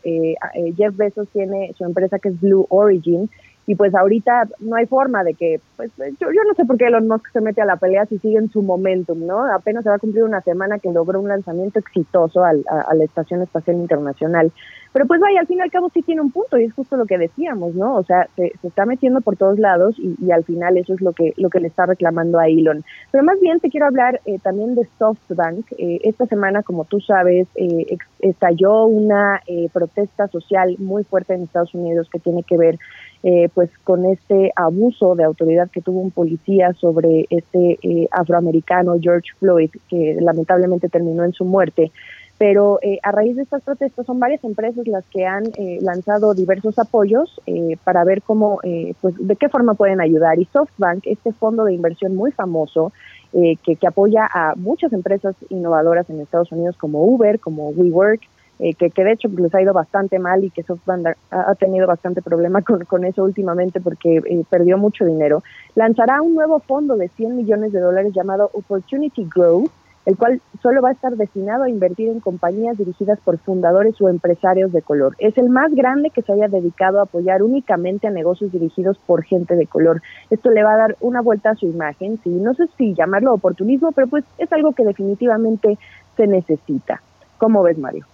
Jeff 0.76 0.94
Bezos 0.94 1.26
tiene 1.30 1.72
su 1.78 1.84
empresa 1.84 2.18
que 2.18 2.28
es 2.28 2.38
Blue 2.38 2.66
Origin 2.68 3.30
y 3.68 3.74
pues 3.74 3.94
ahorita 3.94 4.48
no 4.60 4.76
hay 4.76 4.86
forma 4.86 5.22
de 5.22 5.34
que, 5.34 5.60
pues 5.76 5.92
yo, 6.18 6.28
no 6.30 6.54
sé 6.56 6.64
por 6.64 6.78
qué 6.78 6.86
Elon 6.86 7.06
Musk 7.06 7.30
se 7.34 7.42
mete 7.42 7.60
a 7.60 7.66
la 7.66 7.76
pelea 7.76 8.06
si 8.06 8.18
sigue 8.18 8.38
en 8.38 8.48
su 8.50 8.62
momentum, 8.62 9.26
¿no? 9.26 9.44
Apenas 9.44 9.84
se 9.84 9.90
va 9.90 9.96
a 9.96 9.98
cumplir 9.98 10.24
una 10.24 10.40
semana 10.40 10.78
que 10.78 10.90
logró 10.90 11.20
un 11.20 11.28
lanzamiento 11.28 11.78
exitoso 11.78 12.42
al, 12.42 12.64
a, 12.66 12.94
la 12.94 13.04
Estación 13.04 13.42
Espacial 13.42 13.76
Internacional. 13.76 14.50
Pero 14.94 15.06
pues 15.06 15.20
vaya, 15.20 15.40
al 15.40 15.46
fin 15.46 15.58
y 15.58 15.60
al 15.60 15.70
cabo 15.70 15.90
sí 15.90 16.00
tiene 16.00 16.22
un 16.22 16.32
punto 16.32 16.56
y 16.56 16.64
es 16.64 16.72
justo 16.72 16.96
lo 16.96 17.04
que 17.04 17.18
decíamos, 17.18 17.74
¿no? 17.74 17.96
O 17.96 18.04
sea, 18.04 18.26
se, 18.36 18.52
se 18.62 18.68
está 18.68 18.86
metiendo 18.86 19.20
por 19.20 19.36
todos 19.36 19.58
lados 19.58 19.96
y, 19.98 20.16
y, 20.18 20.32
al 20.32 20.44
final 20.44 20.78
eso 20.78 20.94
es 20.94 21.02
lo 21.02 21.12
que, 21.12 21.34
lo 21.36 21.50
que 21.50 21.60
le 21.60 21.68
está 21.68 21.84
reclamando 21.84 22.38
a 22.38 22.48
Elon. 22.48 22.82
Pero 23.12 23.22
más 23.22 23.38
bien 23.38 23.60
te 23.60 23.68
quiero 23.68 23.84
hablar 23.84 24.22
eh, 24.24 24.38
también 24.42 24.74
de 24.76 24.88
SoftBank. 24.98 25.72
Eh, 25.72 26.00
esta 26.04 26.24
semana, 26.24 26.62
como 26.62 26.86
tú 26.86 27.00
sabes, 27.00 27.48
eh, 27.54 27.98
estalló 28.20 28.86
una 28.86 29.42
eh, 29.46 29.68
protesta 29.72 30.26
social 30.28 30.76
muy 30.78 31.04
fuerte 31.04 31.34
en 31.34 31.42
Estados 31.42 31.74
Unidos 31.74 32.08
que 32.10 32.18
tiene 32.18 32.42
que 32.42 32.56
ver 32.56 32.78
eh, 33.22 33.48
pues 33.52 33.70
con 33.84 34.06
este 34.06 34.52
abuso 34.54 35.14
de 35.14 35.24
autoridad 35.24 35.70
que 35.70 35.80
tuvo 35.80 36.00
un 36.00 36.10
policía 36.10 36.72
sobre 36.74 37.26
este 37.30 37.78
eh, 37.82 38.08
afroamericano 38.10 38.96
George 39.00 39.30
Floyd, 39.38 39.70
que 39.88 40.16
lamentablemente 40.20 40.88
terminó 40.88 41.24
en 41.24 41.32
su 41.32 41.44
muerte. 41.44 41.90
Pero 42.38 42.78
eh, 42.82 43.00
a 43.02 43.10
raíz 43.10 43.34
de 43.34 43.42
estas 43.42 43.62
protestas 43.62 44.06
son 44.06 44.20
varias 44.20 44.42
empresas 44.44 44.86
las 44.86 45.04
que 45.06 45.26
han 45.26 45.44
eh, 45.56 45.78
lanzado 45.82 46.34
diversos 46.34 46.78
apoyos 46.78 47.40
eh, 47.46 47.76
para 47.82 48.04
ver 48.04 48.22
cómo, 48.22 48.60
pues, 49.00 49.14
de 49.18 49.36
qué 49.36 49.48
forma 49.48 49.74
pueden 49.74 50.00
ayudar. 50.00 50.38
Y 50.38 50.44
SoftBank, 50.44 51.06
este 51.06 51.32
fondo 51.32 51.64
de 51.64 51.74
inversión 51.74 52.14
muy 52.14 52.30
famoso, 52.30 52.92
que, 53.30 53.76
que 53.76 53.86
apoya 53.86 54.26
a 54.32 54.54
muchas 54.56 54.90
empresas 54.94 55.36
innovadoras 55.50 56.08
en 56.08 56.18
Estados 56.18 56.50
Unidos 56.50 56.78
como 56.78 57.04
Uber, 57.04 57.38
como 57.38 57.68
WeWork, 57.68 58.22
eh, 58.58 58.74
que, 58.74 58.90
que, 58.90 59.04
de 59.04 59.12
hecho 59.12 59.28
les 59.28 59.54
ha 59.54 59.62
ido 59.62 59.72
bastante 59.72 60.18
mal 60.18 60.44
y 60.44 60.50
que 60.50 60.62
SoftBank 60.62 61.08
ha, 61.30 61.54
tenido 61.54 61.86
bastante 61.86 62.22
problema 62.22 62.62
con, 62.62 62.84
con 62.84 63.04
eso 63.04 63.22
últimamente 63.22 63.80
porque 63.80 64.16
eh, 64.16 64.44
perdió 64.48 64.78
mucho 64.78 65.04
dinero, 65.04 65.42
lanzará 65.74 66.22
un 66.22 66.34
nuevo 66.34 66.58
fondo 66.60 66.96
de 66.96 67.08
100 67.08 67.36
millones 67.36 67.72
de 67.72 67.80
dólares 67.80 68.12
llamado 68.14 68.50
Opportunity 68.52 69.28
Grow, 69.32 69.68
el 70.08 70.16
cual 70.16 70.40
solo 70.62 70.80
va 70.80 70.88
a 70.88 70.92
estar 70.92 71.14
destinado 71.16 71.64
a 71.64 71.68
invertir 71.68 72.08
en 72.08 72.20
compañías 72.20 72.78
dirigidas 72.78 73.18
por 73.20 73.36
fundadores 73.36 74.00
o 74.00 74.08
empresarios 74.08 74.72
de 74.72 74.80
color. 74.80 75.14
Es 75.18 75.36
el 75.36 75.50
más 75.50 75.74
grande 75.74 76.08
que 76.08 76.22
se 76.22 76.32
haya 76.32 76.48
dedicado 76.48 76.98
a 76.98 77.02
apoyar 77.02 77.42
únicamente 77.42 78.06
a 78.06 78.10
negocios 78.10 78.50
dirigidos 78.50 78.96
por 79.06 79.22
gente 79.22 79.54
de 79.54 79.66
color. 79.66 80.00
Esto 80.30 80.50
le 80.50 80.64
va 80.64 80.72
a 80.72 80.78
dar 80.78 80.96
una 81.00 81.20
vuelta 81.20 81.50
a 81.50 81.56
su 81.56 81.66
imagen, 81.66 82.18
sí, 82.24 82.30
no 82.30 82.54
sé 82.54 82.68
si 82.78 82.94
llamarlo 82.94 83.34
oportunismo, 83.34 83.92
pero 83.92 84.08
pues 84.08 84.24
es 84.38 84.50
algo 84.50 84.72
que 84.72 84.84
definitivamente 84.84 85.76
se 86.16 86.26
necesita. 86.26 87.02
¿Cómo 87.36 87.62
ves, 87.62 87.76
Mario? 87.76 88.06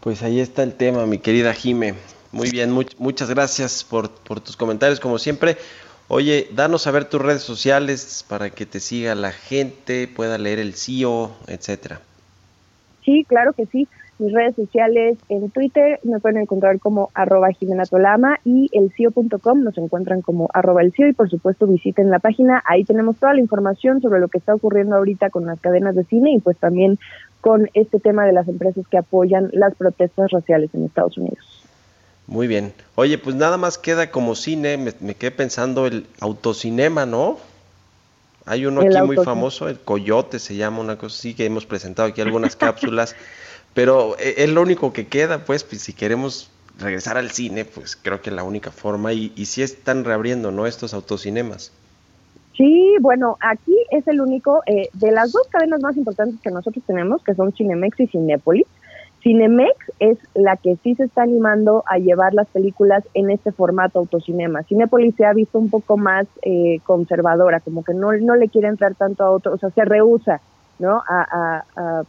Pues 0.00 0.22
ahí 0.22 0.40
está 0.40 0.62
el 0.62 0.74
tema, 0.74 1.04
mi 1.04 1.18
querida 1.18 1.52
Jime. 1.52 1.94
Muy 2.32 2.50
bien, 2.50 2.70
much, 2.70 2.94
muchas 2.98 3.28
gracias 3.28 3.84
por, 3.84 4.08
tus 4.08 4.56
comentarios, 4.56 4.98
como 4.98 5.18
siempre. 5.18 5.58
Oye, 6.08 6.48
danos 6.52 6.86
a 6.86 6.90
ver 6.90 7.04
tus 7.04 7.20
redes 7.20 7.42
sociales 7.42 8.24
para 8.26 8.50
que 8.50 8.64
te 8.64 8.80
siga 8.80 9.14
la 9.14 9.30
gente, 9.30 10.08
pueda 10.08 10.38
leer 10.38 10.58
el 10.58 10.74
CEO, 10.74 11.32
etcétera. 11.46 12.00
Sí, 13.04 13.24
claro 13.28 13.52
que 13.52 13.66
sí. 13.66 13.88
Mis 14.18 14.32
redes 14.34 14.54
sociales 14.54 15.18
en 15.30 15.50
Twitter 15.50 15.98
me 16.02 16.20
pueden 16.20 16.42
encontrar 16.42 16.78
como 16.78 17.08
arroba 17.14 17.52
Jimena 17.52 17.86
Tolama 17.86 18.38
y 18.44 18.68
el 18.72 18.92
CIO.com 18.92 19.62
nos 19.62 19.78
encuentran 19.78 20.20
como 20.20 20.48
arroba 20.52 20.82
el 20.82 20.92
CIO 20.92 21.08
y 21.08 21.14
por 21.14 21.30
supuesto 21.30 21.66
visiten 21.66 22.10
la 22.10 22.18
página. 22.18 22.62
Ahí 22.66 22.84
tenemos 22.84 23.16
toda 23.16 23.32
la 23.32 23.40
información 23.40 24.02
sobre 24.02 24.20
lo 24.20 24.28
que 24.28 24.36
está 24.36 24.54
ocurriendo 24.54 24.96
ahorita 24.96 25.30
con 25.30 25.46
las 25.46 25.58
cadenas 25.58 25.94
de 25.94 26.04
cine 26.04 26.32
y 26.32 26.38
pues 26.38 26.58
también 26.58 26.98
con 27.40 27.70
este 27.74 28.00
tema 28.00 28.26
de 28.26 28.32
las 28.32 28.48
empresas 28.48 28.84
que 28.88 28.98
apoyan 28.98 29.50
las 29.52 29.74
protestas 29.74 30.30
raciales 30.30 30.70
en 30.74 30.84
Estados 30.84 31.16
Unidos. 31.18 31.64
Muy 32.26 32.46
bien. 32.46 32.72
Oye, 32.94 33.18
pues 33.18 33.34
nada 33.34 33.56
más 33.56 33.76
queda 33.78 34.10
como 34.10 34.34
cine, 34.34 34.76
me, 34.76 34.92
me 35.00 35.14
quedé 35.14 35.32
pensando 35.32 35.86
el 35.86 36.06
autocinema, 36.20 37.06
¿no? 37.06 37.38
Hay 38.46 38.66
uno 38.66 38.82
el 38.82 38.96
aquí 38.96 39.06
muy 39.06 39.16
famoso, 39.16 39.68
el 39.68 39.78
Coyote 39.78 40.38
se 40.38 40.56
llama, 40.56 40.80
una 40.80 40.96
cosa 40.96 41.16
así, 41.16 41.34
que 41.34 41.44
hemos 41.44 41.66
presentado 41.66 42.08
aquí 42.08 42.20
algunas 42.20 42.56
cápsulas, 42.56 43.14
pero 43.74 44.16
eh, 44.18 44.34
es 44.38 44.50
lo 44.50 44.62
único 44.62 44.92
que 44.92 45.06
queda, 45.06 45.44
pues, 45.44 45.64
pues, 45.64 45.82
si 45.82 45.92
queremos 45.92 46.50
regresar 46.78 47.16
al 47.16 47.30
cine, 47.30 47.64
pues 47.64 47.96
creo 47.96 48.22
que 48.22 48.30
es 48.30 48.36
la 48.36 48.42
única 48.42 48.70
forma, 48.70 49.12
y, 49.12 49.32
y 49.36 49.46
sí 49.46 49.62
están 49.62 50.04
reabriendo, 50.04 50.50
¿no? 50.50 50.66
Estos 50.66 50.94
autocinemas. 50.94 51.72
Sí, 52.60 52.94
bueno, 53.00 53.38
aquí 53.40 53.74
es 53.90 54.06
el 54.06 54.20
único 54.20 54.62
eh, 54.66 54.90
de 54.92 55.12
las 55.12 55.32
dos 55.32 55.48
cadenas 55.48 55.80
más 55.80 55.96
importantes 55.96 56.38
que 56.42 56.50
nosotros 56.50 56.84
tenemos, 56.86 57.24
que 57.24 57.34
son 57.34 57.54
Cinemex 57.54 57.98
y 58.00 58.06
Cinépolis. 58.06 58.66
Cinemex 59.22 59.74
es 59.98 60.18
la 60.34 60.58
que 60.58 60.76
sí 60.82 60.94
se 60.94 61.04
está 61.04 61.22
animando 61.22 61.84
a 61.86 61.96
llevar 61.96 62.34
las 62.34 62.48
películas 62.48 63.02
en 63.14 63.30
este 63.30 63.50
formato 63.50 63.98
autocinema. 63.98 64.62
Cinépolis 64.64 65.14
se 65.14 65.24
ha 65.24 65.32
visto 65.32 65.58
un 65.58 65.70
poco 65.70 65.96
más 65.96 66.26
eh, 66.42 66.80
conservadora, 66.84 67.60
como 67.60 67.82
que 67.82 67.94
no, 67.94 68.12
no 68.12 68.36
le 68.36 68.50
quiere 68.50 68.68
entrar 68.68 68.94
tanto 68.94 69.24
a 69.24 69.30
otro, 69.30 69.54
o 69.54 69.56
sea, 69.56 69.70
se 69.70 69.86
rehúsa, 69.86 70.42
¿no? 70.78 71.02
A, 71.08 71.64
a, 71.76 72.02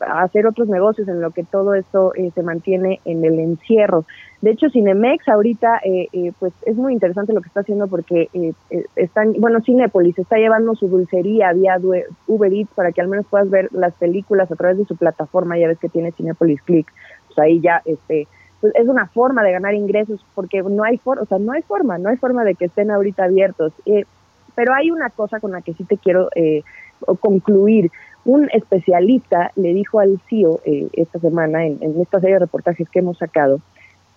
hacer 0.00 0.46
otros 0.46 0.68
negocios 0.68 1.08
en 1.08 1.20
lo 1.20 1.30
que 1.30 1.44
todo 1.44 1.74
esto 1.74 2.12
eh, 2.14 2.30
se 2.34 2.42
mantiene 2.42 3.00
en 3.04 3.24
el 3.24 3.38
encierro. 3.38 4.04
De 4.42 4.50
hecho, 4.50 4.68
Cinemex 4.68 5.26
ahorita, 5.28 5.80
eh, 5.82 6.08
eh, 6.12 6.32
pues 6.38 6.52
es 6.66 6.76
muy 6.76 6.92
interesante 6.92 7.32
lo 7.32 7.40
que 7.40 7.48
está 7.48 7.60
haciendo 7.60 7.88
porque 7.88 8.28
eh, 8.34 8.52
eh, 8.70 8.84
están, 8.94 9.32
bueno, 9.38 9.60
Cinepolis 9.62 10.18
está 10.18 10.36
llevando 10.36 10.74
su 10.74 10.88
dulcería 10.88 11.52
vía 11.52 11.78
Uber 12.26 12.52
Eats 12.52 12.70
para 12.74 12.92
que 12.92 13.00
al 13.00 13.08
menos 13.08 13.26
puedas 13.26 13.48
ver 13.48 13.68
las 13.72 13.94
películas 13.94 14.50
a 14.52 14.56
través 14.56 14.78
de 14.78 14.84
su 14.84 14.96
plataforma, 14.96 15.58
ya 15.58 15.68
ves 15.68 15.78
que 15.78 15.88
tiene 15.88 16.12
Cinepolis 16.12 16.60
Click, 16.62 16.86
pues 17.28 17.38
ahí 17.38 17.60
ya, 17.60 17.80
este, 17.86 18.28
pues 18.60 18.74
es 18.74 18.86
una 18.88 19.06
forma 19.06 19.42
de 19.42 19.52
ganar 19.52 19.74
ingresos 19.74 20.24
porque 20.34 20.62
no 20.62 20.84
hay 20.84 20.98
forma, 20.98 21.22
o 21.22 21.26
sea, 21.26 21.38
no 21.38 21.52
hay 21.52 21.62
forma, 21.62 21.96
no 21.96 22.10
hay 22.10 22.16
forma 22.16 22.44
de 22.44 22.54
que 22.54 22.66
estén 22.66 22.90
ahorita 22.90 23.24
abiertos. 23.24 23.72
pero 24.54 24.74
hay 24.74 24.90
una 24.90 25.10
cosa 25.10 25.40
con 25.40 25.52
la 25.52 25.62
que 25.62 25.72
sí 25.74 25.84
te 25.84 25.96
quiero 25.96 26.28
concluir 27.20 27.90
un 28.26 28.50
especialista 28.52 29.52
le 29.56 29.72
dijo 29.72 30.00
al 30.00 30.20
CIO 30.28 30.60
eh, 30.66 30.88
esta 30.92 31.18
semana 31.20 31.64
en, 31.64 31.78
en, 31.80 31.98
esta 32.00 32.20
serie 32.20 32.34
de 32.34 32.40
reportajes 32.40 32.88
que 32.90 32.98
hemos 32.98 33.16
sacado 33.16 33.60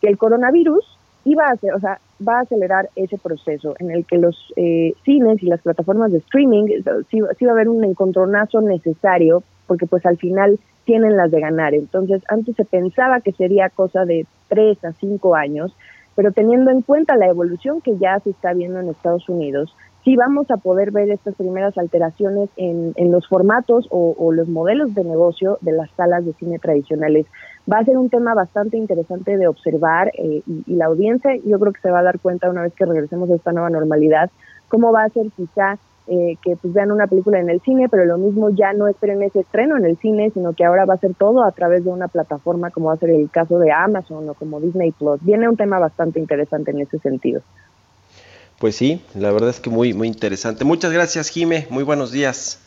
que 0.01 0.09
el 0.09 0.17
coronavirus 0.17 0.97
iba 1.25 1.45
a 1.45 1.51
hacer, 1.51 1.73
o 1.73 1.79
sea, 1.79 1.99
va 2.25 2.39
a 2.39 2.41
acelerar 2.41 2.89
ese 2.95 3.17
proceso 3.17 3.75
en 3.79 3.91
el 3.91 4.05
que 4.05 4.17
los 4.17 4.51
eh, 4.55 4.93
cines 5.03 5.41
y 5.43 5.47
las 5.47 5.61
plataformas 5.61 6.11
de 6.11 6.19
streaming 6.19 6.65
sí, 7.09 7.21
sí, 7.37 7.45
va 7.45 7.51
a 7.51 7.53
haber 7.53 7.69
un 7.69 7.83
encontronazo 7.83 8.61
necesario 8.61 9.43
porque 9.67 9.85
pues 9.85 10.05
al 10.05 10.17
final 10.17 10.59
tienen 10.85 11.17
las 11.17 11.29
de 11.29 11.39
ganar. 11.39 11.75
Entonces, 11.75 12.23
antes 12.29 12.55
se 12.55 12.65
pensaba 12.65 13.21
que 13.21 13.31
sería 13.31 13.69
cosa 13.69 14.05
de 14.05 14.25
tres 14.47 14.83
a 14.83 14.93
cinco 14.93 15.35
años, 15.35 15.75
pero 16.15 16.31
teniendo 16.31 16.71
en 16.71 16.81
cuenta 16.81 17.15
la 17.15 17.27
evolución 17.27 17.81
que 17.81 17.97
ya 17.97 18.19
se 18.21 18.31
está 18.31 18.53
viendo 18.53 18.79
en 18.79 18.89
Estados 18.89 19.29
Unidos, 19.29 19.75
sí 20.03 20.15
vamos 20.15 20.49
a 20.51 20.57
poder 20.57 20.91
ver 20.91 21.09
estas 21.09 21.35
primeras 21.35 21.77
alteraciones 21.77 22.49
en, 22.57 22.93
en 22.95 23.11
los 23.11 23.27
formatos 23.27 23.87
o, 23.91 24.15
o, 24.17 24.31
los 24.31 24.47
modelos 24.47 24.93
de 24.95 25.03
negocio 25.03 25.57
de 25.61 25.73
las 25.73 25.89
salas 25.91 26.25
de 26.25 26.33
cine 26.33 26.59
tradicionales. 26.59 27.25
Va 27.71 27.79
a 27.79 27.85
ser 27.85 27.97
un 27.97 28.09
tema 28.09 28.33
bastante 28.33 28.77
interesante 28.77 29.37
de 29.37 29.47
observar 29.47 30.09
eh, 30.15 30.41
y, 30.45 30.63
y, 30.65 30.75
la 30.75 30.85
audiencia 30.85 31.35
yo 31.45 31.59
creo 31.59 31.73
que 31.73 31.81
se 31.81 31.91
va 31.91 31.99
a 31.99 32.03
dar 32.03 32.19
cuenta 32.19 32.49
una 32.49 32.63
vez 32.63 32.73
que 32.73 32.85
regresemos 32.85 33.29
a 33.29 33.35
esta 33.35 33.51
nueva 33.51 33.69
normalidad, 33.69 34.29
cómo 34.67 34.91
va 34.91 35.03
a 35.03 35.09
ser 35.09 35.27
quizá 35.35 35.77
eh, 36.11 36.37
que 36.41 36.55
pues 36.55 36.73
vean 36.73 36.91
una 36.91 37.05
película 37.05 37.39
en 37.39 37.51
el 37.51 37.61
cine, 37.61 37.87
pero 37.87 38.03
lo 38.03 38.17
mismo 38.17 38.49
ya 38.49 38.73
no 38.73 38.87
esperen 38.87 39.21
ese 39.21 39.41
estreno 39.41 39.77
en 39.77 39.85
el 39.85 39.95
cine, 39.97 40.31
sino 40.31 40.53
que 40.53 40.65
ahora 40.65 40.85
va 40.85 40.95
a 40.95 40.97
ser 40.97 41.13
todo 41.13 41.43
a 41.43 41.51
través 41.51 41.83
de 41.83 41.91
una 41.91 42.07
plataforma 42.07 42.71
como 42.71 42.87
va 42.87 42.93
a 42.93 42.97
ser 42.97 43.11
el 43.11 43.29
caso 43.29 43.59
de 43.59 43.71
Amazon 43.71 44.27
o 44.27 44.33
como 44.33 44.59
Disney 44.59 44.91
Plus. 44.91 45.23
Viene 45.23 45.47
un 45.47 45.55
tema 45.55 45.77
bastante 45.77 46.19
interesante 46.19 46.71
en 46.71 46.79
ese 46.79 46.97
sentido. 46.97 47.43
Pues 48.59 48.75
sí, 48.75 49.01
la 49.15 49.31
verdad 49.31 49.49
es 49.49 49.59
que 49.59 49.69
muy, 49.69 49.93
muy 49.93 50.07
interesante. 50.07 50.65
Muchas 50.65 50.91
gracias, 50.91 51.29
Jime. 51.29 51.65
Muy 51.69 51.83
buenos 51.83 52.11
días. 52.11 52.59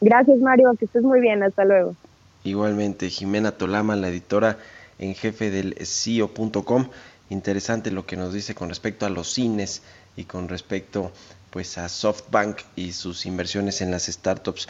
Gracias, 0.00 0.38
Mario. 0.38 0.72
Que 0.78 0.84
estés 0.84 1.02
muy 1.02 1.20
bien. 1.20 1.42
Hasta 1.42 1.64
luego. 1.64 1.96
Igualmente, 2.44 3.10
Jimena 3.10 3.52
Tolama, 3.52 3.96
la 3.96 4.08
editora 4.08 4.58
en 4.98 5.14
jefe 5.14 5.50
del 5.50 5.74
CIO.com. 5.74 6.88
Interesante 7.30 7.90
lo 7.90 8.06
que 8.06 8.16
nos 8.16 8.32
dice 8.32 8.54
con 8.54 8.68
respecto 8.68 9.06
a 9.06 9.10
los 9.10 9.32
cines 9.32 9.82
y 10.16 10.24
con 10.24 10.48
respecto 10.48 11.10
pues 11.50 11.78
a 11.78 11.88
SoftBank 11.88 12.58
y 12.76 12.92
sus 12.92 13.26
inversiones 13.26 13.80
en 13.80 13.90
las 13.90 14.06
startups. 14.06 14.68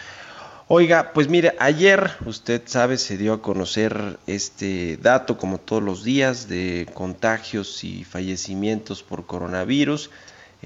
Oiga, 0.68 1.12
pues 1.12 1.28
mire, 1.28 1.54
ayer 1.58 2.12
usted 2.24 2.62
sabe 2.64 2.96
se 2.96 3.18
dio 3.18 3.34
a 3.34 3.42
conocer 3.42 4.18
este 4.26 4.96
dato 4.96 5.36
como 5.36 5.58
todos 5.58 5.82
los 5.82 6.04
días 6.04 6.48
de 6.48 6.88
contagios 6.94 7.84
y 7.84 8.04
fallecimientos 8.04 9.02
por 9.02 9.26
coronavirus. 9.26 10.10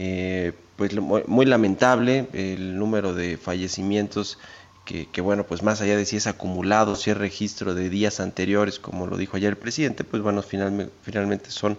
Eh, 0.01 0.53
pues 0.77 0.93
muy 0.95 1.45
lamentable 1.45 2.29
el 2.33 2.79
número 2.79 3.13
de 3.13 3.37
fallecimientos 3.37 4.39
que, 4.85 5.21
bueno, 5.21 5.45
pues 5.45 5.63
más 5.63 5.83
allá 5.83 5.99
de 5.99 6.07
si 6.07 6.17
es 6.17 6.27
acumulado, 6.27 6.97
si 6.97 7.11
es 7.11 7.17
registro 7.17 7.75
de 7.75 7.91
días 7.91 8.21
anteriores, 8.21 8.79
como 8.79 9.07
lo 9.07 9.19
dijo 9.19 9.37
ayer 9.37 9.51
el 9.51 9.57
presidente, 9.59 10.03
pues 10.03 10.23
bueno, 10.23 10.41
finalmente, 10.41 11.51
son, 11.51 11.79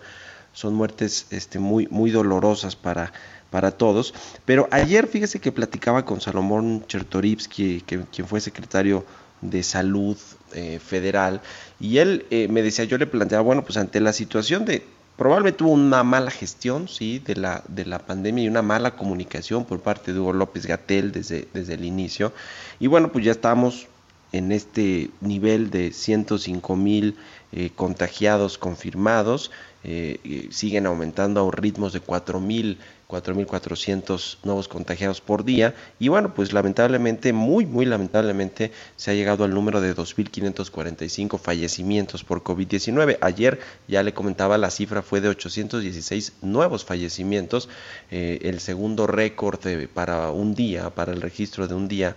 son 0.53 0.75
muertes 0.75 1.25
este, 1.31 1.57
muy, 1.57 1.87
muy 1.87 2.11
dolorosas 2.11 2.75
para, 2.75 3.11
para 3.49 3.71
todos. 3.71 4.13
Pero 4.45 4.67
ayer 4.69 5.07
fíjese 5.07 5.39
que 5.39 5.51
platicaba 5.51 6.05
con 6.05 6.21
Salomón 6.21 6.85
Chertorivsky, 6.87 7.81
quien 7.81 8.27
fue 8.27 8.41
secretario 8.41 9.03
de 9.41 9.63
Salud 9.63 10.17
eh, 10.53 10.79
Federal, 10.79 11.41
y 11.79 11.97
él 11.97 12.27
eh, 12.29 12.47
me 12.47 12.61
decía, 12.61 12.85
yo 12.85 12.99
le 12.99 13.07
planteaba, 13.07 13.43
bueno, 13.43 13.63
pues 13.63 13.77
ante 13.77 13.99
la 14.01 14.13
situación 14.13 14.65
de 14.65 14.85
probablemente 15.19 15.57
tuvo 15.57 15.71
una 15.71 16.01
mala 16.03 16.31
gestión 16.31 16.87
sí 16.87 17.19
de 17.19 17.35
la 17.35 17.61
de 17.67 17.85
la 17.85 17.99
pandemia 17.99 18.45
y 18.45 18.47
una 18.47 18.61
mala 18.61 18.95
comunicación 18.95 19.65
por 19.65 19.81
parte 19.81 20.13
de 20.13 20.19
Hugo 20.19 20.31
López 20.31 20.65
Gatel 20.65 21.11
desde, 21.11 21.49
desde 21.53 21.73
el 21.73 21.83
inicio. 21.83 22.31
Y 22.79 22.87
bueno 22.87 23.11
pues 23.11 23.25
ya 23.25 23.31
estamos 23.31 23.87
en 24.31 24.53
este 24.53 25.11
nivel 25.19 25.71
de 25.71 25.91
105 25.91 26.75
mil 26.77 27.17
eh, 27.51 27.69
contagiados 27.75 28.57
confirmados 28.57 29.51
eh, 29.83 30.47
siguen 30.51 30.85
aumentando 30.85 31.47
a 31.47 31.51
ritmos 31.51 31.93
de 31.93 31.99
4 31.99 32.39
mil 32.39 32.77
4.400 33.09 34.37
nuevos 34.43 34.67
contagiados 34.67 35.19
por 35.19 35.43
día 35.43 35.73
y 35.97 36.09
bueno, 36.09 36.35
pues 36.35 36.53
lamentablemente, 36.53 37.33
muy, 37.33 37.65
muy 37.65 37.85
lamentablemente, 37.85 38.71
se 38.97 39.09
ha 39.09 39.15
llegado 39.15 39.43
al 39.43 39.53
número 39.53 39.81
de 39.81 39.95
2.545 39.95 41.39
fallecimientos 41.39 42.23
por 42.23 42.43
COVID-19. 42.43 43.17
Ayer 43.21 43.59
ya 43.87 44.03
le 44.03 44.13
comentaba, 44.13 44.59
la 44.59 44.69
cifra 44.69 45.01
fue 45.01 45.21
de 45.21 45.29
816 45.29 46.33
nuevos 46.43 46.85
fallecimientos, 46.85 47.67
eh, 48.11 48.39
el 48.43 48.59
segundo 48.59 49.07
récord 49.07 49.59
para 49.91 50.29
un 50.29 50.53
día, 50.53 50.91
para 50.91 51.11
el 51.11 51.21
registro 51.21 51.67
de 51.67 51.73
un 51.73 51.87
día. 51.87 52.15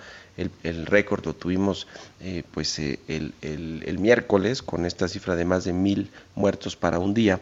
El, 0.63 0.87
récord 0.87 1.27
lo 1.27 1.35
tuvimos 1.35 1.87
eh, 2.21 2.43
pues 2.53 2.79
eh, 2.79 2.99
el, 3.07 3.35
el 3.43 3.99
miércoles 3.99 4.63
con 4.63 4.87
esta 4.87 5.07
cifra 5.07 5.37
de 5.37 5.45
más 5.45 5.65
de 5.65 5.75
mil 5.75 6.11
muertos 6.35 6.75
para 6.75 6.99
un 6.99 7.13
día. 7.13 7.39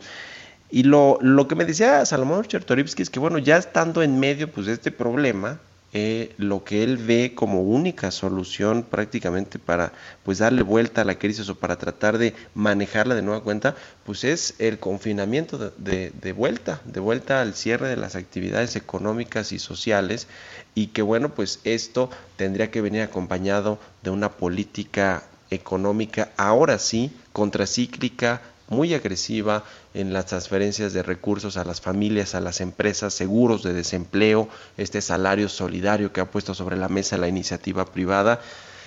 Y 0.70 0.84
lo, 0.84 1.18
lo 1.20 1.48
que 1.48 1.54
me 1.54 1.64
decía 1.64 2.04
Salomón 2.06 2.44
Chertorivsky 2.44 3.02
es 3.02 3.10
que, 3.10 3.18
bueno, 3.18 3.38
ya 3.38 3.56
estando 3.56 4.02
en 4.02 4.20
medio 4.20 4.50
pues, 4.50 4.66
de 4.66 4.72
este 4.72 4.92
problema, 4.92 5.58
eh, 5.92 6.32
lo 6.38 6.62
que 6.62 6.84
él 6.84 6.98
ve 6.98 7.32
como 7.34 7.62
única 7.62 8.12
solución 8.12 8.84
prácticamente 8.84 9.58
para 9.58 9.92
pues 10.22 10.38
darle 10.38 10.62
vuelta 10.62 11.00
a 11.00 11.04
la 11.04 11.18
crisis 11.18 11.48
o 11.48 11.56
para 11.56 11.78
tratar 11.78 12.16
de 12.16 12.32
manejarla 12.54 13.16
de 13.16 13.22
nueva 13.22 13.42
cuenta, 13.42 13.74
pues 14.06 14.22
es 14.22 14.54
el 14.60 14.78
confinamiento 14.78 15.58
de, 15.58 16.12
de, 16.12 16.32
vuelta, 16.32 16.80
de 16.84 17.00
vuelta 17.00 17.40
al 17.40 17.54
cierre 17.54 17.88
de 17.88 17.96
las 17.96 18.14
actividades 18.14 18.76
económicas 18.76 19.50
y 19.50 19.58
sociales. 19.58 20.28
Y 20.76 20.88
que 20.88 21.02
bueno, 21.02 21.30
pues 21.34 21.58
esto 21.64 22.08
tendría 22.36 22.70
que 22.70 22.82
venir 22.82 23.02
acompañado 23.02 23.80
de 24.04 24.10
una 24.10 24.30
política 24.30 25.24
económica 25.50 26.30
ahora 26.36 26.78
sí 26.78 27.10
contracíclica, 27.32 28.40
muy 28.70 28.94
agresiva 28.94 29.64
en 29.92 30.14
las 30.14 30.26
transferencias 30.26 30.94
de 30.94 31.02
recursos 31.02 31.58
a 31.58 31.64
las 31.64 31.80
familias, 31.80 32.34
a 32.34 32.40
las 32.40 32.62
empresas, 32.62 33.12
seguros 33.12 33.62
de 33.62 33.74
desempleo, 33.74 34.48
este 34.78 35.02
salario 35.02 35.48
solidario 35.48 36.12
que 36.12 36.22
ha 36.22 36.30
puesto 36.30 36.54
sobre 36.54 36.76
la 36.76 36.88
mesa 36.88 37.18
la 37.18 37.28
iniciativa 37.28 37.84
privada 37.84 38.40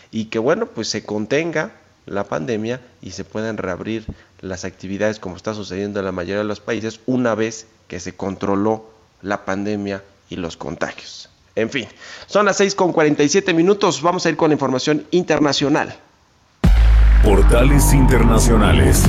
y 0.09 0.25
que 0.25 0.39
bueno, 0.39 0.67
pues 0.67 0.87
se 0.87 1.03
contenga 1.03 1.73
la 2.05 2.23
pandemia 2.23 2.81
y 3.01 3.11
se 3.11 3.23
puedan 3.23 3.57
reabrir 3.57 4.05
las 4.41 4.65
actividades 4.65 5.19
como 5.19 5.35
está 5.35 5.53
sucediendo 5.53 5.99
en 5.99 6.05
la 6.05 6.11
mayoría 6.11 6.39
de 6.39 6.43
los 6.45 6.59
países 6.59 7.01
una 7.05 7.35
vez 7.35 7.67
que 7.87 7.99
se 7.99 8.15
controló 8.15 8.89
la 9.21 9.45
pandemia 9.45 10.03
y 10.29 10.37
los 10.37 10.57
contagios. 10.57 11.29
En 11.55 11.69
fin, 11.69 11.87
son 12.25 12.45
las 12.45 12.57
6 12.57 12.73
con 12.75 12.93
47 12.93 13.53
minutos, 13.53 14.01
vamos 14.01 14.25
a 14.25 14.29
ir 14.29 14.37
con 14.37 14.49
la 14.49 14.53
información 14.53 15.05
internacional. 15.11 15.95
Portales 17.23 17.93
Internacionales. 17.93 19.03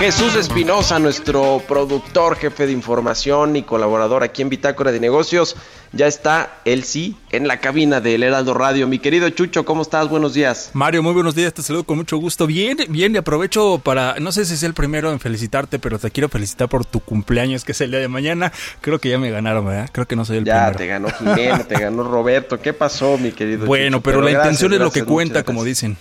Jesús 0.00 0.34
Espinosa, 0.34 0.98
nuestro 0.98 1.62
productor, 1.68 2.34
jefe 2.34 2.64
de 2.64 2.72
información 2.72 3.54
y 3.56 3.64
colaborador 3.64 4.22
aquí 4.22 4.40
en 4.40 4.48
Bitácora 4.48 4.92
de 4.92 4.98
Negocios, 4.98 5.56
ya 5.92 6.06
está, 6.06 6.56
él 6.64 6.84
sí, 6.84 7.18
en 7.32 7.46
la 7.46 7.60
cabina 7.60 8.00
del 8.00 8.22
Heraldo 8.22 8.54
Radio. 8.54 8.88
Mi 8.88 8.98
querido 8.98 9.28
Chucho, 9.28 9.66
¿cómo 9.66 9.82
estás? 9.82 10.08
Buenos 10.08 10.32
días. 10.32 10.70
Mario, 10.72 11.02
muy 11.02 11.12
buenos 11.12 11.34
días, 11.34 11.52
te 11.52 11.62
saludo 11.62 11.84
con 11.84 11.98
mucho 11.98 12.16
gusto. 12.16 12.46
Bien, 12.46 12.78
bien, 12.88 13.14
y 13.14 13.18
aprovecho 13.18 13.78
para, 13.84 14.14
no 14.20 14.32
sé 14.32 14.46
si 14.46 14.54
es 14.54 14.62
el 14.62 14.72
primero 14.72 15.12
en 15.12 15.20
felicitarte, 15.20 15.78
pero 15.78 15.98
te 15.98 16.10
quiero 16.10 16.30
felicitar 16.30 16.70
por 16.70 16.86
tu 16.86 17.00
cumpleaños, 17.00 17.66
que 17.66 17.72
es 17.72 17.80
el 17.82 17.90
día 17.90 18.00
de 18.00 18.08
mañana. 18.08 18.52
Creo 18.80 19.00
que 19.00 19.10
ya 19.10 19.18
me 19.18 19.30
ganaron, 19.30 19.66
¿verdad? 19.66 19.90
Creo 19.92 20.08
que 20.08 20.16
no 20.16 20.24
soy 20.24 20.38
el 20.38 20.44
primero. 20.44 20.72
Ya, 20.72 20.78
te 20.78 20.86
ganó 20.86 21.10
Jimena, 21.10 21.64
te 21.64 21.78
ganó 21.78 22.04
Roberto. 22.04 22.58
¿Qué 22.58 22.72
pasó, 22.72 23.18
mi 23.18 23.32
querido 23.32 23.66
Bueno, 23.66 24.00
pero, 24.00 24.22
la 24.22 24.30
intención 24.30 24.72
es 24.72 24.80
lo 24.80 24.90
que 24.90 25.04
cuenta, 25.04 25.42
como 25.42 25.62
dicen. 25.62 25.98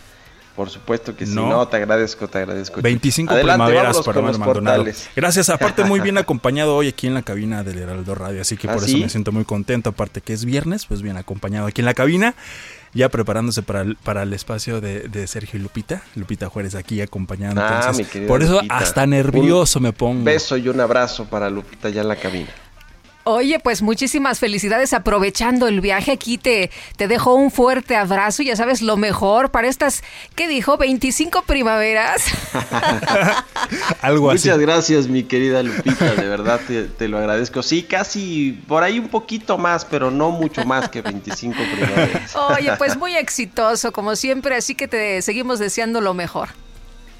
Por 0.60 0.70
supuesto 0.70 1.16
que 1.16 1.26
sí. 1.26 1.34
No, 1.34 1.66
te 1.70 1.78
agradezco, 1.78 2.28
te 2.28 2.40
agradezco. 2.40 2.82
25 2.82 3.34
primaveras 3.34 4.02
para 4.02 4.20
Omar 4.20 4.38
Maldonado. 4.38 4.84
Gracias. 5.16 5.48
Aparte, 5.48 5.86
muy 5.86 6.02
bien 6.02 6.18
acompañado 6.18 6.76
hoy 6.76 6.90
aquí 6.90 7.08
en 7.08 7.14
la 7.14 7.22
cabina 7.22 7.64
del 7.64 7.78
Heraldo 7.78 8.14
Radio. 8.14 8.42
Así 8.42 8.58
que 8.58 8.68
por 8.68 8.84
¿Ah, 8.84 8.86
eso 8.86 8.98
me 8.98 9.08
siento 9.08 9.32
muy 9.32 9.46
contento. 9.46 9.92
Aparte 9.92 10.20
que 10.20 10.34
es 10.34 10.44
viernes, 10.44 10.86
pues 10.86 11.02
bien 11.02 11.16
acompañado 11.16 11.66
aquí 11.68 11.80
en 11.80 11.86
la 11.86 11.94
cabina. 11.94 12.36
Ya 12.94 13.08
preparándose 13.08 13.64
para 13.64 13.84
el, 13.84 13.96
para 13.96 14.24
el 14.24 14.34
espacio 14.34 14.82
de, 14.82 15.28
Sergio 15.28 15.58
y 15.58 15.64
Lupita. 15.64 16.02
Lupita 16.16 16.50
Juárez 16.50 16.76
aquí 16.76 17.00
acompañando. 17.00 17.62
Ah, 17.64 17.94
por 18.28 18.44
eso 18.44 18.60
hasta 18.68 19.08
nervioso 19.08 19.80
me 19.80 19.94
pongo. 19.94 20.20
Un 20.20 20.26
beso 20.26 20.58
y 20.58 20.68
un 20.68 20.82
abrazo 20.82 21.24
para 21.30 21.50
Lupita 21.50 21.88
ya 21.88 22.02
en 22.02 22.10
la 22.10 22.18
cabina. 22.18 22.50
Oye, 23.26 23.60
pues 23.60 23.82
muchísimas 23.82 24.40
felicidades 24.40 24.94
aprovechando 24.94 25.68
el 25.68 25.82
viaje. 25.82 26.12
Aquí 26.12 26.38
te, 26.38 26.72
te 26.96 27.08
dejo 27.08 27.36
un 27.36 27.52
fuerte 27.52 27.96
abrazo. 27.96 28.44
Ya 28.44 28.56
sabes, 28.56 28.82
lo 28.82 28.96
mejor 28.96 29.52
para 29.52 29.68
estas, 29.68 30.04
¿qué 30.36 30.48
dijo? 30.48 30.78
25 30.78 31.44
primaveras. 31.44 32.24
Algo 34.02 34.32
así. 34.32 34.48
Muchas 34.48 34.60
gracias, 34.60 35.08
mi 35.08 35.24
querida 35.24 35.62
Lupita. 35.62 36.16
De 36.16 36.28
verdad 36.28 36.62
te, 36.98 37.08
lo 37.08 37.18
agradezco. 37.18 37.62
Sí, 37.62 37.84
casi 37.84 38.58
por 38.68 38.84
ahí 38.84 39.00
un 39.00 39.10
poquito 39.10 39.58
más, 39.58 39.84
pero 39.84 40.10
no 40.12 40.32
mucho 40.32 40.66
más 40.66 40.90
que 40.90 41.02
25 41.02 41.58
primaveras. 41.76 42.36
Oye, 42.36 42.72
pues 42.78 42.98
muy 42.98 43.16
exitoso, 43.16 43.92
como 43.92 44.16
siempre. 44.16 44.56
Así 44.56 44.76
que 44.76 44.88
te 44.88 45.22
seguimos 45.22 45.60
deseando 45.60 46.00
lo 46.00 46.14
mejor. 46.14 46.50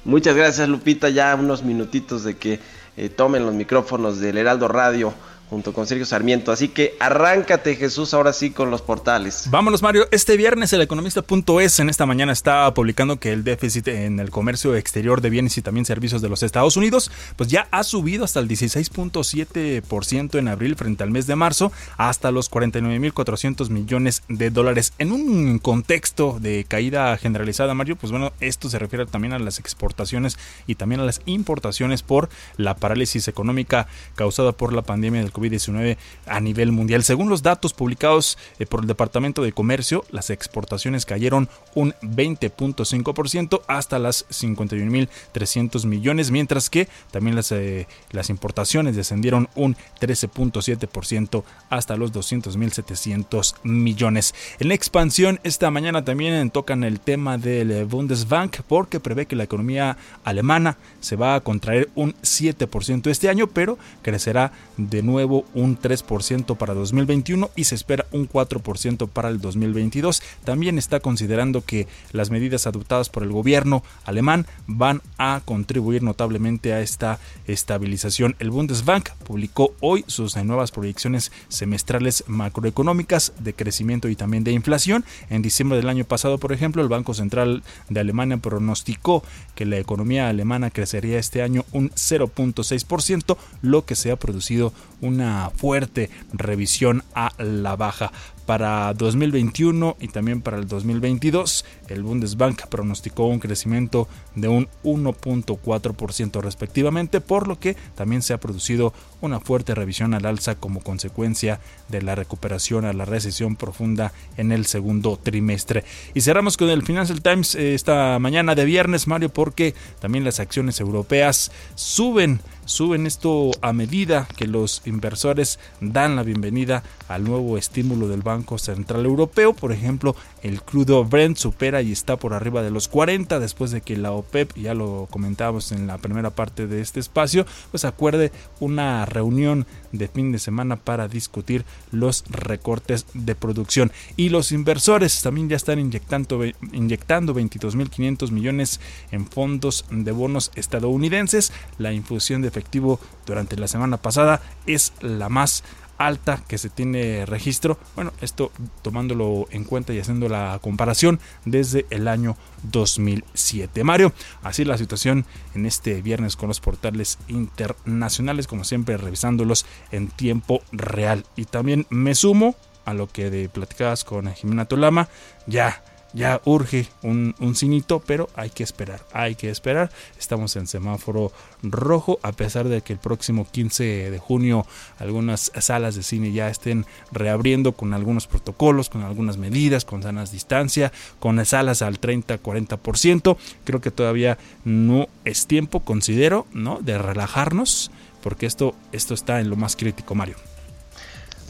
Muchas 0.06 0.34
gracias, 0.34 0.66
Lupita. 0.66 1.10
Ya 1.10 1.34
unos 1.34 1.62
minutitos 1.62 2.24
de 2.24 2.36
que 2.36 2.58
eh, 2.96 3.10
tomen 3.10 3.44
los 3.44 3.54
micrófonos 3.54 4.18
del 4.18 4.38
Heraldo 4.38 4.66
Radio 4.66 5.12
junto 5.50 5.72
con 5.72 5.86
Sergio 5.88 6.06
Sarmiento. 6.06 6.52
Así 6.52 6.68
que 6.68 6.94
arráncate, 7.00 7.74
Jesús, 7.74 8.14
ahora 8.14 8.32
sí 8.32 8.52
con 8.52 8.70
los 8.70 8.82
portales. 8.82 9.48
Vámonos, 9.50 9.82
Mario. 9.82 10.06
Este 10.12 10.36
viernes 10.36 10.72
el 10.72 10.80
economista.es 10.80 11.80
en 11.80 11.90
esta 11.90 12.06
mañana 12.06 12.32
está 12.32 12.72
publicando 12.72 13.18
que 13.18 13.32
el 13.32 13.42
déficit 13.42 13.88
en 13.88 14.20
el 14.20 14.30
comercio 14.30 14.76
exterior 14.76 15.20
de 15.20 15.28
bienes 15.28 15.58
y 15.58 15.62
también 15.62 15.84
servicios 15.84 16.22
de 16.22 16.28
los 16.28 16.44
Estados 16.44 16.76
Unidos, 16.76 17.10
pues 17.34 17.50
ya 17.50 17.66
ha 17.72 17.82
subido 17.82 18.24
hasta 18.24 18.38
el 18.38 18.48
16.7% 18.48 20.38
en 20.38 20.48
abril 20.48 20.76
frente 20.76 21.02
al 21.02 21.10
mes 21.10 21.26
de 21.26 21.34
marzo, 21.34 21.72
hasta 21.96 22.30
los 22.30 22.48
49.400 22.48 23.70
millones 23.70 24.22
de 24.28 24.50
dólares. 24.50 24.92
En 24.98 25.10
un 25.10 25.58
contexto 25.58 26.38
de 26.40 26.64
caída 26.68 27.16
generalizada, 27.16 27.74
Mario, 27.74 27.96
pues 27.96 28.12
bueno, 28.12 28.32
esto 28.38 28.70
se 28.70 28.78
refiere 28.78 29.06
también 29.06 29.32
a 29.32 29.40
las 29.40 29.58
exportaciones 29.58 30.38
y 30.68 30.76
también 30.76 31.00
a 31.00 31.04
las 31.04 31.22
importaciones 31.26 32.02
por 32.02 32.28
la 32.56 32.76
parálisis 32.76 33.26
económica 33.26 33.88
causada 34.14 34.52
por 34.52 34.72
la 34.72 34.82
pandemia 34.82 35.20
del 35.20 35.32
COVID-19 35.40 35.96
a 36.26 36.40
nivel 36.40 36.72
mundial. 36.72 37.02
Según 37.02 37.28
los 37.28 37.42
datos 37.42 37.72
publicados 37.72 38.36
eh, 38.58 38.66
por 38.66 38.80
el 38.80 38.86
Departamento 38.86 39.42
de 39.42 39.52
Comercio, 39.52 40.04
las 40.10 40.30
exportaciones 40.30 41.06
cayeron 41.06 41.48
un 41.74 41.94
20.5% 42.02 43.62
hasta 43.66 43.98
las 43.98 44.28
51.300 44.28 45.86
millones, 45.86 46.30
mientras 46.30 46.70
que 46.70 46.88
también 47.10 47.36
las, 47.36 47.52
eh, 47.52 47.86
las 48.10 48.30
importaciones 48.30 48.96
descendieron 48.96 49.48
un 49.54 49.76
13.7% 50.00 51.44
hasta 51.68 51.96
los 51.96 52.12
200.700 52.12 53.54
millones. 53.62 54.34
En 54.58 54.68
la 54.68 54.74
expansión, 54.74 55.40
esta 55.42 55.70
mañana 55.70 56.04
también 56.04 56.50
tocan 56.50 56.84
el 56.84 57.00
tema 57.00 57.38
del 57.38 57.84
Bundesbank 57.86 58.62
porque 58.66 59.00
prevé 59.00 59.26
que 59.26 59.36
la 59.36 59.44
economía 59.44 59.96
alemana 60.24 60.76
se 61.00 61.16
va 61.16 61.34
a 61.34 61.40
contraer 61.40 61.88
un 61.94 62.14
7% 62.22 63.10
este 63.10 63.28
año, 63.28 63.46
pero 63.46 63.78
crecerá 64.02 64.52
de 64.76 65.02
nuevo 65.02 65.29
nuevo 65.30 65.46
un 65.54 65.78
3% 65.78 66.56
para 66.56 66.74
2021 66.74 67.50
y 67.54 67.64
se 67.64 67.74
espera 67.76 68.06
un 68.12 68.28
4% 68.28 69.08
para 69.08 69.28
el 69.28 69.40
2022. 69.40 70.22
También 70.44 70.76
está 70.76 71.00
considerando 71.00 71.64
que 71.64 71.86
las 72.12 72.30
medidas 72.30 72.66
adoptadas 72.66 73.08
por 73.08 73.22
el 73.22 73.30
gobierno 73.30 73.84
alemán 74.04 74.46
van 74.66 75.02
a 75.18 75.40
contribuir 75.44 76.02
notablemente 76.02 76.72
a 76.72 76.80
esta 76.80 77.20
estabilización. 77.46 78.34
El 78.40 78.50
Bundesbank 78.50 79.10
publicó 79.24 79.72
hoy 79.80 80.04
sus 80.08 80.36
nuevas 80.36 80.72
proyecciones 80.72 81.30
semestrales 81.48 82.24
macroeconómicas 82.26 83.32
de 83.38 83.54
crecimiento 83.54 84.08
y 84.08 84.16
también 84.16 84.42
de 84.42 84.52
inflación. 84.52 85.04
En 85.28 85.42
diciembre 85.42 85.78
del 85.78 85.88
año 85.88 86.04
pasado, 86.04 86.38
por 86.38 86.52
ejemplo, 86.52 86.82
el 86.82 86.88
Banco 86.88 87.14
Central 87.14 87.62
de 87.88 88.00
Alemania 88.00 88.38
pronosticó 88.38 89.22
que 89.54 89.64
la 89.64 89.78
economía 89.78 90.28
alemana 90.28 90.70
crecería 90.70 91.18
este 91.18 91.42
año 91.42 91.64
un 91.72 91.90
0.6%, 91.90 93.36
lo 93.62 93.84
que 93.84 93.94
se 93.94 94.10
ha 94.10 94.16
producido 94.16 94.72
una 95.20 95.50
fuerte 95.50 96.08
revisión 96.32 97.04
a 97.14 97.32
la 97.38 97.76
baja 97.76 98.10
para 98.50 98.92
2021 98.94 99.96
y 100.00 100.08
también 100.08 100.42
para 100.42 100.56
el 100.56 100.66
2022. 100.66 101.64
El 101.86 102.02
Bundesbank 102.02 102.66
pronosticó 102.66 103.26
un 103.26 103.38
crecimiento 103.38 104.08
de 104.34 104.48
un 104.48 104.68
1.4% 104.82 106.42
respectivamente, 106.42 107.20
por 107.20 107.46
lo 107.46 107.60
que 107.60 107.76
también 107.94 108.22
se 108.22 108.32
ha 108.32 108.40
producido 108.40 108.92
una 109.20 109.38
fuerte 109.38 109.76
revisión 109.76 110.14
al 110.14 110.26
alza 110.26 110.56
como 110.56 110.80
consecuencia 110.80 111.60
de 111.90 112.02
la 112.02 112.16
recuperación 112.16 112.86
a 112.86 112.92
la 112.92 113.04
recesión 113.04 113.54
profunda 113.54 114.12
en 114.36 114.50
el 114.50 114.66
segundo 114.66 115.16
trimestre. 115.16 115.84
Y 116.14 116.22
cerramos 116.22 116.56
con 116.56 116.70
el 116.70 116.82
Financial 116.82 117.22
Times 117.22 117.54
eh, 117.54 117.74
esta 117.74 118.18
mañana 118.18 118.56
de 118.56 118.64
viernes, 118.64 119.06
Mario, 119.06 119.28
porque 119.28 119.76
también 120.00 120.24
las 120.24 120.40
acciones 120.40 120.80
europeas 120.80 121.52
suben 121.76 122.40
suben 122.70 123.06
esto 123.06 123.50
a 123.62 123.72
medida 123.72 124.28
que 124.36 124.46
los 124.46 124.82
inversores 124.84 125.58
dan 125.80 126.14
la 126.14 126.22
bienvenida 126.22 126.84
al 127.10 127.24
nuevo 127.24 127.58
estímulo 127.58 128.06
del 128.06 128.22
Banco 128.22 128.56
Central 128.56 129.04
Europeo. 129.04 129.52
Por 129.52 129.72
ejemplo, 129.72 130.14
el 130.42 130.62
crudo 130.62 131.04
Brent 131.04 131.36
supera 131.36 131.82
y 131.82 131.90
está 131.90 132.16
por 132.16 132.34
arriba 132.34 132.62
de 132.62 132.70
los 132.70 132.86
40 132.86 133.40
después 133.40 133.72
de 133.72 133.80
que 133.80 133.96
la 133.96 134.12
OPEP, 134.12 134.56
ya 134.56 134.74
lo 134.74 135.08
comentábamos 135.10 135.72
en 135.72 135.88
la 135.88 135.98
primera 135.98 136.30
parte 136.30 136.68
de 136.68 136.80
este 136.80 137.00
espacio, 137.00 137.46
pues 137.72 137.84
acuerde 137.84 138.30
una 138.60 139.04
reunión 139.06 139.66
de 139.90 140.06
fin 140.06 140.30
de 140.30 140.38
semana 140.38 140.76
para 140.76 141.08
discutir 141.08 141.64
los 141.90 142.24
recortes 142.28 143.06
de 143.12 143.34
producción. 143.34 143.90
Y 144.16 144.28
los 144.28 144.52
inversores 144.52 145.20
también 145.20 145.48
ya 145.48 145.56
están 145.56 145.80
inyectando, 145.80 146.44
inyectando 146.72 147.34
22.500 147.34 148.30
millones 148.30 148.80
en 149.10 149.26
fondos 149.26 149.84
de 149.90 150.12
bonos 150.12 150.52
estadounidenses. 150.54 151.52
La 151.78 151.92
infusión 151.92 152.40
de 152.42 152.48
efectivo 152.48 153.00
durante 153.26 153.56
la 153.56 153.66
semana 153.66 153.96
pasada 153.96 154.40
es 154.66 154.92
la 155.00 155.28
más 155.28 155.64
alta 156.00 156.42
que 156.48 156.58
se 156.58 156.70
tiene 156.70 157.26
registro. 157.26 157.78
Bueno, 157.94 158.12
esto 158.22 158.50
tomándolo 158.82 159.46
en 159.50 159.64
cuenta 159.64 159.92
y 159.92 159.98
haciendo 159.98 160.28
la 160.28 160.58
comparación 160.62 161.20
desde 161.44 161.86
el 161.90 162.08
año 162.08 162.36
2007. 162.64 163.84
Mario, 163.84 164.12
así 164.42 164.64
la 164.64 164.78
situación 164.78 165.26
en 165.54 165.66
este 165.66 166.00
viernes 166.00 166.36
con 166.36 166.48
los 166.48 166.60
portales 166.60 167.18
internacionales, 167.28 168.46
como 168.46 168.64
siempre 168.64 168.96
revisándolos 168.96 169.66
en 169.92 170.08
tiempo 170.08 170.62
real. 170.72 171.26
Y 171.36 171.44
también 171.44 171.86
me 171.90 172.14
sumo 172.14 172.56
a 172.86 172.94
lo 172.94 173.06
que 173.06 173.30
de 173.30 173.50
platicabas 173.50 174.02
con 174.02 174.32
Jimena 174.32 174.64
Tolama, 174.64 175.08
ya 175.46 175.84
ya 176.12 176.40
urge 176.44 176.88
un, 177.02 177.34
un 177.38 177.54
cinito, 177.54 178.00
pero 178.00 178.28
hay 178.34 178.50
que 178.50 178.62
esperar, 178.62 179.00
hay 179.12 179.34
que 179.34 179.50
esperar. 179.50 179.90
Estamos 180.18 180.56
en 180.56 180.66
semáforo 180.66 181.32
rojo, 181.62 182.18
a 182.22 182.32
pesar 182.32 182.68
de 182.68 182.82
que 182.82 182.92
el 182.92 182.98
próximo 182.98 183.46
15 183.50 184.10
de 184.10 184.18
junio 184.18 184.66
algunas 184.98 185.52
salas 185.60 185.94
de 185.94 186.02
cine 186.02 186.32
ya 186.32 186.48
estén 186.48 186.86
reabriendo 187.12 187.72
con 187.72 187.94
algunos 187.94 188.26
protocolos, 188.26 188.88
con 188.88 189.02
algunas 189.02 189.36
medidas, 189.36 189.84
con 189.84 190.02
sanas 190.02 190.32
distancia, 190.32 190.92
con 191.18 191.44
salas 191.44 191.82
al 191.82 192.00
30-40%. 192.00 193.36
Creo 193.64 193.80
que 193.80 193.90
todavía 193.90 194.38
no 194.64 195.08
es 195.24 195.46
tiempo, 195.46 195.80
considero, 195.80 196.46
¿no? 196.52 196.78
de 196.80 196.98
relajarnos, 196.98 197.90
porque 198.22 198.46
esto, 198.46 198.74
esto 198.92 199.14
está 199.14 199.40
en 199.40 199.50
lo 199.50 199.56
más 199.56 199.76
crítico, 199.76 200.14
Mario. 200.14 200.36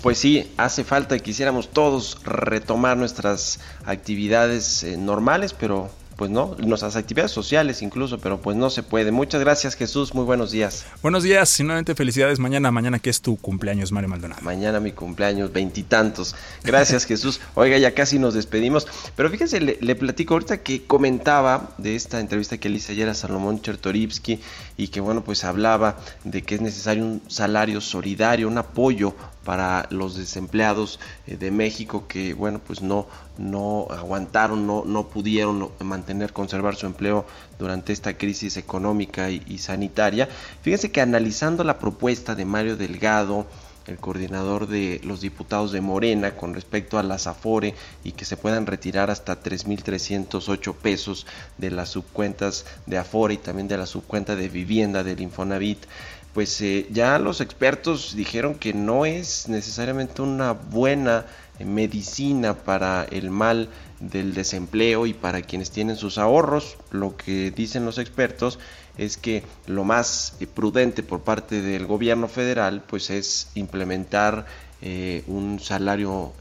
Pues 0.03 0.19
sí, 0.19 0.51
hace 0.57 0.83
falta 0.83 1.17
que 1.17 1.23
quisiéramos 1.23 1.69
todos 1.69 2.19
retomar 2.25 2.97
nuestras 2.97 3.61
actividades 3.85 4.83
eh, 4.83 4.97
normales, 4.97 5.53
pero 5.53 5.91
pues 6.21 6.31
no, 6.31 6.55
nuestras 6.59 6.97
actividades 6.97 7.33
sociales 7.33 7.81
incluso, 7.81 8.19
pero 8.19 8.43
pues 8.43 8.55
no 8.55 8.69
se 8.69 8.83
puede. 8.83 9.11
Muchas 9.11 9.41
gracias 9.41 9.75
Jesús, 9.75 10.15
muy 10.15 10.27
buenos 10.27 10.51
días. 10.51 10.85
Buenos 11.01 11.23
días, 11.23 11.59
y 11.59 11.63
nuevamente 11.63 11.95
felicidades 11.95 12.39
mañana, 12.39 12.71
mañana 12.71 12.99
que 12.99 13.09
es 13.09 13.23
tu 13.23 13.39
cumpleaños, 13.39 13.91
Mario 13.91 14.11
Maldonado. 14.11 14.43
Mañana 14.43 14.81
mi 14.81 14.93
cumpleaños, 14.93 15.51
veintitantos. 15.51 16.35
Gracias 16.63 17.05
Jesús. 17.07 17.41
Oiga, 17.55 17.79
ya 17.79 17.95
casi 17.95 18.19
nos 18.19 18.35
despedimos, 18.35 18.87
pero 19.17 19.31
fíjense, 19.31 19.63
le, 19.63 19.95
platico 19.97 20.35
ahorita 20.35 20.63
que 20.63 20.83
comentaba 20.85 21.71
de 21.79 21.97
esta 21.97 22.21
entrevista 22.21 22.59
que 22.59 22.69
le 22.69 22.77
hice 22.77 22.93
ayer 22.93 23.09
a 23.09 23.15
Salomón 23.15 23.63
Chertorivsky 23.63 24.41
y 24.77 24.89
que 24.89 25.01
bueno, 25.01 25.25
pues 25.25 25.45
hablaba 25.45 25.97
de 26.25 26.43
que 26.43 26.57
es 26.57 26.61
necesario 26.61 27.03
un 27.03 27.23
salario 27.29 27.81
solidario, 27.81 28.47
un 28.47 28.59
apoyo 28.59 29.15
para 29.51 29.89
los 29.91 30.15
desempleados 30.15 31.01
eh, 31.27 31.37
de 31.37 31.51
México 31.51 32.07
que 32.07 32.35
bueno 32.35 32.61
pues 32.65 32.83
no 32.83 33.09
no 33.37 33.89
aguantaron 33.91 34.65
no 34.65 34.85
no 34.87 35.09
pudieron 35.09 35.73
mantener 35.81 36.33
conservar 36.33 36.77
su 36.77 36.87
empleo 36.87 37.27
durante 37.59 37.93
esta 37.93 38.17
crisis 38.17 38.57
económica 38.57 39.29
y, 39.29 39.59
sanitaria. 39.59 40.29
Fíjense 40.63 40.93
que 40.93 41.01
analizando 41.01 41.65
la 41.65 41.81
propuesta 41.81 42.37
de 42.37 42.45
Mario 42.45 42.77
Delgado 42.77 43.45
el 43.89 43.99
coordinador 43.99 44.69
de 44.69 45.01
los 45.03 45.21
diputados 45.21 45.73
de 45.73 45.81
Morena 45.81 46.37
con 46.37 46.55
respecto 46.55 46.97
a 46.97 47.03
las 47.03 47.27
Afore 47.27 47.75
y 48.05 48.13
que 48.13 48.25
se 48.25 48.37
puedan 48.37 48.67
retirar 48.67 49.11
hasta 49.11 49.43
3.308 49.43 50.75
pesos 50.77 51.27
de 51.59 51.73
las 51.73 51.89
subcuentas 51.89 52.67
de 52.87 52.99
Afore 52.99 53.35
y 53.35 53.39
también 53.39 53.67
de 53.67 53.79
la 53.79 53.87
subcuenta 53.87 54.37
de 54.37 54.49
vivienda 54.49 55.03
del 55.03 55.21
Infonavit 55.21 55.87
pues 56.33 56.61
eh, 56.61 56.87
ya 56.91 57.19
los 57.19 57.41
expertos 57.41 58.15
dijeron 58.15 58.55
que 58.55 58.73
no 58.73 59.05
es 59.05 59.49
necesariamente 59.49 60.23
una 60.23 60.53
buena 60.53 61.27
medicina 61.59 62.55
para 62.55 63.05
el 63.05 63.31
mal 63.31 63.69
del 63.99 64.33
desempleo 64.33 65.07
y 65.07 65.13
para 65.13 65.43
quienes 65.43 65.71
tienen 65.71 65.97
sus 65.97 66.19
ahorros. 66.19 66.79
Lo 66.91 67.17
que 67.17 67.51
dicen 67.51 67.85
los 67.85 67.99
expertos 67.99 68.59
es 68.97 69.17
que 69.17 69.43
lo 69.67 69.85
más 69.85 70.37
eh, 70.41 70.47
prudente 70.47 71.03
por 71.03 71.23
parte 71.23 71.63
del 71.63 71.87
gobierno 71.87 72.29
federal 72.29 72.83
pues 72.87 73.11
es 73.11 73.49
implementar 73.55 74.47
eh, 74.83 75.25
un 75.27 75.61
salario 75.61 76.33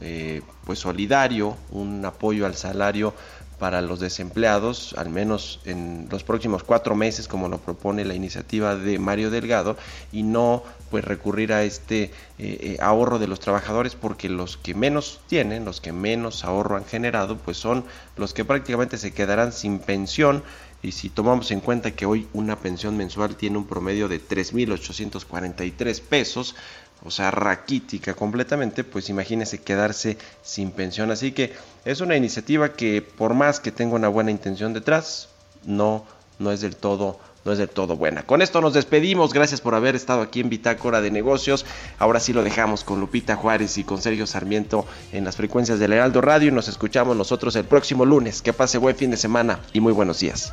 pues 0.64 0.78
solidario, 0.78 1.56
un 1.72 2.04
apoyo 2.04 2.46
al 2.46 2.54
salario 2.54 3.12
para 3.60 3.82
los 3.82 4.00
desempleados, 4.00 4.94
al 4.96 5.10
menos 5.10 5.60
en 5.66 6.08
los 6.10 6.24
próximos 6.24 6.64
cuatro 6.64 6.96
meses, 6.96 7.28
como 7.28 7.46
lo 7.46 7.58
propone 7.58 8.06
la 8.06 8.14
iniciativa 8.14 8.74
de 8.74 8.98
Mario 8.98 9.30
Delgado, 9.30 9.76
y 10.12 10.22
no 10.22 10.64
pues 10.90 11.04
recurrir 11.04 11.52
a 11.52 11.62
este 11.62 12.04
eh, 12.04 12.10
eh, 12.38 12.76
ahorro 12.80 13.18
de 13.18 13.28
los 13.28 13.38
trabajadores, 13.38 13.94
porque 13.94 14.30
los 14.30 14.56
que 14.56 14.74
menos 14.74 15.20
tienen, 15.28 15.66
los 15.66 15.82
que 15.82 15.92
menos 15.92 16.42
ahorro 16.42 16.78
han 16.78 16.86
generado, 16.86 17.36
pues 17.36 17.58
son 17.58 17.84
los 18.16 18.32
que 18.32 18.46
prácticamente 18.46 18.96
se 18.96 19.12
quedarán 19.12 19.52
sin 19.52 19.78
pensión. 19.78 20.42
Y 20.82 20.92
si 20.92 21.10
tomamos 21.10 21.50
en 21.50 21.60
cuenta 21.60 21.90
que 21.90 22.06
hoy 22.06 22.26
una 22.32 22.56
pensión 22.56 22.96
mensual 22.96 23.36
tiene 23.36 23.58
un 23.58 23.66
promedio 23.66 24.08
de 24.08 24.18
3.843 24.26 26.00
pesos, 26.00 26.56
o 27.04 27.10
sea, 27.10 27.30
raquítica 27.30 28.14
completamente, 28.14 28.84
pues 28.84 29.08
imagínese 29.08 29.62
quedarse 29.62 30.18
sin 30.42 30.70
pensión. 30.70 31.10
Así 31.10 31.32
que 31.32 31.52
es 31.84 32.00
una 32.00 32.16
iniciativa 32.16 32.72
que 32.72 33.02
por 33.02 33.34
más 33.34 33.60
que 33.60 33.72
tenga 33.72 33.94
una 33.94 34.08
buena 34.08 34.30
intención 34.30 34.72
detrás, 34.72 35.28
no, 35.64 36.04
no 36.38 36.52
es 36.52 36.60
del 36.60 36.76
todo 36.76 37.18
no 37.44 37.52
es 37.52 37.58
del 37.58 37.68
todo 37.68 37.96
buena. 37.96 38.22
Con 38.22 38.42
esto 38.42 38.60
nos 38.60 38.74
despedimos. 38.74 39.32
Gracias 39.32 39.60
por 39.60 39.74
haber 39.74 39.96
estado 39.96 40.22
aquí 40.22 40.40
en 40.40 40.50
Bitácora 40.50 41.00
de 41.00 41.10
Negocios. 41.10 41.64
Ahora 41.98 42.20
sí 42.20 42.32
lo 42.32 42.42
dejamos 42.42 42.84
con 42.84 43.00
Lupita 43.00 43.36
Juárez 43.36 43.78
y 43.78 43.84
con 43.84 44.02
Sergio 44.02 44.26
Sarmiento 44.26 44.86
en 45.12 45.24
las 45.24 45.36
frecuencias 45.36 45.78
del 45.78 45.92
Heraldo 45.92 46.20
Radio 46.20 46.48
y 46.48 46.52
nos 46.52 46.68
escuchamos 46.68 47.16
nosotros 47.16 47.56
el 47.56 47.64
próximo 47.64 48.04
lunes. 48.04 48.42
Que 48.42 48.52
pase 48.52 48.78
buen 48.78 48.96
fin 48.96 49.10
de 49.10 49.16
semana 49.16 49.60
y 49.72 49.80
muy 49.80 49.92
buenos 49.92 50.20
días. 50.20 50.52